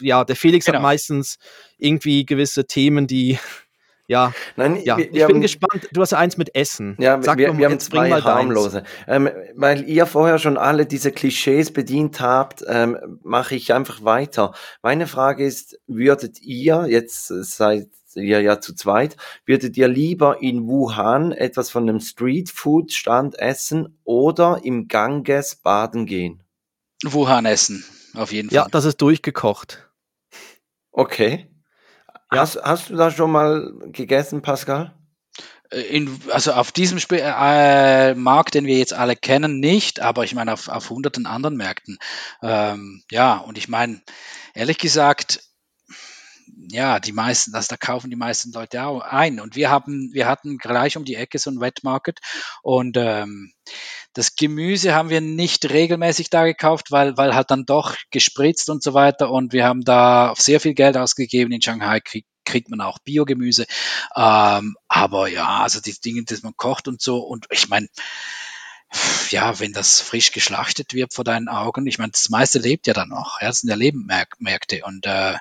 ja, 0.00 0.24
der 0.24 0.36
Felix 0.36 0.66
genau. 0.66 0.78
hat 0.78 0.82
meistens 0.82 1.38
irgendwie 1.78 2.24
gewisse 2.26 2.66
Themen, 2.66 3.06
die 3.06 3.38
ja, 4.06 4.32
Nein, 4.56 4.80
ja. 4.84 4.96
Wir, 4.96 5.06
ich 5.06 5.12
bin 5.12 5.22
haben, 5.22 5.40
gespannt. 5.40 5.88
Du 5.92 6.00
hast 6.00 6.12
eins 6.12 6.36
mit 6.36 6.54
Essen. 6.54 6.96
Ja, 6.98 7.22
Sag 7.22 7.38
wir, 7.38 7.52
mal, 7.52 7.58
wir 7.58 7.66
haben 7.66 7.80
zwei 7.80 8.10
harmlose. 8.10 8.82
Ähm, 9.06 9.30
weil 9.54 9.88
ihr 9.88 10.06
vorher 10.06 10.38
schon 10.38 10.56
alle 10.56 10.86
diese 10.86 11.12
Klischees 11.12 11.72
bedient 11.72 12.20
habt, 12.20 12.64
ähm, 12.66 13.18
mache 13.22 13.54
ich 13.54 13.72
einfach 13.72 14.04
weiter. 14.04 14.52
Meine 14.82 15.06
Frage 15.06 15.44
ist, 15.44 15.78
würdet 15.86 16.40
ihr, 16.40 16.86
jetzt 16.88 17.28
seit 17.28 17.88
ihr 18.16 18.40
ja 18.40 18.60
zu 18.60 18.74
zweit, 18.74 19.16
würdet 19.44 19.76
ihr 19.76 19.88
lieber 19.88 20.42
in 20.42 20.66
Wuhan 20.66 21.32
etwas 21.32 21.70
von 21.70 21.88
einem 21.88 22.00
Streetfood-Stand 22.00 23.38
essen 23.38 23.98
oder 24.04 24.60
im 24.62 24.88
Ganges 24.88 25.56
baden 25.56 26.06
gehen? 26.06 26.42
Wuhan 27.04 27.46
essen, 27.46 27.84
auf 28.14 28.32
jeden 28.32 28.50
Fall. 28.50 28.56
Ja, 28.56 28.66
das 28.70 28.84
ist 28.84 29.00
durchgekocht. 29.00 29.89
Okay. 30.92 31.48
Ja. 32.32 32.40
Hast, 32.40 32.60
hast 32.62 32.90
du 32.90 32.96
da 32.96 33.10
schon 33.10 33.30
mal 33.30 33.72
gegessen, 33.92 34.42
Pascal? 34.42 34.94
Äh, 35.70 35.80
in, 35.80 36.20
also 36.30 36.52
auf 36.52 36.72
diesem 36.72 36.98
Sp 37.02 37.18
äh, 37.18 38.14
Markt, 38.14 38.54
den 38.54 38.66
wir 38.66 38.78
jetzt 38.78 38.92
alle 38.92 39.16
kennen, 39.16 39.60
nicht, 39.60 40.00
aber 40.00 40.24
ich 40.24 40.34
meine 40.34 40.52
auf, 40.52 40.68
auf 40.68 40.90
hunderten 40.90 41.26
anderen 41.26 41.56
Märkten. 41.56 41.98
Ähm, 42.42 43.02
ja, 43.10 43.38
und 43.38 43.58
ich 43.58 43.68
meine, 43.68 44.00
ehrlich 44.54 44.78
gesagt, 44.78 45.49
ja, 46.70 47.00
die 47.00 47.12
meisten, 47.12 47.54
also 47.54 47.68
da 47.70 47.76
kaufen 47.76 48.10
die 48.10 48.16
meisten 48.16 48.52
Leute 48.52 48.84
auch 48.84 49.00
ein. 49.00 49.40
Und 49.40 49.56
wir 49.56 49.70
haben, 49.70 50.10
wir 50.12 50.26
hatten 50.26 50.58
gleich 50.58 50.96
um 50.96 51.04
die 51.04 51.14
Ecke 51.14 51.38
so 51.38 51.50
ein 51.50 51.60
Wetmarket 51.60 52.20
und 52.62 52.96
ähm, 52.96 53.52
das 54.12 54.34
Gemüse 54.34 54.94
haben 54.94 55.08
wir 55.08 55.20
nicht 55.20 55.70
regelmäßig 55.70 56.30
da 56.30 56.44
gekauft, 56.44 56.90
weil, 56.90 57.16
weil 57.16 57.34
halt 57.34 57.50
dann 57.50 57.64
doch 57.64 57.96
gespritzt 58.10 58.68
und 58.68 58.82
so 58.82 58.92
weiter. 58.92 59.30
Und 59.30 59.52
wir 59.52 59.64
haben 59.64 59.82
da 59.82 60.34
sehr 60.36 60.60
viel 60.60 60.74
Geld 60.74 60.96
ausgegeben. 60.96 61.52
In 61.52 61.62
Shanghai 61.62 62.00
krieg, 62.00 62.26
kriegt 62.44 62.70
man 62.70 62.80
auch 62.80 62.98
Biogemüse. 62.98 63.66
Ähm, 64.16 64.76
aber 64.88 65.28
ja, 65.28 65.60
also 65.60 65.80
die 65.80 65.94
Dinge, 66.04 66.24
die 66.24 66.36
man 66.42 66.56
kocht 66.56 66.88
und 66.88 67.00
so. 67.00 67.18
Und 67.18 67.46
ich 67.50 67.68
meine, 67.68 67.86
ja, 69.30 69.60
wenn 69.60 69.72
das 69.72 70.00
frisch 70.00 70.32
geschlachtet 70.32 70.94
wird 70.94 71.14
vor 71.14 71.24
deinen 71.24 71.48
Augen, 71.48 71.86
ich 71.86 71.98
meine, 71.98 72.10
das 72.10 72.28
meiste 72.30 72.58
lebt 72.58 72.88
ja 72.88 72.94
dann 72.94 73.10
noch. 73.10 73.40
Ja, 73.40 73.46
das 73.46 73.60
sind 73.60 73.70
ja 73.70 73.76
Lebenmärkte 73.76 74.82
und 74.84 75.06
äh, 75.06 75.36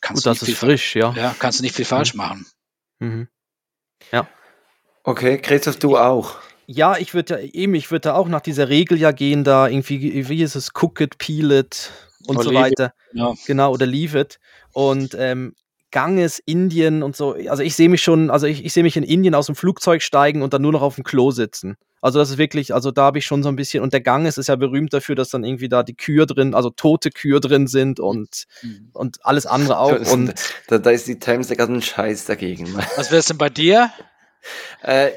kannst 0.00 0.24
Gut, 0.24 0.26
du 0.26 0.30
nicht 0.30 0.44
viel, 0.44 0.54
frisch, 0.54 0.96
ja. 0.96 1.12
ja. 1.12 1.34
Kannst 1.38 1.58
du 1.58 1.62
nicht 1.62 1.74
viel 1.74 1.84
falsch 1.84 2.14
mhm. 2.14 2.18
machen. 2.18 2.46
Mhm. 2.98 3.28
Ja. 4.10 4.28
Okay, 5.04 5.38
Christoph, 5.38 5.78
du 5.78 5.96
auch. 5.98 6.36
Ja, 6.66 6.96
ich 6.96 7.12
würde 7.12 7.34
ja 7.34 7.40
eben, 7.52 7.74
ich 7.74 7.90
würde 7.90 8.08
da 8.08 8.14
auch 8.14 8.28
nach 8.28 8.40
dieser 8.40 8.68
Regel 8.68 8.98
ja 8.98 9.10
gehen, 9.12 9.44
da 9.44 9.68
irgendwie, 9.68 10.28
wie 10.28 10.42
ist 10.42 10.54
es, 10.54 10.70
cook 10.80 11.00
it, 11.00 11.18
peel 11.18 11.50
it 11.50 11.90
und 12.26 12.36
oder 12.36 12.44
so 12.44 12.54
weiter. 12.54 12.94
It, 13.12 13.18
ja. 13.18 13.34
Genau, 13.46 13.72
oder 13.72 13.86
leave 13.86 14.18
it. 14.18 14.38
Und 14.72 15.14
ähm, 15.18 15.54
Ganges, 15.92 16.40
Indien 16.44 17.04
und 17.04 17.14
so. 17.14 17.36
Also 17.48 17.62
ich 17.62 17.76
sehe 17.76 17.88
mich 17.88 18.02
schon, 18.02 18.30
also 18.30 18.46
ich, 18.46 18.64
ich 18.64 18.72
sehe 18.72 18.82
mich 18.82 18.96
in 18.96 19.04
Indien 19.04 19.36
aus 19.36 19.46
dem 19.46 19.54
Flugzeug 19.54 20.02
steigen 20.02 20.42
und 20.42 20.52
dann 20.52 20.62
nur 20.62 20.72
noch 20.72 20.82
auf 20.82 20.96
dem 20.96 21.04
Klo 21.04 21.30
sitzen. 21.30 21.76
Also 22.00 22.18
das 22.18 22.30
ist 22.30 22.38
wirklich, 22.38 22.74
also 22.74 22.90
da 22.90 23.02
habe 23.02 23.18
ich 23.18 23.26
schon 23.26 23.44
so 23.44 23.48
ein 23.48 23.54
bisschen, 23.54 23.80
und 23.82 23.92
der 23.92 24.00
Ganges 24.00 24.36
ist 24.36 24.48
ja 24.48 24.56
berühmt 24.56 24.92
dafür, 24.92 25.14
dass 25.14 25.30
dann 25.30 25.44
irgendwie 25.44 25.68
da 25.68 25.84
die 25.84 25.94
Kühe 25.94 26.26
drin, 26.26 26.52
also 26.52 26.70
tote 26.70 27.10
Kühe 27.10 27.38
drin 27.38 27.68
sind 27.68 28.00
und, 28.00 28.46
mhm. 28.62 28.90
und 28.92 29.24
alles 29.24 29.46
andere 29.46 29.78
auch. 29.78 30.10
und 30.10 30.34
da, 30.66 30.78
da 30.78 30.90
ist 30.90 31.06
die 31.06 31.20
Themse 31.20 31.54
gerade 31.54 31.72
ein 31.72 31.82
Scheiß 31.82 32.24
dagegen. 32.24 32.74
Was 32.96 33.12
wäre 33.12 33.20
es 33.20 33.26
denn 33.26 33.38
bei 33.38 33.50
dir? 33.50 33.92
Äh, 34.82 35.10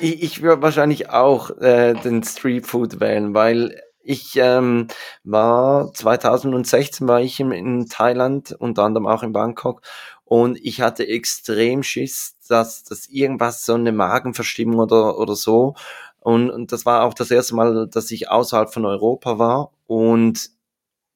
ich, 0.00 0.22
ich 0.22 0.42
würde 0.42 0.62
wahrscheinlich 0.62 1.10
auch 1.10 1.50
äh, 1.58 1.94
den 1.94 2.22
Street 2.22 2.66
Food 2.66 3.00
wählen, 3.00 3.34
weil 3.34 3.80
ich 4.04 4.36
ähm, 4.36 4.88
war 5.24 5.92
2016 5.92 7.08
war 7.08 7.20
ich 7.20 7.40
in, 7.40 7.50
in 7.52 7.88
Thailand, 7.88 8.54
unter 8.58 8.84
anderem 8.84 9.06
auch 9.06 9.22
in 9.22 9.32
Bangkok, 9.32 9.82
und 10.24 10.58
ich 10.62 10.80
hatte 10.80 11.06
extrem 11.06 11.82
Schiss, 11.82 12.36
dass, 12.48 12.84
dass 12.84 13.06
irgendwas 13.08 13.64
so 13.64 13.74
eine 13.74 13.92
Magenverstimmung 13.92 14.80
oder, 14.80 15.18
oder 15.18 15.36
so. 15.36 15.74
Und, 16.20 16.50
und 16.50 16.72
das 16.72 16.86
war 16.86 17.04
auch 17.04 17.14
das 17.14 17.30
erste 17.30 17.54
Mal, 17.54 17.86
dass 17.88 18.10
ich 18.10 18.30
außerhalb 18.30 18.72
von 18.72 18.86
Europa 18.86 19.38
war. 19.38 19.72
Und 19.86 20.50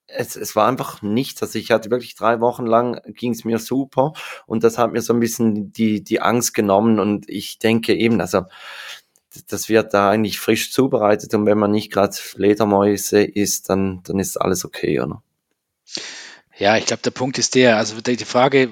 es, 0.09 0.37
es 0.37 0.57
war 0.57 0.67
einfach 0.69 1.03
nichts. 1.03 1.43
Also 1.43 1.59
ich 1.59 1.71
hatte 1.71 1.91
wirklich 1.91 2.15
drei 2.15 2.41
Wochen 2.41 2.67
lang 2.67 3.01
ging 3.15 3.33
es 3.33 3.45
mir 3.45 3.59
super 3.59 4.15
und 4.47 4.65
das 4.65 4.79
hat 4.79 4.93
mir 4.93 5.03
so 5.03 5.13
ein 5.13 5.21
bisschen 5.21 5.73
die, 5.73 6.03
die 6.03 6.21
Angst 6.21 6.55
genommen 6.55 6.99
und 6.99 7.29
ich 7.29 7.59
denke 7.59 7.95
eben, 7.95 8.21
also 8.21 8.45
das 9.49 9.69
wird 9.69 9.95
da 9.95 10.11
eigentlich 10.11 10.41
frisch 10.41 10.73
zubereitet 10.73 11.35
und 11.35 11.47
wenn 11.47 11.59
man 11.59 11.71
nicht 11.71 11.93
gerade 11.93 12.15
Fledermäuse 12.15 13.23
isst, 13.23 13.69
dann, 13.69 14.03
dann 14.05 14.19
ist 14.19 14.37
alles 14.37 14.65
okay, 14.65 15.01
oder? 15.01 15.23
Ja, 16.57 16.77
ich 16.77 16.87
glaube, 16.87 17.03
der 17.03 17.11
Punkt 17.11 17.39
ist 17.39 17.55
der, 17.55 17.77
also 17.77 18.01
die 18.01 18.17
Frage 18.25 18.71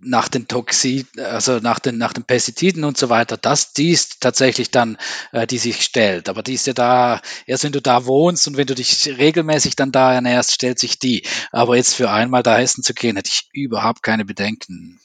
nach 0.00 0.28
den 0.28 0.46
Toxin, 0.46 1.06
also 1.16 1.58
nach 1.58 1.80
den, 1.80 1.98
nach 1.98 2.12
den 2.12 2.24
Pestiziden 2.24 2.84
und 2.84 2.96
so 2.96 3.08
weiter, 3.08 3.36
dass 3.36 3.72
die 3.72 3.90
ist 3.90 4.20
tatsächlich 4.20 4.70
dann, 4.70 4.96
äh, 5.32 5.46
die 5.46 5.58
sich 5.58 5.82
stellt. 5.82 6.28
Aber 6.28 6.42
die 6.42 6.54
ist 6.54 6.68
ja 6.68 6.72
da, 6.72 7.20
erst 7.46 7.64
wenn 7.64 7.72
du 7.72 7.82
da 7.82 8.06
wohnst 8.06 8.46
und 8.46 8.56
wenn 8.56 8.66
du 8.66 8.76
dich 8.76 9.08
regelmäßig 9.18 9.74
dann 9.74 9.90
da 9.90 10.14
ernährst, 10.14 10.52
stellt 10.52 10.78
sich 10.78 10.98
die. 10.98 11.26
Aber 11.50 11.76
jetzt 11.76 11.94
für 11.94 12.10
einmal 12.10 12.44
da 12.44 12.60
essen 12.60 12.84
zu 12.84 12.94
gehen, 12.94 13.16
hätte 13.16 13.30
ich 13.32 13.48
überhaupt 13.52 14.04
keine 14.04 14.24
Bedenken. 14.24 15.00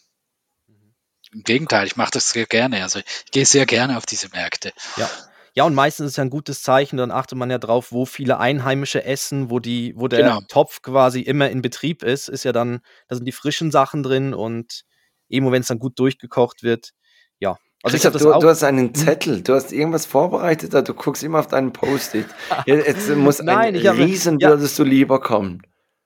Im 1.34 1.44
Gegenteil, 1.44 1.88
ich 1.88 1.96
mache 1.96 2.12
das 2.12 2.30
sehr 2.30 2.46
gerne. 2.46 2.84
Also 2.84 3.00
ich 3.00 3.32
gehe 3.32 3.46
sehr 3.46 3.66
gerne 3.66 3.98
auf 3.98 4.06
diese 4.06 4.30
Märkte. 4.30 4.72
Ja. 4.98 5.10
Ja, 5.56 5.66
und 5.66 5.76
meistens 5.76 6.06
ist 6.08 6.12
es 6.14 6.18
ja 6.18 6.24
ein 6.24 6.32
gutes 6.32 6.64
Zeichen, 6.64 6.98
dann 6.98 7.12
achtet 7.12 7.38
man 7.38 7.52
ja 7.52 7.60
drauf, 7.60 7.92
wo 7.92 8.06
viele 8.06 8.40
Einheimische 8.40 9.04
essen, 9.04 9.52
wo 9.52 9.60
die, 9.60 9.94
wo 9.96 10.08
der 10.08 10.24
genau. 10.24 10.40
Topf 10.48 10.82
quasi 10.82 11.22
immer 11.22 11.50
in 11.52 11.62
Betrieb 11.62 12.02
ist, 12.02 12.28
ist 12.28 12.44
ja 12.44 12.52
dann, 12.52 12.80
da 13.08 13.16
sind 13.16 13.26
die 13.26 13.32
frischen 13.32 13.70
Sachen 13.70 14.02
drin 14.02 14.34
und 14.34 14.84
eben 15.30 15.52
wenn 15.52 15.62
es 15.62 15.68
dann 15.68 15.78
gut 15.78 16.00
durchgekocht 16.00 16.64
wird, 16.64 16.94
ja. 17.40 17.58
Also 17.84 17.98
Christoph, 17.98 18.14
du, 18.14 18.40
du, 18.40 18.50
hast 18.50 18.64
einen 18.64 18.88
hm? 18.88 18.96
Zettel, 18.96 19.42
du 19.44 19.54
hast 19.54 19.72
irgendwas 19.72 20.08
vorbereitet, 20.08 20.74
du 20.74 20.94
guckst 20.96 21.22
immer 21.22 21.40
auf 21.40 21.48
deinen 21.48 21.72
Post-it. 21.72 22.26
Jetzt 22.66 23.10
muss 23.10 23.40
Nein, 23.40 23.76
ein 23.76 23.88
Riesen, 23.88 24.40
ja. 24.40 24.50
würdest 24.50 24.80
du 24.80 24.84
lieber 24.84 25.20
kommen. 25.20 25.62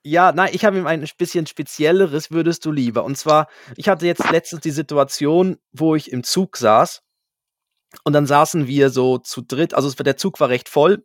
Ja, 0.08 0.32
nein, 0.32 0.48
ich 0.54 0.64
habe 0.64 0.78
ihm 0.78 0.86
ein 0.86 1.06
bisschen 1.18 1.46
spezielleres 1.46 2.30
würdest 2.30 2.64
du 2.64 2.72
lieber. 2.72 3.04
Und 3.04 3.18
zwar, 3.18 3.46
ich 3.76 3.90
hatte 3.90 4.06
jetzt 4.06 4.30
letztens 4.30 4.62
die 4.62 4.70
Situation, 4.70 5.58
wo 5.72 5.96
ich 5.96 6.10
im 6.10 6.24
Zug 6.24 6.56
saß 6.56 7.02
und 8.04 8.14
dann 8.14 8.26
saßen 8.26 8.66
wir 8.66 8.88
so 8.88 9.18
zu 9.18 9.42
dritt, 9.42 9.74
also 9.74 9.90
der 10.02 10.16
Zug 10.16 10.40
war 10.40 10.48
recht 10.48 10.70
voll 10.70 11.04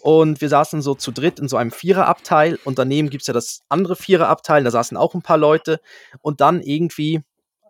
und 0.00 0.40
wir 0.40 0.48
saßen 0.48 0.80
so 0.80 0.94
zu 0.94 1.12
dritt 1.12 1.38
in 1.38 1.48
so 1.48 1.58
einem 1.58 1.70
Viererabteil 1.70 2.58
und 2.64 2.78
daneben 2.78 3.10
gibt 3.10 3.20
es 3.20 3.26
ja 3.26 3.34
das 3.34 3.60
andere 3.68 3.96
Viererabteil, 3.96 4.64
da 4.64 4.70
saßen 4.70 4.96
auch 4.96 5.14
ein 5.14 5.20
paar 5.20 5.36
Leute 5.36 5.78
und 6.22 6.40
dann 6.40 6.62
irgendwie 6.62 7.20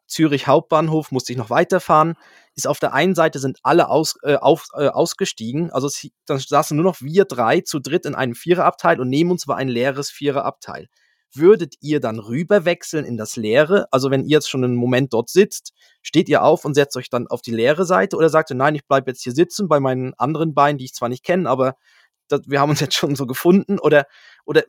Zürich 0.09 0.47
Hauptbahnhof 0.47 1.13
musste 1.13 1.33
ich 1.33 1.39
noch 1.39 1.51
weiterfahren, 1.51 2.15
ist 2.55 2.67
auf 2.67 2.81
der 2.81 2.93
einen 2.95 3.15
Seite 3.15 3.39
sind 3.39 3.59
alle 3.63 3.89
aus, 3.89 4.17
äh, 4.23 4.37
auf, 4.37 4.67
äh, 4.75 4.89
ausgestiegen, 4.89 5.71
also 5.71 5.87
es, 5.87 6.09
dann 6.27 6.39
saßen 6.39 6.77
nur 6.77 6.85
noch 6.85 7.01
wir 7.01 7.25
drei 7.25 7.61
zu 7.61 7.79
dritt 7.79 8.07
in 8.07 8.15
einem 8.15 8.35
Viererabteil 8.35 9.01
und 9.01 9.09
neben 9.09 9.31
uns 9.31 9.47
war 9.47 9.57
ein 9.57 9.69
leeres 9.69 10.11
Viererabteil. 10.11 10.89
Würdet 11.35 11.75
ihr 11.81 12.01
dann 12.01 12.19
rüberwechseln 12.19 13.05
in 13.05 13.19
das 13.19 13.37
Leere? 13.37 13.87
Also 13.91 14.11
wenn 14.11 14.25
ihr 14.25 14.31
jetzt 14.31 14.49
schon 14.49 14.65
einen 14.65 14.77
Moment 14.77 15.13
dort 15.13 15.29
sitzt, 15.29 15.75
steht 16.01 16.29
ihr 16.31 16.43
auf 16.43 16.65
und 16.65 16.73
setzt 16.73 16.97
euch 16.97 17.11
dann 17.11 17.27
auf 17.27 17.43
die 17.43 17.51
leere 17.51 17.85
Seite 17.85 18.17
oder 18.17 18.31
sagt 18.31 18.51
ihr, 18.51 18.57
nein, 18.57 18.75
ich 18.75 18.87
bleibe 18.87 19.11
jetzt 19.11 19.23
hier 19.23 19.35
sitzen 19.35 19.69
bei 19.69 19.79
meinen 19.79 20.15
anderen 20.15 20.55
Beinen, 20.55 20.79
die 20.79 20.87
ich 20.87 20.95
zwar 20.95 21.11
nicht 21.11 21.25
kenne, 21.25 21.49
aber 21.49 21.75
das, 22.29 22.41
wir 22.47 22.61
haben 22.61 22.71
uns 22.71 22.81
jetzt 22.81 22.95
schon 22.95 23.15
so 23.15 23.27
gefunden 23.27 23.79
oder, 23.79 24.07
oder 24.47 24.63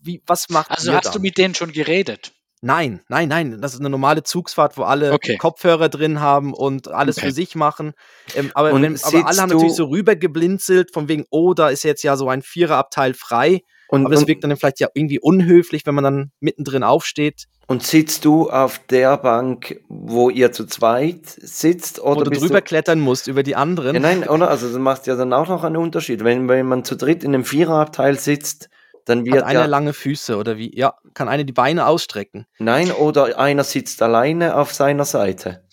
wie, 0.00 0.22
was 0.26 0.48
macht 0.48 0.70
Also 0.70 0.92
hast 0.92 1.06
dann? 1.06 1.12
du 1.14 1.20
mit 1.20 1.38
denen 1.38 1.54
schon 1.54 1.72
geredet? 1.72 2.32
Nein, 2.60 3.00
nein, 3.08 3.28
nein. 3.28 3.60
Das 3.60 3.74
ist 3.74 3.80
eine 3.80 3.90
normale 3.90 4.22
Zugsfahrt, 4.22 4.76
wo 4.76 4.82
alle 4.82 5.12
okay. 5.12 5.36
Kopfhörer 5.36 5.88
drin 5.88 6.20
haben 6.20 6.52
und 6.52 6.88
alles 6.88 7.18
okay. 7.18 7.26
für 7.26 7.32
sich 7.32 7.54
machen. 7.54 7.92
Ähm, 8.34 8.50
aber, 8.54 8.72
wenn, 8.74 8.96
aber 9.02 9.26
alle 9.26 9.40
haben 9.40 9.50
natürlich 9.50 9.74
so 9.74 9.86
rübergeblinzelt, 9.86 10.92
von 10.92 11.08
wegen, 11.08 11.24
oh, 11.30 11.54
da 11.54 11.68
ist 11.68 11.84
jetzt 11.84 12.02
ja 12.02 12.16
so 12.16 12.28
ein 12.28 12.42
Viererabteil 12.42 13.14
frei. 13.14 13.60
Und, 13.88 14.04
aber 14.04 14.14
es 14.14 14.26
wirkt 14.26 14.44
dann 14.44 14.54
vielleicht 14.56 14.80
ja 14.80 14.88
irgendwie 14.92 15.18
unhöflich, 15.18 15.86
wenn 15.86 15.94
man 15.94 16.04
dann 16.04 16.32
mittendrin 16.40 16.82
aufsteht. 16.82 17.46
Und 17.68 17.82
sitzt 17.82 18.24
du 18.24 18.50
auf 18.50 18.80
der 18.90 19.16
Bank, 19.16 19.80
wo 19.88 20.30
ihr 20.30 20.52
zu 20.52 20.66
zweit 20.66 21.26
sitzt? 21.26 22.00
Oder 22.00 22.20
wo 22.20 22.24
du 22.24 22.30
drüber 22.30 22.60
du 22.60 22.62
klettern 22.62 23.00
musst 23.00 23.28
über 23.28 23.42
die 23.42 23.56
anderen? 23.56 23.94
Ja, 23.94 24.00
nein, 24.00 24.28
oder? 24.28 24.50
Also 24.50 24.68
das 24.68 24.78
macht 24.78 25.06
ja 25.06 25.16
dann 25.16 25.32
auch 25.32 25.48
noch 25.48 25.64
einen 25.64 25.76
Unterschied. 25.76 26.22
Wenn, 26.22 26.48
wenn 26.48 26.66
man 26.66 26.84
zu 26.84 26.96
dritt 26.96 27.24
in 27.24 27.34
einem 27.34 27.44
Viererabteil 27.44 28.18
sitzt, 28.18 28.68
dann 29.08 29.24
wird 29.24 29.36
Hat 29.36 29.44
einer 29.44 29.60
ja, 29.60 29.66
lange 29.66 29.92
Füße 29.92 30.36
oder 30.36 30.58
wie? 30.58 30.76
Ja, 30.76 30.94
kann 31.14 31.28
einer 31.28 31.44
die 31.44 31.52
Beine 31.52 31.86
ausstrecken? 31.86 32.46
Nein, 32.58 32.92
oder 32.92 33.38
einer 33.38 33.64
sitzt 33.64 34.02
alleine 34.02 34.56
auf 34.56 34.74
seiner 34.74 35.04
Seite. 35.04 35.64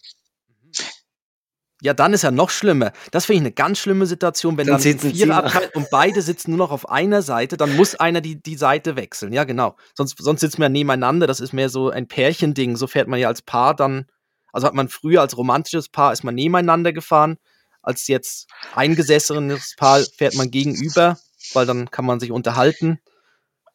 Ja, 1.82 1.94
dann 1.94 2.14
ist 2.14 2.24
ja 2.24 2.32
noch 2.32 2.50
schlimmer. 2.50 2.94
Das 3.12 3.26
finde 3.26 3.38
ich 3.38 3.42
eine 3.42 3.52
ganz 3.52 3.80
schlimme 3.80 4.06
Situation, 4.06 4.58
wenn 4.58 4.66
dann, 4.66 4.82
dann 4.82 5.00
vier 5.00 5.36
Abteil 5.36 5.70
und 5.74 5.90
beide 5.92 6.22
sitzen 6.22 6.52
nur 6.52 6.58
noch 6.58 6.72
auf 6.72 6.90
einer 6.90 7.22
Seite, 7.22 7.58
dann 7.58 7.76
muss 7.76 7.96
einer 7.96 8.22
die, 8.22 8.42
die 8.42 8.56
Seite 8.56 8.96
wechseln. 8.96 9.34
Ja, 9.34 9.44
genau. 9.44 9.76
Sonst, 9.94 10.18
sonst 10.18 10.40
sitzen 10.40 10.62
wir 10.62 10.70
nebeneinander. 10.70 11.28
Das 11.28 11.42
ist 11.42 11.52
mehr 11.52 11.70
so 11.70 11.90
ein 11.90 12.08
Pärchending. 12.08 12.78
So 12.78 12.88
fährt 12.88 13.10
man 13.10 13.20
ja 13.20 13.28
als 13.28 13.42
Paar 13.42 13.76
dann. 13.76 14.06
Also 14.54 14.66
hat 14.66 14.74
man 14.74 14.88
früher 14.88 15.20
als 15.20 15.38
romantisches 15.38 15.90
Paar 15.90 16.14
ist 16.14 16.24
man 16.24 16.34
nebeneinander 16.34 16.94
gefahren. 16.94 17.38
Als 17.84 18.08
jetzt 18.08 18.48
eingesessenes 18.74 19.76
Paar 19.78 20.00
fährt 20.18 20.36
man 20.36 20.50
gegenüber, 20.50 21.18
weil 21.54 21.66
dann 21.66 21.92
kann 21.92 22.06
man 22.06 22.22
sich 22.22 22.32
unterhalten. 22.32 23.00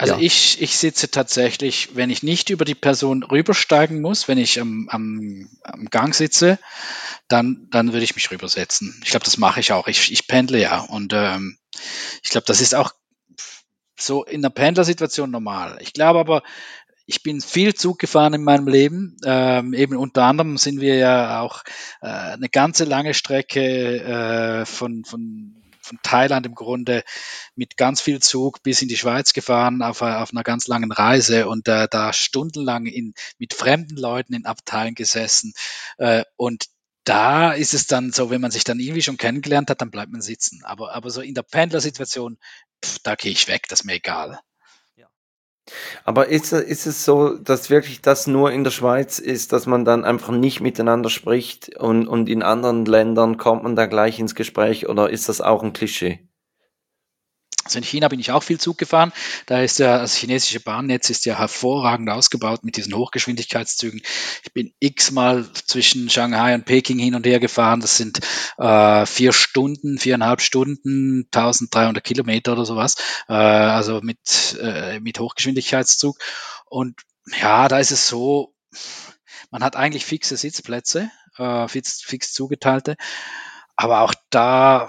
Also 0.01 0.15
ja. 0.15 0.21
ich, 0.21 0.63
ich 0.63 0.79
sitze 0.79 1.11
tatsächlich, 1.11 1.91
wenn 1.93 2.09
ich 2.09 2.23
nicht 2.23 2.49
über 2.49 2.65
die 2.65 2.75
Person 2.75 3.23
rübersteigen 3.23 4.01
muss, 4.01 4.29
wenn 4.29 4.39
ich 4.39 4.59
am, 4.59 4.89
am, 4.89 5.51
am 5.63 5.91
Gang 5.91 6.15
sitze, 6.15 6.59
dann, 7.29 7.69
dann 7.71 7.93
würde 7.93 8.05
ich 8.05 8.15
mich 8.15 8.31
rübersetzen. 8.31 8.99
Ich 9.05 9.11
glaube, 9.11 9.27
das 9.27 9.37
mache 9.37 9.61
ich 9.61 9.73
auch. 9.73 9.89
Ich, 9.89 10.11
ich 10.11 10.27
pendle 10.27 10.59
ja. 10.59 10.81
Und 10.81 11.13
ähm, 11.13 11.59
ich 12.23 12.31
glaube, 12.31 12.47
das 12.47 12.63
ist 12.63 12.75
auch 12.75 12.93
so 13.95 14.25
in 14.25 14.41
der 14.41 14.49
Pendlersituation 14.49 15.31
normal. 15.31 15.77
Ich 15.83 15.93
glaube 15.93 16.19
aber, 16.19 16.43
ich 17.05 17.23
bin 17.23 17.43
viel 17.43 17.75
Zug 17.75 17.99
gefahren 17.99 18.33
in 18.33 18.43
meinem 18.43 18.69
Leben. 18.69 19.19
Ähm, 19.27 19.75
eben 19.75 19.99
unter 19.99 20.25
anderem 20.25 20.57
sind 20.57 20.81
wir 20.81 20.95
ja 20.95 21.43
auch 21.43 21.63
äh, 22.01 22.07
eine 22.07 22.49
ganze 22.49 22.85
lange 22.85 23.13
Strecke 23.13 24.63
äh, 24.63 24.65
von, 24.65 25.05
von 25.05 25.60
von 25.91 25.99
Thailand 26.03 26.47
im 26.47 26.55
Grunde 26.55 27.03
mit 27.55 27.77
ganz 27.77 28.01
viel 28.01 28.21
Zug 28.21 28.63
bis 28.63 28.81
in 28.81 28.89
die 28.89 28.97
Schweiz 28.97 29.33
gefahren 29.33 29.83
auf, 29.83 30.03
auf 30.03 30.31
einer 30.33 30.45
ganz 30.45 30.69
langen 30.69 30.93
Reise 30.93 31.49
und 31.49 31.69
äh, 31.69 31.89
da 31.91 32.13
stundenlang 32.13 32.87
in, 32.87 33.15
mit 33.39 33.55
fremden 33.55 33.97
Leuten 33.97 34.35
in 34.35 34.47
Abteilen 34.47 34.95
gesessen. 34.95 35.53
Äh, 35.99 36.25
und 36.37 36.67
da 37.05 37.53
ist 37.53 37.75
es 37.75 37.87
dann 37.87 38.13
so, 38.13 38.31
wenn 38.31 38.41
man 38.41 38.53
sich 38.53 38.65
dann 38.65 38.79
irgendwie 38.79 39.03
schon 39.03 39.17
kennengelernt 39.17 39.71
hat, 39.71 39.81
dann 39.81 39.91
bleibt 39.91 40.13
man 40.13 40.21
sitzen. 40.21 40.63
Aber, 40.65 40.95
aber 40.95 41.11
so 41.11 41.23
in 41.23 41.35
der 41.35 41.43
Pendlersituation, 41.43 42.39
pff, 42.85 43.01
da 43.03 43.17
gehe 43.17 43.33
ich 43.33 43.49
weg, 43.49 43.67
das 43.69 43.81
ist 43.81 43.85
mir 43.85 43.95
egal. 43.95 44.41
Aber 46.05 46.29
ist, 46.29 46.53
ist 46.53 46.87
es 46.87 47.05
so, 47.05 47.37
dass 47.37 47.71
wirklich 47.71 48.01
das 48.01 48.27
nur 48.27 48.53
in 48.53 48.65
der 48.65 48.71
Schweiz 48.71 49.19
ist, 49.19 49.53
dass 49.53 49.67
man 49.67 49.85
dann 49.85 50.05
einfach 50.05 50.33
nicht 50.33 50.61
miteinander 50.61 51.11
spricht 51.11 51.77
und, 51.79 52.09
und 52.09 52.29
in 52.29 52.43
anderen 52.43 52.85
Ländern 52.85 53.37
kommt 53.37 53.63
man 53.63 53.77
da 53.77 53.87
gleich 53.87 54.19
ins 54.19 54.35
Gespräch 54.35 54.89
oder 54.89 55.11
ist 55.11 55.29
das 55.29 55.41
auch 55.41 55.63
ein 55.63 55.73
Klischee? 55.73 56.30
Also 57.65 57.79
in 57.79 57.85
China 57.85 58.09
bin 58.09 58.21
ich 58.21 58.33
auch 58.33 58.43
viel 58.43 58.59
Zug 58.59 58.79
gefahren. 58.79 59.13
Da 59.45 59.61
ist 59.61 59.79
ja 59.79 59.99
das 59.99 60.17
chinesische 60.17 60.61
Bahnnetz 60.61 61.11
ist 61.11 61.27
ja 61.27 61.39
hervorragend 61.39 62.09
ausgebaut 62.09 62.65
mit 62.65 62.77
diesen 62.77 62.95
Hochgeschwindigkeitszügen. 62.95 64.01
Ich 64.43 64.53
bin 64.55 64.73
x-mal 64.79 65.47
zwischen 65.53 66.09
Shanghai 66.09 66.55
und 66.55 66.65
Peking 66.65 66.99
hin 66.99 67.15
und 67.15 67.27
her 67.27 67.39
gefahren. 67.39 67.81
Das 67.81 67.99
sind 67.99 68.21
äh, 68.57 69.05
vier 69.05 69.33
Stunden, 69.33 69.99
viereinhalb 69.99 70.41
Stunden, 70.41 71.27
1300 71.33 72.03
Kilometer 72.03 72.53
oder 72.53 72.65
sowas. 72.65 72.97
Äh, 73.29 73.35
also 73.35 74.01
mit, 74.01 74.59
äh, 74.61 74.99
mit 75.01 75.21
Hochgeschwindigkeitszug. 75.21 76.19
Und 76.65 76.99
ja, 77.43 77.69
da 77.69 77.79
ist 77.79 77.91
es 77.91 78.09
so, 78.09 78.55
man 79.51 79.63
hat 79.63 79.77
eigentlich 79.77 80.07
fixe 80.07 80.39
Sitzplätze, 80.39 81.11
äh, 81.37 81.69
fix, 81.69 82.01
fix 82.01 82.33
zugeteilte. 82.33 82.97
Aber 83.77 84.01
auch 84.01 84.15
da 84.31 84.89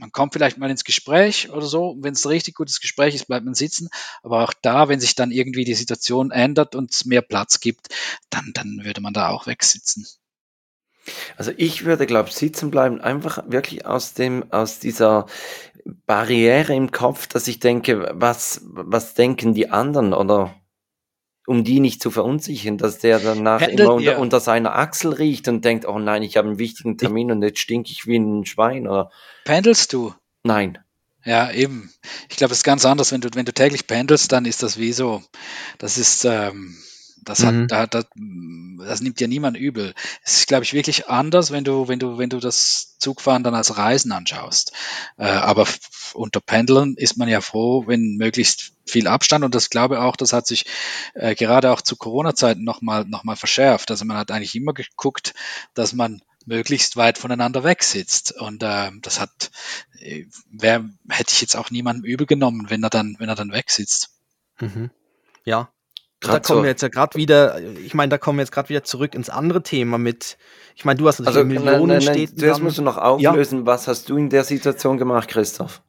man 0.00 0.12
kommt 0.12 0.32
vielleicht 0.32 0.56
mal 0.56 0.70
ins 0.70 0.84
Gespräch 0.84 1.50
oder 1.50 1.66
so. 1.66 1.96
Wenn 2.00 2.14
es 2.14 2.24
ein 2.24 2.30
richtig 2.30 2.54
gutes 2.54 2.80
Gespräch 2.80 3.14
ist, 3.14 3.26
bleibt 3.26 3.44
man 3.44 3.54
sitzen. 3.54 3.90
Aber 4.22 4.42
auch 4.42 4.54
da, 4.62 4.88
wenn 4.88 4.98
sich 4.98 5.14
dann 5.14 5.30
irgendwie 5.30 5.64
die 5.64 5.74
Situation 5.74 6.30
ändert 6.30 6.74
und 6.74 6.90
es 6.90 7.04
mehr 7.04 7.20
Platz 7.20 7.60
gibt, 7.60 7.88
dann, 8.30 8.50
dann 8.54 8.80
würde 8.82 9.02
man 9.02 9.12
da 9.12 9.28
auch 9.28 9.46
wegsitzen. 9.46 10.06
Also 11.36 11.52
ich 11.56 11.84
würde, 11.84 12.06
glaube 12.06 12.30
ich, 12.30 12.34
sitzen 12.34 12.70
bleiben, 12.70 13.00
einfach 13.00 13.42
wirklich 13.46 13.84
aus 13.84 14.14
dem, 14.14 14.50
aus 14.52 14.78
dieser 14.78 15.26
Barriere 16.06 16.74
im 16.74 16.90
Kopf, 16.92 17.26
dass 17.26 17.46
ich 17.46 17.58
denke, 17.58 18.10
was, 18.14 18.62
was 18.64 19.14
denken 19.14 19.54
die 19.54 19.70
anderen 19.70 20.14
oder 20.14 20.54
um 21.50 21.64
die 21.64 21.80
nicht 21.80 22.00
zu 22.00 22.12
verunsichern, 22.12 22.78
dass 22.78 22.98
der 23.00 23.18
danach 23.18 23.58
Pendelt 23.58 23.80
immer 23.80 23.94
unter, 23.94 24.18
unter, 24.20 24.38
seiner 24.38 24.76
Achsel 24.76 25.12
riecht 25.12 25.48
und 25.48 25.64
denkt, 25.64 25.84
oh 25.84 25.98
nein, 25.98 26.22
ich 26.22 26.36
habe 26.36 26.46
einen 26.46 26.60
wichtigen 26.60 26.96
Termin 26.96 27.32
und 27.32 27.42
jetzt 27.42 27.58
stinke 27.58 27.90
ich 27.90 28.06
wie 28.06 28.18
ein 28.20 28.46
Schwein. 28.46 28.86
Oder 28.86 29.10
pendelst 29.44 29.92
du? 29.92 30.14
Nein. 30.44 30.78
Ja, 31.24 31.50
eben. 31.50 31.92
Ich 32.28 32.36
glaube, 32.36 32.52
es 32.52 32.58
ist 32.58 32.64
ganz 32.64 32.86
anders. 32.86 33.10
Wenn 33.10 33.20
du, 33.20 33.30
wenn 33.34 33.46
du 33.46 33.52
täglich 33.52 33.88
pendelst, 33.88 34.30
dann 34.30 34.44
ist 34.44 34.62
das 34.62 34.78
wie 34.78 34.92
so, 34.92 35.24
das 35.78 35.98
ist, 35.98 36.24
ähm, 36.24 36.76
das 37.24 37.44
hat, 37.44 37.54
mhm. 37.54 37.68
da, 37.68 37.86
das, 37.86 38.06
das 38.78 39.00
nimmt 39.00 39.20
ja 39.20 39.26
niemand 39.26 39.56
übel. 39.56 39.94
Es 40.24 40.38
ist, 40.38 40.48
glaube 40.48 40.64
ich, 40.64 40.72
wirklich 40.72 41.08
anders, 41.08 41.50
wenn 41.50 41.64
du, 41.64 41.88
wenn 41.88 41.98
du, 41.98 42.18
wenn 42.18 42.30
du 42.30 42.40
das 42.40 42.96
Zugfahren 42.98 43.44
dann 43.44 43.54
als 43.54 43.76
Reisen 43.76 44.12
anschaust. 44.12 44.72
Äh, 45.16 45.24
aber 45.24 45.66
unter 46.14 46.40
Pendeln 46.40 46.94
ist 46.96 47.16
man 47.16 47.28
ja 47.28 47.40
froh, 47.40 47.86
wenn 47.86 48.16
möglichst 48.16 48.72
viel 48.86 49.06
Abstand 49.06 49.44
und 49.44 49.54
das 49.54 49.70
glaube 49.70 50.00
auch, 50.00 50.16
das 50.16 50.32
hat 50.32 50.46
sich 50.46 50.66
äh, 51.14 51.34
gerade 51.34 51.70
auch 51.70 51.80
zu 51.80 51.96
Corona-Zeiten 51.96 52.64
nochmal 52.64 53.04
noch 53.04 53.24
mal 53.24 53.36
verschärft. 53.36 53.90
Also 53.90 54.04
man 54.04 54.16
hat 54.16 54.30
eigentlich 54.30 54.56
immer 54.56 54.72
geguckt, 54.74 55.34
dass 55.74 55.92
man 55.92 56.22
möglichst 56.46 56.96
weit 56.96 57.18
voneinander 57.18 57.64
weg 57.64 57.82
sitzt. 57.82 58.32
Und 58.32 58.62
äh, 58.62 58.90
das 59.02 59.20
hat, 59.20 59.50
äh, 59.98 60.26
wer, 60.50 60.88
hätte 61.08 61.32
ich 61.32 61.40
jetzt 61.40 61.56
auch 61.56 61.70
niemandem 61.70 62.04
übel 62.04 62.26
genommen, 62.26 62.66
wenn 62.68 62.82
er 62.82 62.90
dann, 62.90 63.16
wenn 63.18 63.28
er 63.28 63.34
dann 63.34 63.52
weg 63.52 63.70
sitzt. 63.70 64.10
Mhm. 64.58 64.90
Ja, 65.44 65.70
Grad 66.20 66.34
da 66.34 66.40
kommen 66.40 66.62
wir 66.64 66.70
jetzt 66.70 66.82
ja 66.82 66.88
gerade 66.88 67.16
wieder, 67.16 67.60
ich 67.60 67.94
meine, 67.94 68.10
da 68.10 68.18
kommen 68.18 68.38
wir 68.38 68.42
jetzt 68.42 68.52
gerade 68.52 68.68
wieder 68.68 68.84
zurück 68.84 69.14
ins 69.14 69.30
andere 69.30 69.62
Thema 69.62 69.96
mit, 69.96 70.36
ich 70.76 70.84
meine, 70.84 70.98
du 70.98 71.08
hast 71.08 71.20
natürlich 71.20 71.36
also, 71.36 71.46
Millionen 71.46 71.98
nein, 71.98 72.04
nein, 72.04 72.28
nein, 72.28 72.36
Zuerst 72.36 72.62
musst 72.62 72.76
du 72.76 72.82
noch 72.82 72.98
auflösen, 72.98 73.60
ja. 73.60 73.66
was 73.66 73.88
hast 73.88 74.10
du 74.10 74.16
in 74.18 74.28
der 74.28 74.44
Situation 74.44 74.98
gemacht, 74.98 75.28
Christoph? 75.28 75.82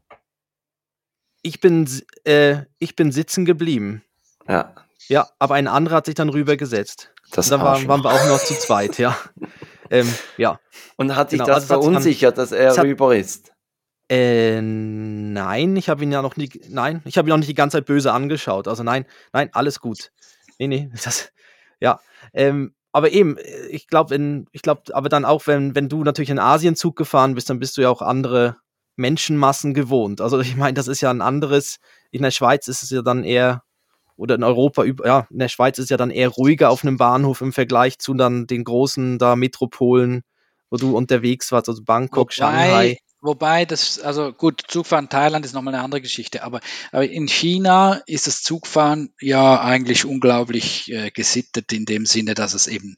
Ich 1.41 1.59
bin, 1.59 1.89
äh, 2.23 2.59
ich 2.79 2.95
bin 2.95 3.11
sitzen 3.11 3.43
geblieben. 3.43 4.03
Ja. 4.47 4.73
Ja, 5.07 5.27
aber 5.39 5.55
ein 5.55 5.67
anderer 5.67 5.97
hat 5.97 6.05
sich 6.05 6.15
dann 6.15 6.29
rübergesetzt. 6.29 7.11
Das 7.31 7.49
da 7.49 7.59
waren, 7.59 7.87
waren, 7.87 8.03
wir 8.03 8.11
auch 8.11 8.27
noch 8.27 8.39
zu 8.39 8.53
zweit, 8.53 8.97
ja. 8.99 9.17
ähm, 9.89 10.13
ja. 10.37 10.59
Und 10.95 11.15
hat 11.15 11.31
dich 11.31 11.39
genau, 11.39 11.47
das 11.47 11.69
also 11.69 11.81
verunsichert, 11.81 12.37
dass 12.37 12.53
er 12.53 12.77
rüber 12.81 13.15
ist? 13.15 13.51
Äh, 14.11 14.61
nein, 14.61 15.77
ich 15.77 15.87
habe 15.87 16.03
ihn 16.03 16.11
ja 16.11 16.21
noch 16.21 16.35
nie, 16.35 16.49
nein, 16.67 17.01
ich 17.05 17.17
habe 17.17 17.29
ihn 17.29 17.31
noch 17.31 17.37
nicht 17.37 17.47
die 17.47 17.53
ganze 17.53 17.77
Zeit 17.77 17.85
böse 17.85 18.11
angeschaut. 18.11 18.67
Also 18.67 18.83
nein, 18.83 19.05
nein, 19.31 19.49
alles 19.53 19.79
gut. 19.79 20.11
Nee, 20.59 20.67
nee, 20.67 20.89
das, 21.03 21.31
ja. 21.79 22.01
Ähm, 22.33 22.75
aber 22.91 23.13
eben, 23.13 23.37
ich 23.69 23.87
glaube, 23.87 24.45
ich 24.51 24.61
glaube, 24.63 24.81
aber 24.93 25.07
dann 25.07 25.23
auch, 25.23 25.47
wenn, 25.47 25.75
wenn 25.75 25.87
du 25.87 26.03
natürlich 26.03 26.29
in 26.29 26.39
Asienzug 26.39 26.97
gefahren 26.97 27.35
bist, 27.35 27.49
dann 27.49 27.59
bist 27.59 27.77
du 27.77 27.81
ja 27.83 27.89
auch 27.89 28.01
andere 28.01 28.57
Menschenmassen 28.97 29.73
gewohnt. 29.73 30.19
Also 30.19 30.41
ich 30.41 30.57
meine, 30.57 30.73
das 30.73 30.89
ist 30.89 30.99
ja 30.99 31.09
ein 31.09 31.21
anderes, 31.21 31.77
in 32.11 32.21
der 32.21 32.31
Schweiz 32.31 32.67
ist 32.67 32.83
es 32.83 32.89
ja 32.89 33.01
dann 33.01 33.23
eher, 33.23 33.63
oder 34.17 34.35
in 34.35 34.43
Europa, 34.43 34.83
ja, 34.83 35.25
in 35.29 35.39
der 35.39 35.47
Schweiz 35.47 35.77
ist 35.77 35.85
es 35.85 35.89
ja 35.89 35.95
dann 35.95 36.11
eher 36.11 36.27
ruhiger 36.27 36.69
auf 36.69 36.83
einem 36.83 36.97
Bahnhof 36.97 37.39
im 37.39 37.53
Vergleich 37.53 37.97
zu 37.97 38.13
dann 38.13 38.45
den 38.45 38.65
großen 38.65 39.19
da 39.19 39.37
Metropolen, 39.37 40.23
wo 40.69 40.75
du 40.75 40.97
unterwegs 40.97 41.53
warst, 41.53 41.69
also 41.69 41.81
Bangkok, 41.81 42.27
Wobei, 42.27 42.33
Shanghai. 42.33 42.97
Wobei 43.21 43.65
das, 43.65 43.99
also 43.99 44.33
gut, 44.33 44.63
Zugfahren 44.67 45.07
Thailand 45.07 45.45
ist 45.45 45.53
nochmal 45.53 45.75
eine 45.75 45.83
andere 45.83 46.01
Geschichte, 46.01 46.41
aber, 46.41 46.59
aber 46.91 47.07
in 47.07 47.27
China 47.27 48.01
ist 48.07 48.25
das 48.25 48.41
Zugfahren 48.41 49.13
ja 49.21 49.61
eigentlich 49.61 50.05
unglaublich 50.05 50.91
äh, 50.91 51.11
gesittet 51.11 51.71
in 51.71 51.85
dem 51.85 52.07
Sinne, 52.07 52.33
dass 52.33 52.55
es 52.55 52.65
eben 52.65 52.97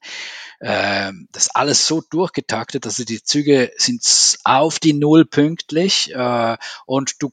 äh, 0.62 1.12
das 1.34 1.50
alles 1.50 1.88
so 1.88 2.02
durchgetaktet, 2.10 2.86
also 2.86 3.04
die 3.04 3.22
Züge 3.22 3.74
sind 3.76 4.02
auf 4.46 4.80
die 4.80 4.94
Null 4.94 5.26
pünktlich 5.26 6.14
äh, 6.16 6.58
und 6.86 7.22
du 7.22 7.30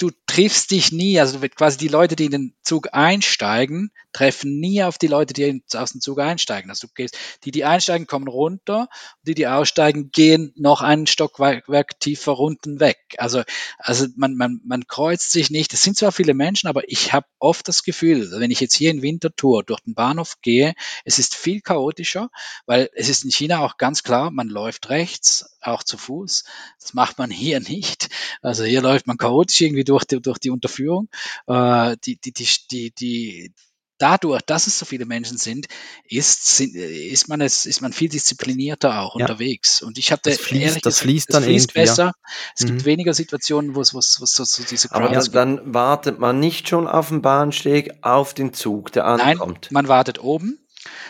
du 0.00 0.10
triffst 0.26 0.70
dich 0.72 0.92
nie, 0.92 1.20
also 1.20 1.38
quasi 1.54 1.78
die 1.78 1.88
Leute, 1.88 2.16
die 2.16 2.24
in 2.24 2.32
den 2.32 2.56
Zug 2.62 2.88
einsteigen, 2.92 3.92
treffen 4.18 4.58
nie 4.58 4.82
auf 4.82 4.98
die 4.98 5.06
Leute, 5.06 5.32
die 5.32 5.62
aus 5.74 5.92
dem 5.92 6.00
Zug 6.00 6.18
einsteigen. 6.18 6.70
Also 6.70 6.88
du 6.88 6.92
gehst, 6.92 7.16
die, 7.44 7.52
die 7.52 7.64
einsteigen, 7.64 8.08
kommen 8.08 8.26
runter, 8.26 8.88
die, 9.22 9.34
die 9.34 9.46
aussteigen, 9.46 10.10
gehen 10.10 10.52
noch 10.56 10.82
einen 10.82 11.06
Stockwerk 11.06 12.00
tiefer 12.00 12.36
unten 12.36 12.80
weg. 12.80 12.98
Also, 13.18 13.44
also 13.78 14.06
man, 14.16 14.34
man, 14.34 14.60
man 14.64 14.88
kreuzt 14.88 15.30
sich 15.30 15.50
nicht. 15.50 15.72
Es 15.72 15.84
sind 15.84 15.96
zwar 15.96 16.10
viele 16.10 16.34
Menschen, 16.34 16.66
aber 16.66 16.88
ich 16.88 17.12
habe 17.12 17.26
oft 17.38 17.68
das 17.68 17.84
Gefühl, 17.84 18.28
wenn 18.32 18.50
ich 18.50 18.58
jetzt 18.58 18.74
hier 18.74 18.90
in 18.90 19.02
Winterthur 19.02 19.62
durch 19.62 19.80
den 19.80 19.94
Bahnhof 19.94 20.40
gehe, 20.42 20.74
es 21.04 21.20
ist 21.20 21.36
viel 21.36 21.60
chaotischer, 21.60 22.28
weil 22.66 22.90
es 22.94 23.08
ist 23.08 23.24
in 23.24 23.30
China 23.30 23.60
auch 23.60 23.76
ganz 23.76 24.02
klar, 24.02 24.32
man 24.32 24.48
läuft 24.48 24.88
rechts, 24.88 25.56
auch 25.60 25.84
zu 25.84 25.96
Fuß. 25.96 26.42
Das 26.80 26.92
macht 26.92 27.18
man 27.18 27.30
hier 27.30 27.60
nicht. 27.68 28.08
Also 28.42 28.64
hier 28.64 28.82
läuft 28.82 29.06
man 29.06 29.16
chaotisch 29.16 29.60
irgendwie 29.60 29.84
durch 29.84 30.04
die, 30.04 30.20
durch 30.20 30.38
die 30.38 30.50
Unterführung. 30.50 31.08
Äh, 31.46 31.96
die, 32.04 32.16
die, 32.16 32.32
die, 32.32 32.48
die, 32.70 32.90
die, 32.90 33.52
dadurch, 33.98 34.42
dass 34.42 34.66
es 34.66 34.78
so 34.78 34.86
viele 34.86 35.06
Menschen 35.06 35.36
sind, 35.38 35.66
ist, 36.04 36.60
ist, 36.60 37.28
man, 37.28 37.40
es, 37.40 37.66
ist 37.66 37.80
man 37.80 37.92
viel 37.92 38.08
disziplinierter 38.08 39.00
auch 39.00 39.16
ja. 39.16 39.26
unterwegs. 39.26 39.82
Und 39.82 39.98
ich 39.98 40.12
hatte 40.12 40.30
das 40.30 40.38
fließt, 40.38 40.64
ehrlich 40.64 40.82
das 40.82 41.00
fließt 41.00 41.34
dann 41.34 41.42
fließt 41.42 41.74
besser. 41.74 42.04
Ja. 42.04 42.12
Es 42.56 42.62
mhm. 42.62 42.66
gibt 42.68 42.84
weniger 42.84 43.14
Situationen, 43.14 43.74
wo 43.74 43.80
es, 43.80 43.94
wo 43.94 43.98
es, 43.98 44.20
wo 44.20 44.24
es 44.24 44.34
so, 44.34 44.44
so 44.44 44.62
diese 44.62 44.92
Aber 44.92 45.08
dann, 45.08 45.32
dann, 45.32 45.74
wartet 45.74 46.18
man 46.18 46.40
nicht 46.40 46.68
schon 46.68 46.86
auf 46.86 47.08
dem 47.08 47.22
Bahnsteg 47.22 47.92
auf 48.02 48.34
den 48.34 48.52
Zug, 48.54 48.92
der 48.92 49.04
ankommt. 49.04 49.68
Nein, 49.70 49.72
man 49.72 49.88
wartet 49.88 50.20
oben. 50.20 50.58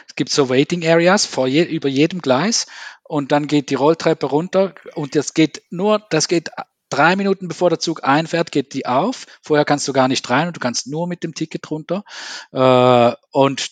Es 0.08 0.16
gibt 0.16 0.30
so 0.30 0.48
Waiting 0.48 0.86
Areas 0.86 1.26
vor 1.26 1.46
je, 1.46 1.62
über 1.62 1.88
jedem 1.88 2.20
Gleis 2.20 2.66
und 3.04 3.32
dann 3.32 3.46
geht 3.46 3.70
die 3.70 3.74
Rolltreppe 3.74 4.26
runter 4.26 4.74
und 4.94 5.14
das 5.14 5.34
geht 5.34 5.62
nur, 5.70 6.02
das 6.10 6.28
geht 6.28 6.50
drei 6.90 7.16
Minuten 7.16 7.48
bevor 7.48 7.70
der 7.70 7.78
Zug 7.78 8.04
einfährt, 8.04 8.52
geht 8.52 8.74
die 8.74 8.86
auf. 8.86 9.26
Vorher 9.42 9.64
kannst 9.64 9.86
du 9.88 9.92
gar 9.92 10.08
nicht 10.08 10.28
rein 10.30 10.48
und 10.48 10.56
du 10.56 10.60
kannst 10.60 10.86
nur 10.86 11.06
mit 11.06 11.22
dem 11.22 11.34
Ticket 11.34 11.70
runter. 11.70 12.04
Äh, 12.52 13.12
und 13.30 13.70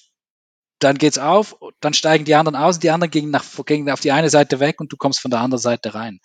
dann 0.79 0.99
geht's 0.99 1.19
auf, 1.19 1.57
dann 1.81 1.95
steigen 1.95 2.27
die 2.27 2.35
anderen 2.35 2.57
aus, 2.57 2.79
die 2.79 2.91
anderen 2.91 3.11
gehen, 3.11 3.31
nach, 3.31 3.45
gehen 3.65 3.89
auf 3.89 4.01
die 4.01 4.13
eine 4.13 4.29
Seite 4.29 4.61
weg 4.61 4.81
und 4.81 4.93
du 4.93 4.97
kommst 4.97 5.21
von 5.21 5.31
der 5.31 5.41
anderen 5.41 5.63
Seite 5.63 5.95
rein. 5.95 6.21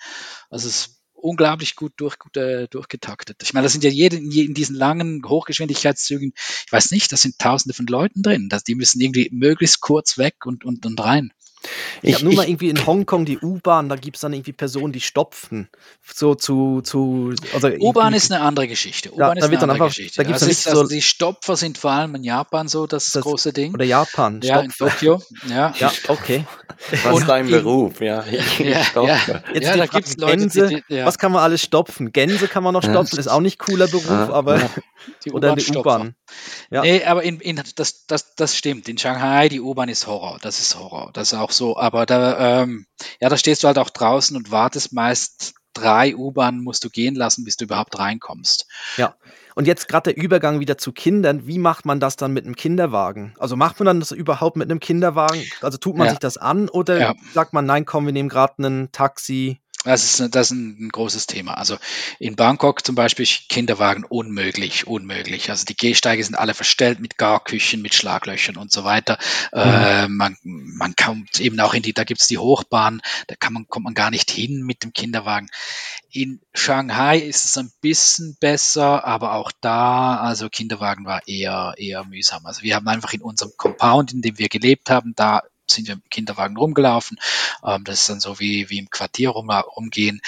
Also 0.50 0.68
es 0.68 0.76
ist 0.76 1.02
unglaublich 1.14 1.76
gut, 1.76 1.94
durch, 1.98 2.20
gut 2.20 2.36
äh, 2.36 2.68
durchgetaktet. 2.68 3.42
Ich 3.44 3.54
meine, 3.54 3.66
das 3.66 3.72
sind 3.72 3.84
ja 3.84 3.90
jede, 3.90 4.18
in 4.18 4.54
diesen 4.54 4.76
langen 4.76 5.22
Hochgeschwindigkeitszügen, 5.26 6.34
ich 6.36 6.72
weiß 6.72 6.92
nicht, 6.92 7.12
da 7.12 7.18
sind 7.18 7.40
tausende 7.40 7.74
von 7.74 7.86
Leuten 7.86 8.24
drin. 8.24 8.50
Das, 8.50 8.64
die 8.64 8.76
müssen 8.76 9.00
irgendwie 9.00 9.30
möglichst 9.32 9.80
kurz 9.80 10.18
weg 10.18 10.46
und, 10.46 10.66
und, 10.66 10.86
und 10.86 11.00
rein. 11.00 11.32
Ich, 12.02 12.16
habe 12.16 12.26
nur 12.26 12.34
mal 12.36 12.48
irgendwie 12.48 12.70
in 12.70 12.86
Hongkong 12.86 13.26
die 13.26 13.38
U-Bahn, 13.38 13.90
da 13.90 13.96
gibt 13.96 14.18
es 14.18 14.22
dann 14.22 14.34
irgendwie 14.34 14.54
Personen, 14.54 14.92
die 14.94 15.02
stopfen. 15.02 15.70
So 16.04 16.36
zu. 16.36 16.82
zu 16.82 17.34
also 17.54 17.68
U-Bahn 17.68 18.14
ist 18.14 18.32
eine 18.32 18.42
andere 18.42 18.68
Geschichte. 18.68 19.12
U-Bahn 19.12 19.38
ist 19.38 19.44
eine 19.44 19.54
andere 19.54 19.72
einfach, 19.72 19.88
Geschichte. 19.88 20.18
Da 20.18 20.24
gibt's 20.24 20.42
also, 20.42 20.52
ist, 20.52 20.68
also 20.68 20.88
die 20.88 21.02
Stopfer 21.02 21.56
sind 21.56 21.78
vor 21.78 21.92
allem 21.92 22.16
in 22.16 22.24
Japan 22.24 22.68
so 22.68 22.88
das, 22.88 23.12
das 23.12 23.24
große 23.24 23.54
Ding. 23.54 23.74
Oder 23.74 23.86
Japan. 23.86 24.42
Ja, 24.44 24.62
in 24.62 24.72
Tokio. 24.72 25.22
Ja, 25.48 25.74
ja 25.78 25.92
okay. 26.08 26.46
Was 27.04 27.20
ist 27.20 27.28
dein 27.28 27.48
Beruf? 27.48 28.02
Ja, 28.02 28.24
ja, 28.26 28.42
ja. 28.60 29.44
Jetzt 29.54 29.68
ja, 29.68 29.78
da 29.78 29.86
gibt 29.86 30.08
es 30.08 30.18
Leute, 30.18 30.38
Gänse, 30.38 30.68
die, 30.68 30.96
ja. 30.96 31.06
Was 31.06 31.18
kann 31.18 31.32
man 31.32 31.44
alles 31.44 31.62
stopfen? 31.62 32.12
Gänse 32.12 32.48
kann 32.48 32.64
man 32.64 32.74
noch 32.74 32.84
stopfen, 32.84 33.20
ist 33.20 33.28
auch 33.28 33.40
nicht 33.40 33.60
cooler 33.60 33.88
Beruf, 33.88 34.10
aber. 34.10 34.70
Die 35.26 35.32
oder 35.32 35.56
die 35.56 35.76
U-Bahn. 35.76 36.16
Ja. 36.70 36.82
Nee, 36.82 37.04
aber 37.04 37.24
in, 37.24 37.40
in, 37.40 37.62
das, 37.76 38.06
das, 38.06 38.36
das 38.36 38.58
stimmt. 38.58 38.88
In 38.90 38.98
Shanghai, 38.98 39.50
die 39.50 39.62
U-Bahn 39.62 39.90
ist 39.90 40.08
Horror. 40.08 40.40
Das 40.42 40.60
ist 40.60 40.78
Horror. 40.78 41.12
Das 41.14 41.34
ist 41.34 41.40
auch 41.40 41.52
so. 41.52 41.78
Aber 41.78 42.06
da, 42.06 42.62
ähm, 42.62 42.86
ja, 43.20 43.30
da 43.30 43.38
stehst 43.38 43.64
du 43.64 43.68
halt 43.68 43.78
auch 43.78 43.90
draußen 43.90 44.36
und 44.36 44.52
wartest 44.52 44.94
meist 44.94 45.54
drei 45.74 46.16
U-Bahnen 46.16 46.64
musst 46.64 46.84
du 46.84 46.90
gehen 46.90 47.16
lassen, 47.16 47.46
bis 47.46 47.58
du 47.58 47.66
überhaupt 47.66 47.98
reinkommst. 47.98 48.68
Ja. 48.98 49.16
Und 49.56 49.68
jetzt 49.68 49.88
gerade 49.88 50.14
der 50.14 50.24
Übergang 50.24 50.60
wieder 50.60 50.78
zu 50.78 50.92
Kindern. 50.92 51.48
Wie 51.48 51.60
macht 51.60 51.86
man 51.86 52.00
das 52.00 52.16
dann 52.16 52.34
mit 52.34 52.46
einem 52.46 52.56
Kinderwagen? 52.56 53.36
Also 53.38 53.56
macht 53.56 53.80
man 53.80 53.86
dann 53.86 54.00
das 54.00 54.12
überhaupt 54.12 54.58
mit 54.58 54.70
einem 54.70 54.80
Kinderwagen? 54.80 55.44
Also 55.62 55.78
tut 55.78 55.98
man 55.98 56.06
ja. 56.06 56.12
sich 56.12 56.20
das 56.20 56.38
an 56.38 56.70
oder 56.70 57.00
ja. 57.00 57.16
sagt 57.34 57.54
man, 57.54 57.66
nein, 57.66 57.86
komm, 57.86 58.06
wir 58.06 58.14
nehmen 58.14 58.30
gerade 58.30 58.62
ein 58.64 58.92
Taxi? 58.92 59.61
Das 59.84 60.04
ist, 60.04 60.36
das 60.36 60.52
ist 60.52 60.52
ein 60.52 60.90
großes 60.90 61.26
Thema. 61.26 61.56
Also 61.56 61.78
in 62.20 62.36
Bangkok 62.36 62.86
zum 62.86 62.94
Beispiel 62.94 63.26
Kinderwagen 63.26 64.04
unmöglich, 64.04 64.86
unmöglich. 64.86 65.50
Also 65.50 65.66
die 65.66 65.76
Gehsteige 65.76 66.24
sind 66.24 66.36
alle 66.36 66.54
verstellt 66.54 67.00
mit 67.00 67.18
Garküchen, 67.18 67.82
mit 67.82 67.96
Schlaglöchern 67.96 68.58
und 68.58 68.72
so 68.72 68.84
weiter. 68.84 69.18
Mhm. 69.52 69.60
Äh, 69.60 70.08
man, 70.08 70.38
man 70.44 70.96
kommt 70.96 71.40
eben 71.40 71.60
auch 71.60 71.74
in 71.74 71.82
die, 71.82 71.94
da 71.94 72.04
gibt's 72.04 72.28
die 72.28 72.38
Hochbahn, 72.38 73.02
da 73.26 73.36
kann 73.36 73.54
man, 73.54 73.68
kommt 73.68 73.86
man 73.86 73.96
gar 73.96 74.12
nicht 74.12 74.30
hin 74.30 74.62
mit 74.64 74.84
dem 74.84 74.94
Kinderwagen. 74.94 75.50
In 76.12 76.42
Shanghai 76.54 77.18
ist 77.18 77.46
es 77.46 77.58
ein 77.58 77.72
bisschen 77.82 78.38
besser, 78.40 79.04
aber 79.04 79.34
auch 79.34 79.52
da, 79.62 80.18
also 80.18 80.50
Kinderwagen 80.50 81.06
war 81.06 81.28
eher, 81.28 81.74
eher 81.78 82.04
mühsam. 82.06 82.46
Also 82.46 82.62
wir 82.62 82.76
haben 82.76 82.88
einfach 82.88 83.14
in 83.14 83.22
unserem 83.22 83.54
Compound, 83.58 84.14
in 84.14 84.22
dem 84.22 84.38
wir 84.38 84.50
gelebt 84.50 84.92
haben, 84.92 85.14
da 85.16 85.42
sind 85.72 85.88
wir 85.88 85.96
mit 85.96 86.06
dem 86.06 86.10
Kinderwagen 86.10 86.58
rumgelaufen. 86.58 87.18
Ähm, 87.64 87.84
das 87.84 88.02
ist 88.02 88.10
dann 88.10 88.20
so 88.20 88.40
wie, 88.40 88.70
wie 88.70 88.80
im 88.80 88.90
Quartier 88.90 89.30
rum, 89.30 89.50
rumgehen. 89.50 90.22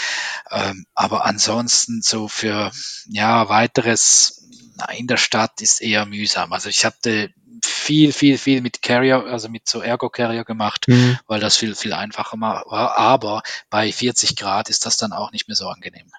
Ähm, 0.51 0.85
aber 0.93 1.25
ansonsten 1.25 2.01
so 2.01 2.27
für 2.27 2.71
ja 3.07 3.49
weiteres 3.49 4.43
na, 4.75 4.89
in 4.91 5.07
der 5.07 5.17
Stadt 5.17 5.61
ist 5.61 5.81
eher 5.81 6.05
mühsam. 6.05 6.51
Also 6.53 6.69
ich 6.69 6.85
hatte 6.85 7.33
viel, 7.63 8.11
viel, 8.11 8.37
viel 8.37 8.61
mit 8.61 8.81
Carrier, 8.81 9.25
also 9.25 9.49
mit 9.49 9.67
so 9.67 9.81
Ergo 9.81 10.09
Carrier 10.09 10.43
gemacht, 10.43 10.87
mhm. 10.87 11.17
weil 11.27 11.39
das 11.39 11.57
viel, 11.57 11.75
viel 11.75 11.93
einfacher 11.93 12.39
war. 12.39 12.97
Aber 12.97 13.43
bei 13.69 13.91
40 13.91 14.35
Grad 14.35 14.69
ist 14.69 14.85
das 14.85 14.97
dann 14.97 15.13
auch 15.13 15.31
nicht 15.31 15.47
mehr 15.47 15.55
so 15.55 15.67
angenehm. 15.67 16.11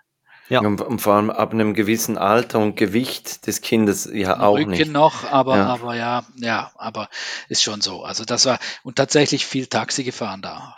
Ja. 0.49 0.61
Und, 0.61 0.81
und, 0.83 1.01
vor 1.01 1.15
allem 1.15 1.31
ab 1.31 1.53
einem 1.53 1.73
gewissen 1.73 2.19
Alter 2.19 2.59
und 2.59 2.77
Gewicht 2.77 3.47
des 3.47 3.63
Kindes 3.63 4.09
ja 4.13 4.41
auch 4.41 4.59
Rücken 4.59 4.71
nicht. 4.71 4.93
noch, 4.93 5.25
aber 5.25 5.57
ja. 5.57 5.67
aber 5.67 5.97
ja, 5.97 6.27
ja, 6.37 6.71
aber 6.77 7.09
ist 7.49 7.63
schon 7.63 7.81
so. 7.81 8.03
Also 8.03 8.25
das 8.25 8.45
war 8.45 8.59
und 8.83 8.97
tatsächlich 8.97 9.47
viel 9.47 9.67
Taxi 9.67 10.05
gefahren 10.05 10.43
da. 10.43 10.77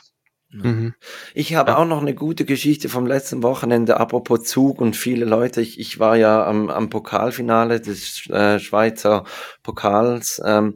Mhm. 0.51 0.95
Ich 1.35 1.55
habe 1.55 1.73
ja. 1.73 1.79
auch 1.79 1.85
noch 1.85 2.01
eine 2.01 2.15
gute 2.15 2.45
Geschichte 2.45 2.89
vom 2.89 3.07
letzten 3.07 3.43
Wochenende, 3.43 3.99
apropos 3.99 4.45
Zug 4.45 4.81
und 4.81 4.97
viele 4.97 5.25
Leute. 5.25 5.61
Ich, 5.61 5.79
ich 5.81 5.99
war 5.99 6.17
ja 6.17 6.47
am, 6.47 6.71
am 6.71 6.89
Pokalfinale 6.89 7.81
des 7.81 8.29
äh, 8.31 8.59
Schweizer 8.59 9.25
Pokals 9.63 10.41
ähm, 10.45 10.75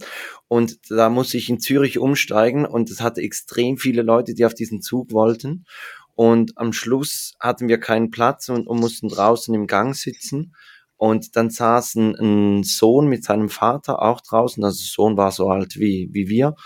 und 0.49 0.79
da 0.91 1.09
musste 1.09 1.37
ich 1.37 1.49
in 1.49 1.61
Zürich 1.61 1.99
umsteigen 1.99 2.67
und 2.67 2.91
es 2.91 3.01
hatte 3.01 3.21
extrem 3.23 3.77
viele 3.77 4.03
Leute, 4.03 4.35
die 4.35 4.45
auf 4.45 4.55
diesen 4.55 4.83
Zug 4.83 5.13
wollten. 5.13 5.65
Und 6.21 6.59
am 6.59 6.75
Schluss 6.75 7.33
hatten 7.41 7.67
wir 7.69 7.81
keinen 7.81 8.11
Platz 8.11 8.51
und, 8.51 8.67
und 8.67 8.79
mussten 8.79 9.09
draußen 9.09 9.55
im 9.55 9.67
Gang 9.67 9.97
sitzen. 9.97 10.55
Und 10.99 11.35
dann 11.35 11.49
saß 11.49 11.95
ein, 11.95 12.15
ein, 12.15 12.63
Sohn 12.63 13.07
mit 13.07 13.25
seinem 13.25 13.49
Vater 13.49 14.03
auch 14.03 14.21
draußen. 14.21 14.63
Also 14.63 14.85
Sohn 14.85 15.17
war 15.17 15.33
so 15.33 15.49
alt 15.49 15.77
wie, 15.79 16.11
wie 16.13 16.29
wir. 16.29 16.57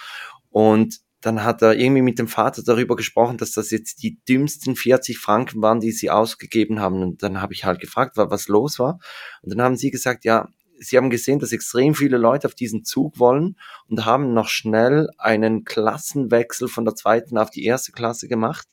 Und 0.51 0.99
dann 1.21 1.45
hat 1.45 1.63
er 1.63 1.79
irgendwie 1.79 2.03
mit 2.03 2.19
dem 2.19 2.27
Vater 2.27 2.65
darüber 2.65 2.97
gesprochen, 2.97 3.39
dass 3.39 3.53
das 3.53 3.71
jetzt 3.71 4.03
die 4.03 4.19
dümmsten 4.29 4.75
40 4.75 5.19
Franken 5.19 5.63
waren, 5.63 5.79
die 5.79 5.93
sie 5.93 6.11
ausgegeben 6.11 6.81
haben. 6.81 7.01
Und 7.01 7.23
dann 7.23 7.41
habe 7.41 7.53
ich 7.53 7.65
halt 7.65 7.79
gefragt, 7.79 8.17
was 8.17 8.49
los 8.49 8.81
war. 8.81 8.99
Und 9.43 9.55
dann 9.55 9.63
haben 9.63 9.77
sie 9.77 9.93
gesagt, 9.93 10.25
ja, 10.25 10.49
sie 10.81 10.97
haben 10.97 11.11
gesehen, 11.11 11.39
dass 11.39 11.53
extrem 11.53 11.95
viele 11.95 12.19
Leute 12.19 12.49
auf 12.49 12.57
diesen 12.57 12.83
Zug 12.83 13.21
wollen 13.21 13.57
und 13.89 14.05
haben 14.05 14.35
noch 14.35 14.49
schnell 14.49 15.11
einen 15.17 15.63
Klassenwechsel 15.63 16.67
von 16.67 16.85
der 16.85 16.97
zweiten 16.97 17.39
auf 17.39 17.51
die 17.51 17.65
erste 17.65 17.93
Klasse 17.93 18.27
gemacht. 18.27 18.67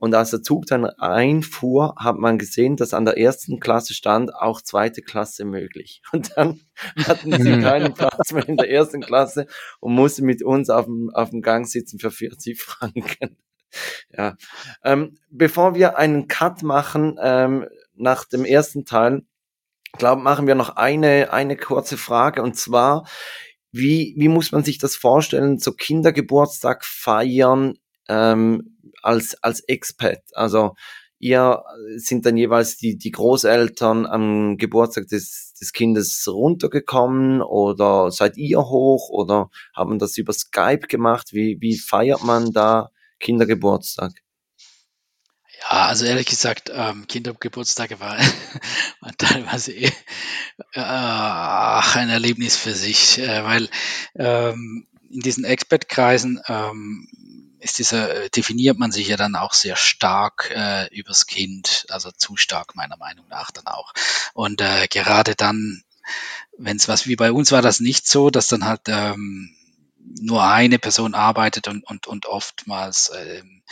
Und 0.00 0.14
als 0.14 0.30
der 0.30 0.42
Zug 0.42 0.64
dann 0.64 0.86
einfuhr, 0.86 1.94
hat 1.98 2.16
man 2.16 2.38
gesehen, 2.38 2.76
dass 2.76 2.94
an 2.94 3.04
der 3.04 3.18
ersten 3.18 3.60
Klasse 3.60 3.92
stand 3.92 4.34
auch 4.34 4.62
zweite 4.62 5.02
Klasse 5.02 5.44
möglich. 5.44 6.00
Und 6.12 6.32
dann 6.36 6.58
hatten 7.04 7.32
sie 7.40 7.50
mhm. 7.50 7.62
keinen 7.62 7.94
Platz 7.94 8.32
mehr 8.32 8.48
in 8.48 8.56
der 8.56 8.70
ersten 8.70 9.02
Klasse 9.02 9.46
und 9.78 9.94
mussten 9.94 10.24
mit 10.24 10.42
uns 10.42 10.70
auf 10.70 10.86
dem, 10.86 11.10
auf 11.12 11.30
dem 11.30 11.42
Gang 11.42 11.68
sitzen 11.68 11.98
für 11.98 12.10
40 12.10 12.60
Franken. 12.60 13.36
Ja. 14.12 14.36
Ähm, 14.82 15.16
bevor 15.30 15.76
wir 15.76 15.96
einen 15.96 16.26
Cut 16.26 16.64
machen 16.64 17.16
ähm, 17.22 17.68
nach 17.94 18.24
dem 18.24 18.44
ersten 18.44 18.84
Teil, 18.84 19.22
glaube 19.96 20.22
machen 20.22 20.48
wir 20.48 20.56
noch 20.56 20.70
eine 20.70 21.32
eine 21.32 21.56
kurze 21.56 21.96
Frage 21.96 22.42
und 22.42 22.56
zwar 22.56 23.06
wie 23.70 24.16
wie 24.18 24.26
muss 24.26 24.50
man 24.50 24.64
sich 24.64 24.78
das 24.78 24.96
vorstellen? 24.96 25.60
So 25.60 25.70
Kindergeburtstag 25.70 26.84
feiern 26.84 27.74
ähm, 28.08 28.76
als, 29.02 29.36
als 29.42 29.60
Expat. 29.60 30.22
Also 30.32 30.74
ihr 31.18 31.62
sind 31.96 32.24
dann 32.26 32.36
jeweils 32.36 32.76
die, 32.76 32.96
die 32.96 33.10
Großeltern 33.10 34.06
am 34.06 34.56
Geburtstag 34.56 35.06
des, 35.08 35.54
des 35.60 35.72
Kindes 35.72 36.26
runtergekommen 36.26 37.42
oder 37.42 38.10
seid 38.10 38.36
ihr 38.36 38.58
hoch 38.60 39.10
oder 39.10 39.50
haben 39.74 39.98
das 39.98 40.16
über 40.16 40.32
Skype 40.32 40.86
gemacht? 40.88 41.32
Wie, 41.32 41.58
wie 41.60 41.78
feiert 41.78 42.24
man 42.24 42.52
da 42.52 42.90
Kindergeburtstag? 43.20 44.12
Ja, 45.60 45.86
also 45.86 46.06
ehrlich 46.06 46.26
gesagt, 46.26 46.70
ähm, 46.74 47.06
Kindergeburtstage 47.06 48.00
war, 48.00 48.16
war 49.00 49.12
teilweise 49.18 49.72
eh, 49.72 49.92
äh, 50.72 50.80
ein 50.80 52.08
Erlebnis 52.08 52.56
für 52.56 52.72
sich, 52.72 53.18
äh, 53.18 53.44
weil 53.44 53.68
ähm, 54.14 54.86
in 55.10 55.20
diesen 55.20 55.44
Expert-Kreisen 55.44 56.40
ähm, 56.48 57.08
ist 57.60 57.78
dieser, 57.78 58.14
äh, 58.14 58.30
definiert 58.30 58.78
man 58.78 58.92
sich 58.92 59.08
ja 59.08 59.16
dann 59.16 59.36
auch 59.36 59.52
sehr 59.52 59.76
stark 59.76 60.50
äh, 60.54 60.86
übers 60.94 61.26
Kind, 61.26 61.86
also 61.90 62.10
zu 62.10 62.36
stark 62.36 62.74
meiner 62.74 62.96
Meinung 62.96 63.26
nach 63.28 63.50
dann 63.50 63.66
auch. 63.66 63.92
Und 64.34 64.60
äh, 64.60 64.86
gerade 64.88 65.34
dann, 65.34 65.82
wenn 66.58 66.76
es 66.76 66.88
was 66.88 67.06
wie 67.06 67.16
bei 67.16 67.32
uns 67.32 67.52
war, 67.52 67.62
das 67.62 67.80
nicht 67.80 68.08
so, 68.08 68.30
dass 68.30 68.48
dann 68.48 68.64
halt 68.64 68.82
ähm, 68.88 69.54
nur 70.20 70.44
eine 70.44 70.78
Person 70.78 71.14
arbeitet 71.14 71.68
und, 71.68 71.84
und, 71.84 72.06
und 72.06 72.26
oftmals 72.26 73.12
ähm, 73.16 73.62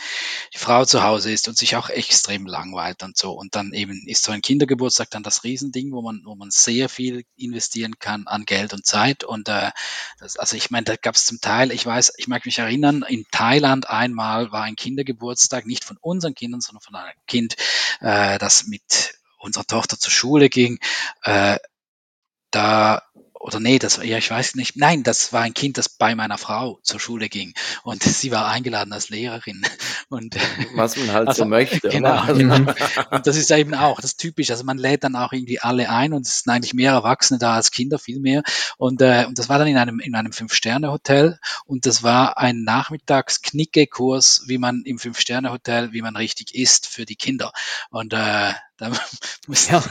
die 0.53 0.57
Frau 0.57 0.85
zu 0.85 1.03
Hause 1.03 1.31
ist 1.31 1.47
und 1.47 1.57
sich 1.57 1.75
auch 1.75 1.89
extrem 1.89 2.45
langweilt 2.45 3.03
und 3.03 3.17
so. 3.17 3.31
Und 3.31 3.55
dann 3.55 3.73
eben 3.73 4.01
ist 4.07 4.23
so 4.23 4.31
ein 4.31 4.41
Kindergeburtstag 4.41 5.09
dann 5.09 5.23
das 5.23 5.43
Riesending, 5.43 5.91
wo 5.91 6.01
man, 6.01 6.21
wo 6.25 6.35
man 6.35 6.51
sehr 6.51 6.89
viel 6.89 7.25
investieren 7.35 7.99
kann 7.99 8.27
an 8.27 8.45
Geld 8.45 8.73
und 8.73 8.85
Zeit. 8.85 9.23
Und 9.23 9.49
äh, 9.49 9.71
das, 10.19 10.37
also 10.37 10.55
ich 10.55 10.71
meine, 10.71 10.85
da 10.85 10.95
gab 10.95 11.15
es 11.15 11.25
zum 11.25 11.41
Teil, 11.41 11.71
ich 11.71 11.85
weiß, 11.85 12.13
ich 12.17 12.27
mag 12.27 12.45
mich 12.45 12.59
erinnern, 12.59 13.03
in 13.07 13.25
Thailand 13.31 13.89
einmal 13.89 14.51
war 14.51 14.63
ein 14.63 14.75
Kindergeburtstag, 14.75 15.65
nicht 15.65 15.83
von 15.83 15.97
unseren 15.99 16.35
Kindern, 16.35 16.61
sondern 16.61 16.81
von 16.81 16.95
einem 16.95 17.13
Kind, 17.27 17.55
äh, 17.99 18.37
das 18.37 18.65
mit 18.67 19.15
unserer 19.39 19.65
Tochter 19.65 19.97
zur 19.97 20.11
Schule 20.11 20.49
ging. 20.49 20.79
Äh, 21.23 21.57
da 22.51 23.03
oder 23.39 23.59
nee, 23.59 23.79
das 23.79 23.97
ja, 24.03 24.17
ich 24.17 24.29
weiß 24.29 24.55
nicht. 24.55 24.75
Nein, 24.75 25.03
das 25.03 25.31
war 25.31 25.41
ein 25.41 25.53
Kind, 25.53 25.77
das 25.77 25.87
bei 25.87 26.13
meiner 26.13 26.37
Frau 26.37 26.79
zur 26.83 26.99
Schule 26.99 27.29
ging 27.29 27.53
und 27.83 28.03
sie 28.03 28.31
war 28.31 28.47
eingeladen 28.47 28.93
als 28.93 29.09
Lehrerin 29.09 29.65
und 30.09 30.35
was 30.75 30.97
man 30.97 31.13
halt 31.13 31.29
also, 31.29 31.43
so 31.43 31.49
möchte. 31.49 31.89
Genau, 31.89 32.25
genau. 32.33 32.55
Und 33.11 33.25
das 33.25 33.37
ist 33.37 33.49
eben 33.51 33.73
auch 33.73 34.01
das 34.01 34.17
typisch. 34.17 34.51
Also 34.51 34.63
man 34.63 34.77
lädt 34.77 35.03
dann 35.03 35.15
auch 35.15 35.31
irgendwie 35.31 35.59
alle 35.59 35.89
ein 35.89 36.13
und 36.13 36.25
es 36.25 36.41
sind 36.41 36.51
eigentlich 36.51 36.73
mehr 36.73 36.91
Erwachsene 36.91 37.39
da 37.39 37.55
als 37.55 37.71
Kinder, 37.71 37.97
viel 37.97 38.19
mehr. 38.19 38.43
Und, 38.77 39.01
äh, 39.01 39.25
und 39.27 39.39
das 39.39 39.49
war 39.49 39.57
dann 39.57 39.67
in 39.67 39.77
einem 39.77 39.99
in 39.99 40.15
einem 40.15 40.31
Fünf 40.31 40.53
Sterne 40.53 40.91
Hotel 40.91 41.39
und 41.65 41.85
das 41.85 42.03
war 42.03 42.37
ein 42.37 42.63
Nachmittags 42.63 43.41
Knicke 43.41 43.87
Kurs, 43.87 44.43
wie 44.47 44.57
man 44.57 44.83
im 44.85 44.99
Fünf 44.99 45.19
Sterne 45.19 45.51
Hotel, 45.51 45.93
wie 45.93 46.01
man 46.01 46.15
richtig 46.15 46.53
isst 46.55 46.87
für 46.87 47.05
die 47.05 47.15
Kinder. 47.15 47.51
Und 47.89 48.13
äh, 48.13 48.53
Da 48.79 48.91
ja. 49.69 49.83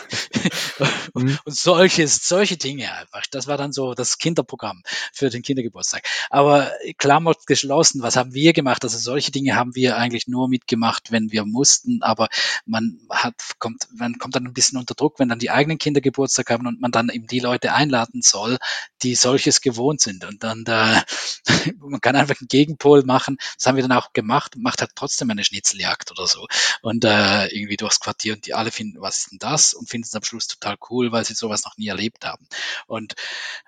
und 1.13 1.39
solches, 1.45 2.27
solche 2.27 2.57
Dinge 2.57 2.93
einfach. 2.93 3.25
Das 3.31 3.47
war 3.47 3.59
dann 3.59 3.73
so 3.73 3.95
das 3.95 4.19
Kinderprogramm 4.19 4.83
für 5.13 5.29
den 5.29 5.43
Kindergeburtstag. 5.43 6.05
Aber 6.31 6.73
Klammer 6.97 7.35
geschlossen, 7.47 8.03
was 8.03 8.17
haben 8.17 8.33
wir 8.33 8.53
gemacht? 8.55 8.83
Also 8.85 8.99
solche 8.99 9.31
Dinge 9.31 9.57
haben 9.57 9.75
wir 9.75 9.99
eigentlich 9.99 10.27
nur 10.27 10.49
mitgemacht, 10.49 11.13
wenn 11.13 11.31
wir 11.33 11.45
mussten, 11.45 12.03
aber 12.03 12.29
man 12.65 12.99
hat, 13.11 13.35
kommt, 13.59 13.89
man 13.95 14.19
kommt 14.19 14.35
dann 14.35 14.47
ein 14.47 14.55
bisschen 14.55 14.79
unter 14.79 14.95
Druck, 14.95 15.19
wenn 15.19 15.29
dann 15.29 15.39
die 15.39 15.51
eigenen 15.51 15.79
Kinder 15.79 16.01
Geburtstag 16.01 16.51
haben 16.51 16.67
und 16.67 16.81
man 16.81 16.91
dann 16.91 17.11
eben 17.11 17.27
die 17.27 17.41
Leute 17.41 17.73
einladen 17.75 18.23
soll, 18.23 18.57
die 19.03 19.15
solches 19.15 19.61
gewohnt 19.61 20.01
sind. 20.01 20.25
Und 20.25 20.43
dann 20.43 20.65
da, 20.65 21.03
man 21.79 22.01
kann 22.01 22.17
einfach 22.17 22.41
einen 22.41 22.49
Gegenpol 22.49 23.05
machen. 23.05 23.37
Das 23.57 23.67
haben 23.67 23.77
wir 23.77 23.83
dann 23.83 23.93
auch 23.93 24.15
gemacht, 24.15 24.57
macht 24.57 24.81
halt 24.81 24.93
trotzdem 24.95 25.31
eine 25.31 25.45
Schnitzeljagd 25.45 26.11
oder 26.11 26.27
so. 26.27 26.47
Und 26.81 27.05
äh, 27.05 27.49
irgendwie 27.49 27.77
durchs 27.77 28.01
Quartier 28.01 28.35
und 28.35 28.47
die 28.47 28.55
alle 28.55 28.71
finden, 28.79 29.01
was 29.01 29.19
ist 29.19 29.33
denn 29.33 29.39
das? 29.39 29.75
Und 29.75 29.89
finden 29.89 30.07
es 30.07 30.15
am 30.15 30.25
Schluss 30.25 30.47
total 30.47 30.77
cool, 30.91 31.13
weil 31.13 31.25
sie 31.25 31.35
sowas 31.35 31.65
noch 31.65 31.77
nie 31.77 31.89
erlebt 31.89 32.25
haben. 32.25 32.47
Und 32.87 33.15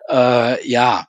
äh, 0.08 0.66
ja, 0.66 1.06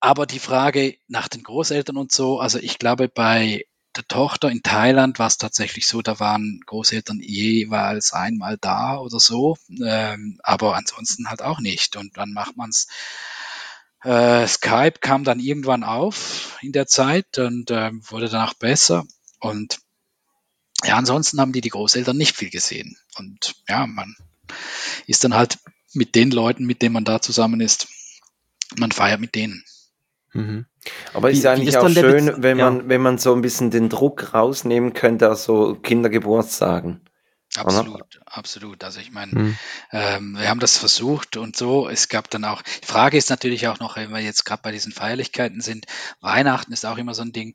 aber 0.00 0.26
die 0.26 0.38
Frage 0.38 0.96
nach 1.08 1.28
den 1.28 1.42
Großeltern 1.42 1.96
und 1.96 2.10
so, 2.12 2.40
also 2.40 2.58
ich 2.58 2.78
glaube, 2.78 3.08
bei 3.08 3.64
der 3.96 4.06
Tochter 4.06 4.50
in 4.50 4.62
Thailand 4.62 5.18
war 5.18 5.26
es 5.26 5.36
tatsächlich 5.36 5.86
so, 5.86 6.00
da 6.00 6.20
waren 6.20 6.60
Großeltern 6.64 7.20
jeweils 7.20 8.12
einmal 8.12 8.56
da 8.58 8.98
oder 8.98 9.18
so, 9.18 9.56
ähm, 9.82 10.38
aber 10.42 10.76
ansonsten 10.76 11.28
halt 11.28 11.42
auch 11.42 11.60
nicht. 11.60 11.96
Und 11.96 12.16
dann 12.16 12.32
macht 12.32 12.56
man 12.56 12.70
es. 12.70 12.86
Äh, 14.02 14.46
Skype 14.46 15.00
kam 15.00 15.24
dann 15.24 15.40
irgendwann 15.40 15.84
auf 15.84 16.56
in 16.62 16.72
der 16.72 16.86
Zeit 16.86 17.36
und 17.38 17.70
äh, 17.70 17.90
wurde 17.92 18.28
danach 18.28 18.54
besser. 18.54 19.04
Und 19.40 19.80
ja, 20.84 20.96
ansonsten 20.96 21.40
haben 21.40 21.52
die 21.52 21.60
die 21.60 21.68
Großeltern 21.68 22.16
nicht 22.16 22.36
viel 22.36 22.50
gesehen. 22.50 22.96
Und 23.18 23.54
ja, 23.68 23.86
man 23.86 24.16
ist 25.06 25.24
dann 25.24 25.34
halt 25.34 25.58
mit 25.92 26.14
den 26.14 26.30
Leuten, 26.30 26.66
mit 26.66 26.82
denen 26.82 26.94
man 26.94 27.04
da 27.04 27.20
zusammen 27.20 27.60
ist, 27.60 27.88
man 28.76 28.92
feiert 28.92 29.20
mit 29.20 29.34
denen. 29.34 29.64
Mhm. 30.32 30.66
Aber 31.12 31.30
ist 31.30 31.42
ja 31.42 31.52
eigentlich 31.52 31.76
auch 31.76 31.88
schön, 31.88 32.42
wenn 32.42 32.56
man, 32.56 32.76
ja. 32.78 32.88
wenn 32.88 33.02
man 33.02 33.18
so 33.18 33.34
ein 33.34 33.42
bisschen 33.42 33.70
den 33.70 33.88
Druck 33.88 34.32
rausnehmen 34.32 34.92
könnte, 34.92 35.28
also 35.28 35.74
Kindergeburtstagen. 35.74 37.00
Absolut, 37.56 37.94
oder? 37.94 38.06
absolut. 38.26 38.84
Also 38.84 39.00
ich 39.00 39.10
meine, 39.10 39.32
hm. 39.32 39.58
ähm, 39.92 40.36
wir 40.38 40.48
haben 40.48 40.60
das 40.60 40.76
versucht 40.76 41.36
und 41.36 41.56
so. 41.56 41.88
Es 41.88 42.08
gab 42.08 42.30
dann 42.30 42.44
auch, 42.44 42.62
die 42.62 42.86
Frage 42.86 43.16
ist 43.16 43.30
natürlich 43.30 43.66
auch 43.66 43.80
noch, 43.80 43.96
wenn 43.96 44.10
wir 44.10 44.20
jetzt 44.20 44.44
gerade 44.44 44.62
bei 44.62 44.70
diesen 44.70 44.92
Feierlichkeiten 44.92 45.60
sind, 45.60 45.86
Weihnachten 46.20 46.72
ist 46.72 46.86
auch 46.86 46.96
immer 46.96 47.14
so 47.14 47.22
ein 47.22 47.32
Ding. 47.32 47.54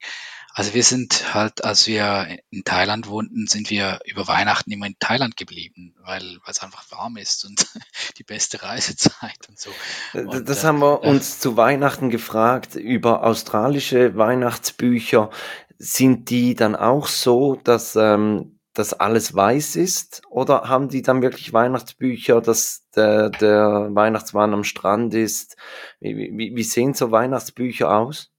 Also 0.57 0.73
wir 0.73 0.83
sind 0.83 1.33
halt, 1.33 1.65
als 1.65 1.85
wir 1.85 2.39
in 2.49 2.63
Thailand 2.63 3.07
wohnten, 3.07 3.45
sind 3.45 3.69
wir 3.69 3.99
über 4.05 4.25
Weihnachten 4.27 4.71
immer 4.71 4.85
in 4.85 4.95
Thailand 4.99 5.35
geblieben, 5.35 5.93
weil 6.01 6.39
es 6.47 6.63
einfach 6.63 6.89
warm 6.91 7.17
ist 7.17 7.43
und 7.43 7.67
die 8.17 8.23
beste 8.23 8.63
Reisezeit 8.63 9.37
und 9.49 9.59
so. 9.59 9.69
Und, 10.13 10.47
das 10.47 10.63
haben 10.63 10.79
wir 10.79 11.03
äh, 11.03 11.09
uns 11.09 11.41
zu 11.41 11.57
Weihnachten 11.57 12.09
gefragt 12.09 12.75
über 12.75 13.23
australische 13.23 14.15
Weihnachtsbücher. 14.15 15.29
Sind 15.77 16.29
die 16.29 16.55
dann 16.55 16.77
auch 16.77 17.07
so, 17.07 17.55
dass 17.55 17.97
ähm, 17.97 18.54
das 18.75 18.93
alles 18.93 19.33
weiß 19.35 19.75
ist? 19.77 20.21
Oder 20.29 20.69
haben 20.69 20.89
die 20.89 21.01
dann 21.01 21.21
wirklich 21.21 21.53
Weihnachtsbücher, 21.53 22.41
dass 22.41 22.87
der, 22.95 23.29
der 23.29 23.89
Weihnachtsmann 23.91 24.53
am 24.53 24.63
Strand 24.63 25.13
ist? 25.13 25.57
Wie, 25.99 26.15
wie, 26.15 26.55
wie 26.55 26.63
sehen 26.63 26.93
so 26.93 27.11
Weihnachtsbücher 27.11 27.91
aus? 27.91 28.34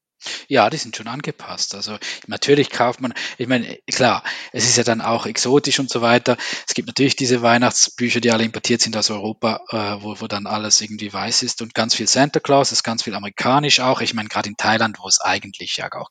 Ja, 0.49 0.71
die 0.71 0.77
sind 0.77 0.97
schon 0.97 1.09
angepasst. 1.09 1.75
Also 1.75 1.99
natürlich 2.27 2.71
kauft 2.71 3.01
man, 3.01 3.15
ich 3.39 3.47
meine, 3.47 3.79
klar, 3.93 4.23
es 4.53 4.65
ist 4.65 4.77
ja 4.77 4.85
dann 4.85 5.01
auch 5.01 5.27
exotisch 5.27 5.79
und 5.79 5.91
so 5.91 6.01
weiter. 6.01 6.37
Es 6.67 6.75
gibt 6.75 6.89
natürlich 6.89 7.17
diese 7.17 7.43
Weihnachtsbücher, 7.43 8.21
die 8.21 8.31
alle 8.31 8.45
importiert 8.45 8.81
sind 8.81 8.97
aus 8.97 9.11
Europa, 9.11 9.61
äh, 9.71 10.03
wo, 10.03 10.21
wo 10.21 10.27
dann 10.27 10.47
alles 10.47 10.81
irgendwie 10.81 11.13
weiß 11.13 11.43
ist 11.43 11.63
und 11.63 11.75
ganz 11.75 11.95
viel 11.95 12.07
Santa 12.07 12.41
Claus, 12.41 12.73
ist 12.73 12.83
ganz 12.83 13.03
viel 13.03 13.15
amerikanisch 13.15 13.81
auch. 13.81 14.01
Ich 14.01 14.15
meine, 14.15 14.29
gerade 14.29 14.49
in 14.49 14.57
Thailand, 14.57 14.99
wo 15.01 15.09
es 15.09 15.21
eigentlich 15.21 15.77
ja 15.77 15.89
auch 15.93 16.11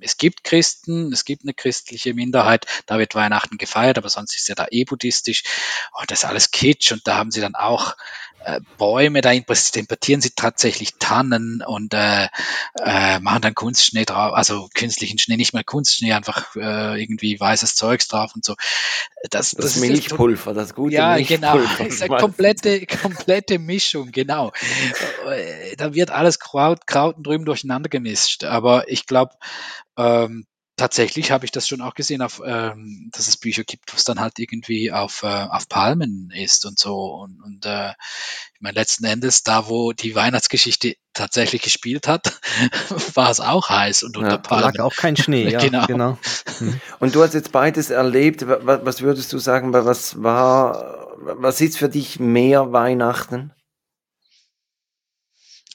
es 0.00 0.16
gibt 0.16 0.44
Christen, 0.44 1.12
es 1.12 1.24
gibt 1.24 1.44
eine 1.44 1.54
christliche 1.54 2.12
Minderheit, 2.14 2.66
da 2.86 2.98
wird 2.98 3.14
Weihnachten 3.14 3.56
gefeiert, 3.56 3.98
aber 3.98 4.08
sonst 4.08 4.36
ist 4.36 4.48
ja 4.48 4.54
da 4.54 4.66
eh 4.70 4.84
buddhistisch 4.84 5.44
und 5.98 6.10
das 6.10 6.20
ist 6.20 6.24
alles 6.24 6.50
Kitsch 6.50 6.92
und 6.92 7.06
da 7.06 7.16
haben 7.16 7.30
sie 7.30 7.40
dann 7.40 7.54
auch 7.54 7.94
äh, 8.44 8.60
Bäume, 8.78 9.20
da 9.20 9.30
importieren 9.32 10.20
sie 10.20 10.30
tatsächlich 10.30 10.94
Tannen 10.98 11.62
und 11.66 11.94
äh, 11.94 12.28
äh, 12.84 13.18
machen 13.20 13.42
dann 13.42 13.54
Kunstschnee 13.54 14.04
drauf, 14.04 14.34
also 14.34 14.68
künstlichen 14.74 15.18
Schnee, 15.18 15.36
nicht 15.36 15.54
mehr 15.54 15.64
Kunstschnee, 15.64 16.12
einfach 16.12 16.54
äh, 16.56 17.00
irgendwie 17.00 17.38
weißes 17.38 17.74
Zeugs 17.74 18.08
drauf 18.08 18.32
und 18.34 18.44
so. 18.44 18.54
Das, 19.30 19.52
das, 19.52 19.74
das 19.74 19.76
Milchpulver, 19.76 20.54
das 20.54 20.74
gute 20.74 20.94
ja, 20.94 21.14
Milchpulver. 21.14 21.42
Ja, 21.42 21.56
genau, 21.58 21.86
ist 21.86 22.02
eine 22.02 22.16
komplette, 22.16 22.86
komplette 22.86 23.58
Mischung, 23.58 24.10
genau. 24.12 24.52
Äh, 25.28 25.76
da 25.76 25.94
wird 25.94 26.10
alles 26.10 26.38
Kraut, 26.38 26.86
Kraut 26.86 27.16
drüben 27.18 27.44
durcheinander 27.44 27.88
gemischt, 27.88 28.44
aber 28.44 28.88
ich 28.88 29.06
glaube, 29.06 29.34
ähm, 29.96 30.46
tatsächlich 30.82 31.30
habe 31.30 31.44
ich 31.44 31.52
das 31.52 31.68
schon 31.68 31.80
auch 31.80 31.94
gesehen, 31.94 32.22
auf, 32.22 32.42
ähm, 32.44 33.08
dass 33.12 33.28
es 33.28 33.36
Bücher 33.36 33.62
gibt, 33.62 33.92
wo 33.92 33.96
es 33.96 34.02
dann 34.02 34.18
halt 34.18 34.40
irgendwie 34.40 34.90
auf, 34.90 35.22
äh, 35.22 35.26
auf 35.48 35.68
Palmen 35.68 36.32
ist 36.34 36.66
und 36.66 36.76
so. 36.76 36.96
Und, 37.22 37.40
und 37.40 37.66
äh, 37.66 37.90
ich 38.54 38.60
meine, 38.60 38.74
letzten 38.74 39.04
Endes, 39.04 39.44
da 39.44 39.68
wo 39.68 39.92
die 39.92 40.16
Weihnachtsgeschichte 40.16 40.96
tatsächlich 41.12 41.62
gespielt 41.62 42.08
hat, 42.08 42.40
war 43.14 43.30
es 43.30 43.38
auch 43.38 43.68
heiß 43.68 44.02
und 44.02 44.16
unter 44.16 44.30
ja, 44.30 44.38
Palmen. 44.38 44.74
lag 44.74 44.84
auch 44.84 44.96
kein 44.96 45.16
Schnee, 45.16 45.48
ja, 45.50 45.60
genau. 45.60 45.86
genau. 45.86 46.18
Mhm. 46.58 46.80
Und 46.98 47.14
du 47.14 47.22
hast 47.22 47.34
jetzt 47.34 47.52
beides 47.52 47.90
erlebt. 47.90 48.44
Was 48.46 49.02
würdest 49.02 49.32
du 49.32 49.38
sagen, 49.38 49.72
was 49.72 50.20
war, 50.20 51.16
was 51.16 51.60
ist 51.60 51.78
für 51.78 51.90
dich 51.90 52.18
mehr 52.18 52.72
Weihnachten? 52.72 53.52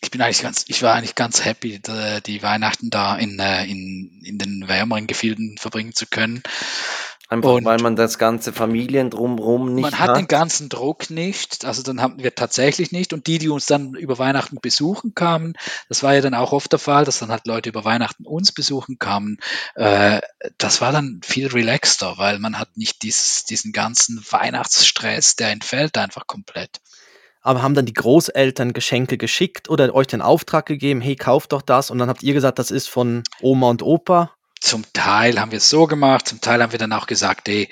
Ich 0.07 0.11
bin 0.11 0.21
eigentlich 0.21 0.41
ganz, 0.41 0.63
ich 0.69 0.81
war 0.83 0.93
eigentlich 0.93 1.15
ganz 1.15 1.43
happy, 1.43 1.81
die 2.25 2.41
Weihnachten 2.41 2.89
da 2.89 3.17
in, 3.17 3.39
äh, 3.39 3.65
in, 3.65 4.21
in 4.23 4.37
den 4.37 4.69
wärmeren 4.69 5.05
Gefilden 5.05 5.57
verbringen 5.57 5.93
zu 5.93 6.05
können. 6.05 6.43
Einfach 7.27 7.49
und 7.49 7.65
weil 7.65 7.79
man 7.79 7.97
das 7.97 8.17
ganze 8.17 8.53
Familien 8.53 9.09
drumherum 9.09 9.75
nicht 9.75 9.83
hat. 9.83 9.91
Man 9.91 9.99
hat, 9.99 10.09
hat 10.11 10.17
den 10.17 10.27
ganzen 10.29 10.69
Druck 10.69 11.09
nicht, 11.09 11.65
also 11.65 11.83
dann 11.83 12.01
haben 12.01 12.23
wir 12.23 12.33
tatsächlich 12.33 12.93
nicht. 12.93 13.11
Und 13.11 13.27
die, 13.27 13.37
die 13.37 13.49
uns 13.49 13.65
dann 13.65 13.95
über 13.95 14.17
Weihnachten 14.17 14.59
besuchen 14.61 15.13
kamen, 15.13 15.55
das 15.89 16.03
war 16.03 16.13
ja 16.15 16.21
dann 16.21 16.33
auch 16.33 16.53
oft 16.53 16.71
der 16.71 16.79
Fall, 16.79 17.03
dass 17.03 17.19
dann 17.19 17.29
halt 17.29 17.45
Leute 17.45 17.67
über 17.67 17.83
Weihnachten 17.83 18.25
uns 18.25 18.53
besuchen 18.53 18.97
kamen. 18.97 19.39
Äh, 19.75 20.21
das 20.57 20.79
war 20.79 20.93
dann 20.93 21.19
viel 21.21 21.47
relaxter, 21.47 22.17
weil 22.17 22.39
man 22.39 22.57
hat 22.57 22.77
nicht 22.77 23.01
dieses, 23.01 23.43
diesen 23.43 23.73
ganzen 23.73 24.23
Weihnachtsstress, 24.29 25.35
der 25.35 25.49
entfällt 25.49 25.97
einfach 25.97 26.27
komplett 26.27 26.79
aber 27.47 27.61
haben 27.61 27.75
dann 27.75 27.85
die 27.85 27.93
Großeltern 27.93 28.73
Geschenke 28.73 29.17
geschickt 29.17 29.69
oder 29.69 29.95
euch 29.95 30.07
den 30.07 30.21
Auftrag 30.21 30.65
gegeben, 30.65 30.99
hey, 30.99 31.15
kauft 31.15 31.53
doch 31.53 31.61
das 31.61 31.89
und 31.89 31.97
dann 31.97 32.09
habt 32.09 32.21
ihr 32.21 32.33
gesagt, 32.33 32.59
das 32.59 32.71
ist 32.71 32.89
von 32.89 33.23
Oma 33.39 33.69
und 33.69 33.81
Opa? 33.81 34.33
Zum 34.59 34.83
Teil 34.91 35.39
haben 35.39 35.51
wir 35.51 35.59
es 35.59 35.69
so 35.69 35.85
gemacht, 35.85 36.27
zum 36.27 36.41
Teil 36.41 36.61
haben 36.61 36.71
wir 36.71 36.79
dann 36.79 36.91
auch 36.91 37.07
gesagt, 37.07 37.47
ey, 37.47 37.69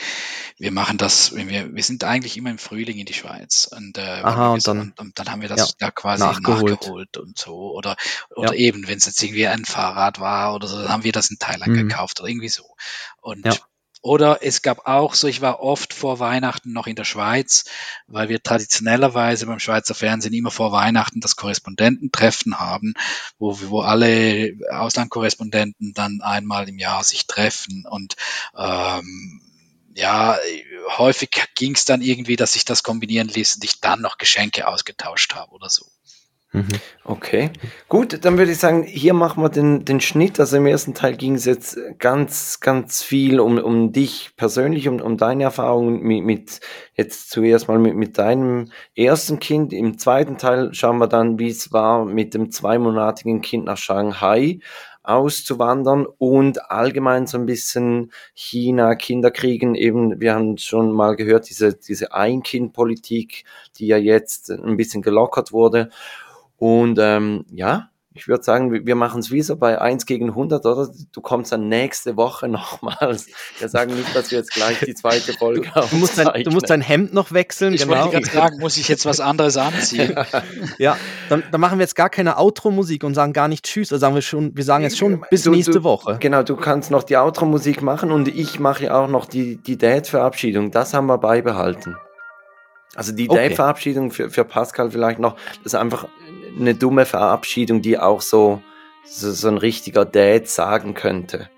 wir 0.58 0.72
machen 0.72 0.98
das, 0.98 1.36
wir, 1.36 1.76
wir 1.76 1.84
sind 1.84 2.06
eigentlich 2.06 2.38
immer 2.38 2.52
im 2.52 2.58
Frühling 2.58 2.98
in 2.98 3.06
die 3.06 3.14
Schweiz 3.14 3.68
und, 3.76 3.98
äh, 3.98 4.02
Aha, 4.02 4.54
und, 4.54 4.66
dann, 4.66 4.80
und, 4.80 5.00
und, 5.00 5.20
dann 5.20 5.30
haben 5.30 5.42
wir 5.42 5.50
das 5.50 5.60
ja, 5.60 5.76
da 5.80 5.92
quasi 5.92 6.24
nachgeholt. 6.24 6.82
nachgeholt. 6.82 7.18
und 7.18 7.38
so 7.38 7.74
oder 7.74 7.98
oder 8.36 8.54
ja. 8.54 8.60
eben, 8.60 8.88
wenn 8.88 8.98
es 8.98 9.08
jetzt 9.08 9.22
irgendwie 9.22 9.48
ein 9.48 9.66
Fahrrad 9.66 10.22
war 10.22 10.56
oder 10.56 10.68
so, 10.68 10.78
dann 10.82 10.90
haben 10.90 11.04
wir 11.04 11.12
das 11.12 11.30
in 11.32 11.38
Thailand 11.38 11.74
mhm. 11.74 11.90
gekauft 11.90 12.22
oder 12.22 12.30
irgendwie 12.30 12.50
so. 12.50 12.64
Und 13.20 13.46
ja. 13.46 13.54
Oder 14.06 14.44
es 14.44 14.62
gab 14.62 14.86
auch 14.86 15.16
so, 15.16 15.28
ich 15.28 15.42
war 15.42 15.62
oft 15.62 15.92
vor 15.92 16.20
Weihnachten 16.20 16.72
noch 16.72 16.86
in 16.86 16.96
der 16.96 17.06
Schweiz, 17.06 17.66
weil 18.06 18.30
wir 18.30 18.44
traditionellerweise 18.44 19.48
beim 19.48 19.58
Schweizer 19.58 19.96
Fernsehen 19.96 20.36
immer 20.36 20.52
vor 20.52 20.72
Weihnachten 20.72 21.22
das 21.22 21.36
Korrespondententreffen 21.36 22.60
haben, 22.60 22.94
wo, 23.40 23.58
wo 23.62 23.82
alle 23.82 24.54
Auslandkorrespondenten 24.70 25.96
dann 25.96 26.22
einmal 26.22 26.70
im 26.70 26.78
Jahr 26.78 27.04
sich 27.04 27.26
treffen 27.26 27.84
und 27.90 28.16
ähm, 28.56 29.42
ja, 29.96 30.38
häufig 31.00 31.32
ging 31.56 31.74
es 31.74 31.86
dann 31.86 32.04
irgendwie, 32.04 32.36
dass 32.36 32.54
sich 32.54 32.64
das 32.64 32.84
kombinieren 32.84 33.30
ließ 33.30 33.56
und 33.56 33.64
ich 33.64 33.82
dann 33.82 34.02
noch 34.02 34.20
Geschenke 34.20 34.68
ausgetauscht 34.68 35.34
habe 35.34 35.52
oder 35.52 35.70
so. 35.72 35.84
Mhm. 36.56 36.68
Okay, 37.04 37.52
gut, 37.90 38.24
dann 38.24 38.38
würde 38.38 38.52
ich 38.52 38.60
sagen, 38.60 38.84
hier 38.84 39.14
machen 39.14 39.44
wir 39.44 39.50
den, 39.50 39.84
den 39.84 40.00
Schnitt. 40.00 40.40
Also 40.40 40.56
im 40.56 40.66
ersten 40.66 40.94
Teil 40.94 41.18
ging 41.18 41.36
es 41.36 41.44
jetzt 41.44 41.78
ganz, 42.00 42.62
ganz 42.62 43.04
viel 43.04 43.42
um, 43.42 43.58
um 43.58 43.92
dich 43.92 44.32
persönlich, 44.38 44.88
um, 44.88 45.02
um 45.02 45.18
deine 45.18 45.44
Erfahrungen 45.44 46.02
mit, 46.02 46.24
mit 46.24 46.60
jetzt 46.96 47.30
zuerst 47.30 47.68
mal 47.68 47.78
mit, 47.78 47.96
mit 47.96 48.18
deinem 48.18 48.72
ersten 48.96 49.40
Kind. 49.40 49.74
Im 49.74 49.98
zweiten 49.98 50.38
Teil 50.38 50.74
schauen 50.74 50.98
wir 50.98 51.08
dann, 51.08 51.40
wie 51.40 51.50
es 51.50 51.74
war, 51.74 52.06
mit 52.06 52.34
dem 52.34 52.52
zweimonatigen 52.52 53.42
Kind 53.42 53.66
nach 53.66 53.78
Shanghai 53.78 54.60
auszuwandern 55.06 56.06
und 56.18 56.72
allgemein 56.72 57.28
so 57.28 57.38
ein 57.38 57.46
bisschen 57.46 58.12
China, 58.34 58.96
Kinderkriegen, 58.96 59.76
eben, 59.76 60.20
wir 60.20 60.34
haben 60.34 60.58
schon 60.58 60.92
mal 60.92 61.16
gehört, 61.16 61.50
diese, 61.50 61.74
diese 61.76 62.14
Ein-Kind-Politik, 62.14 63.46
die 63.78 63.88
ja 63.88 63.98
jetzt 63.98 64.50
ein 64.50 64.78
bisschen 64.78 65.02
gelockert 65.02 65.52
wurde. 65.52 65.90
Und 66.58 66.98
ähm, 67.00 67.46
ja, 67.52 67.90
ich 68.18 68.30
würde 68.30 68.44
sagen, 68.44 68.86
wir 68.86 68.96
machen 68.96 69.20
es 69.20 69.30
wie 69.30 69.42
so 69.42 69.58
bei 69.58 69.82
1 69.82 70.06
gegen 70.06 70.30
100, 70.30 70.66
oder? 70.66 70.90
Du 71.12 71.20
kommst 71.20 71.52
dann 71.52 71.68
nächste 71.68 72.16
Woche 72.16 72.48
nochmals. 72.48 73.28
Wir 73.60 73.68
sagen 73.68 73.94
nicht, 73.94 74.16
dass 74.16 74.32
wir 74.32 74.38
jetzt 74.38 74.54
gleich 74.54 74.80
die 74.80 74.96
zweite 74.96 75.34
Folge 75.34 75.76
haben. 75.76 75.90
Du 75.92 75.98
musst, 75.98 76.18
dein, 76.18 76.44
du 76.44 76.52
musst 76.52 76.70
dein 76.70 76.80
Hemd 76.80 77.14
noch 77.14 77.34
wechseln, 77.34 77.74
ich 77.74 77.82
genau. 77.82 78.14
Ich 78.14 78.32
sagen, 78.32 78.60
muss 78.60 78.78
ich 78.78 78.88
jetzt 78.88 79.06
was 79.06 79.20
anderes 79.20 79.58
anziehen? 79.58 80.16
ja, 80.78 80.98
dann, 81.28 81.44
dann, 81.52 81.60
machen 81.60 81.78
wir 81.78 81.84
jetzt 81.84 81.96
gar 81.96 82.10
keine 82.10 82.38
Outro-Musik 82.38 83.04
und 83.04 83.16
sagen 83.16 83.34
gar 83.34 83.50
nicht 83.50 83.66
Tschüss. 83.66 83.92
Also 83.92 84.00
sagen 84.00 84.16
wir 84.16 84.22
schon, 84.22 84.56
wir 84.56 84.64
sagen 84.64 84.84
jetzt 84.86 84.98
schon 84.98 85.26
bis 85.30 85.44
du, 85.44 85.52
nächste 85.52 85.74
du, 85.74 85.84
Woche. 85.84 86.18
Genau, 86.22 86.42
du 86.42 86.56
kannst 86.56 86.92
noch 86.92 87.04
die 87.04 87.18
Outro-Musik 87.18 87.82
machen 87.82 88.12
und 88.12 88.30
ich 88.30 88.62
mache 88.62 88.96
auch 88.96 89.10
noch 89.10 89.26
die, 89.26 89.58
die 89.58 89.78
Date-Verabschiedung. 89.78 90.72
Das 90.72 90.94
haben 90.94 91.08
wir 91.08 91.18
beibehalten. 91.18 91.98
Also 92.96 93.12
die 93.12 93.30
okay. 93.30 93.50
Date-Verabschiedung 93.50 94.12
für, 94.12 94.30
für 94.30 94.46
Pascal 94.46 94.90
vielleicht 94.90 95.20
noch, 95.20 95.36
das 95.64 95.74
ist 95.74 95.76
einfach 95.76 96.08
eine 96.58 96.76
dumme 96.76 97.06
Verabschiedung, 97.06 97.82
die 97.82 98.00
auch 98.00 98.22
so, 98.22 98.62
so, 99.06 99.32
so 99.32 99.48
ein 99.48 99.58
richtiger 99.58 100.06
Dad 100.06 100.48
sagen 100.48 100.94
könnte. 100.94 101.50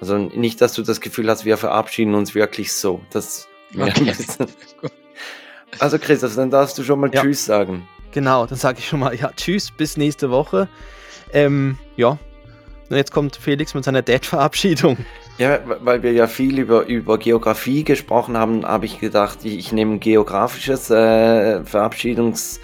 Also 0.00 0.16
nicht, 0.16 0.60
dass 0.60 0.72
du 0.72 0.82
das 0.82 1.00
Gefühl 1.00 1.28
hast, 1.28 1.44
wir 1.44 1.56
verabschieden 1.56 2.14
uns 2.14 2.34
wirklich 2.34 2.72
so. 2.72 3.00
Das 3.10 3.48
okay. 3.76 4.12
also 5.78 5.98
Chris, 5.98 6.22
also 6.24 6.40
dann 6.40 6.50
darfst 6.50 6.78
du 6.78 6.82
schon 6.82 7.00
mal 7.00 7.10
ja. 7.12 7.22
Tschüss 7.22 7.44
sagen. 7.44 7.86
Genau, 8.12 8.46
dann 8.46 8.58
sage 8.58 8.78
ich 8.78 8.88
schon 8.88 9.00
mal, 9.00 9.14
ja, 9.14 9.30
Tschüss, 9.36 9.70
bis 9.70 9.96
nächste 9.96 10.30
Woche. 10.30 10.68
Ähm, 11.32 11.78
ja, 11.96 12.18
und 12.90 12.96
jetzt 12.96 13.12
kommt 13.12 13.36
Felix 13.36 13.72
mit 13.74 13.84
seiner 13.84 14.02
Dad-Verabschiedung. 14.02 14.96
Ja, 15.38 15.60
weil 15.64 16.02
wir 16.02 16.12
ja 16.12 16.26
viel 16.26 16.58
über, 16.58 16.86
über 16.86 17.18
Geografie 17.18 17.84
gesprochen 17.84 18.36
haben, 18.36 18.66
habe 18.66 18.84
ich 18.84 18.98
gedacht, 18.98 19.38
ich, 19.44 19.58
ich 19.58 19.72
nehme 19.72 19.94
ein 19.94 20.00
geografisches 20.00 20.90
äh, 20.90 21.60
Verabschiedungs- 21.60 22.58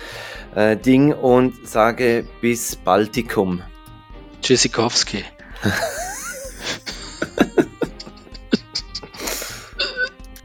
äh, 0.56 0.76
Ding 0.76 1.12
und 1.12 1.68
sage 1.68 2.26
bis 2.40 2.74
Baltikum. 2.74 3.62
Tschüssikowski. 4.42 5.24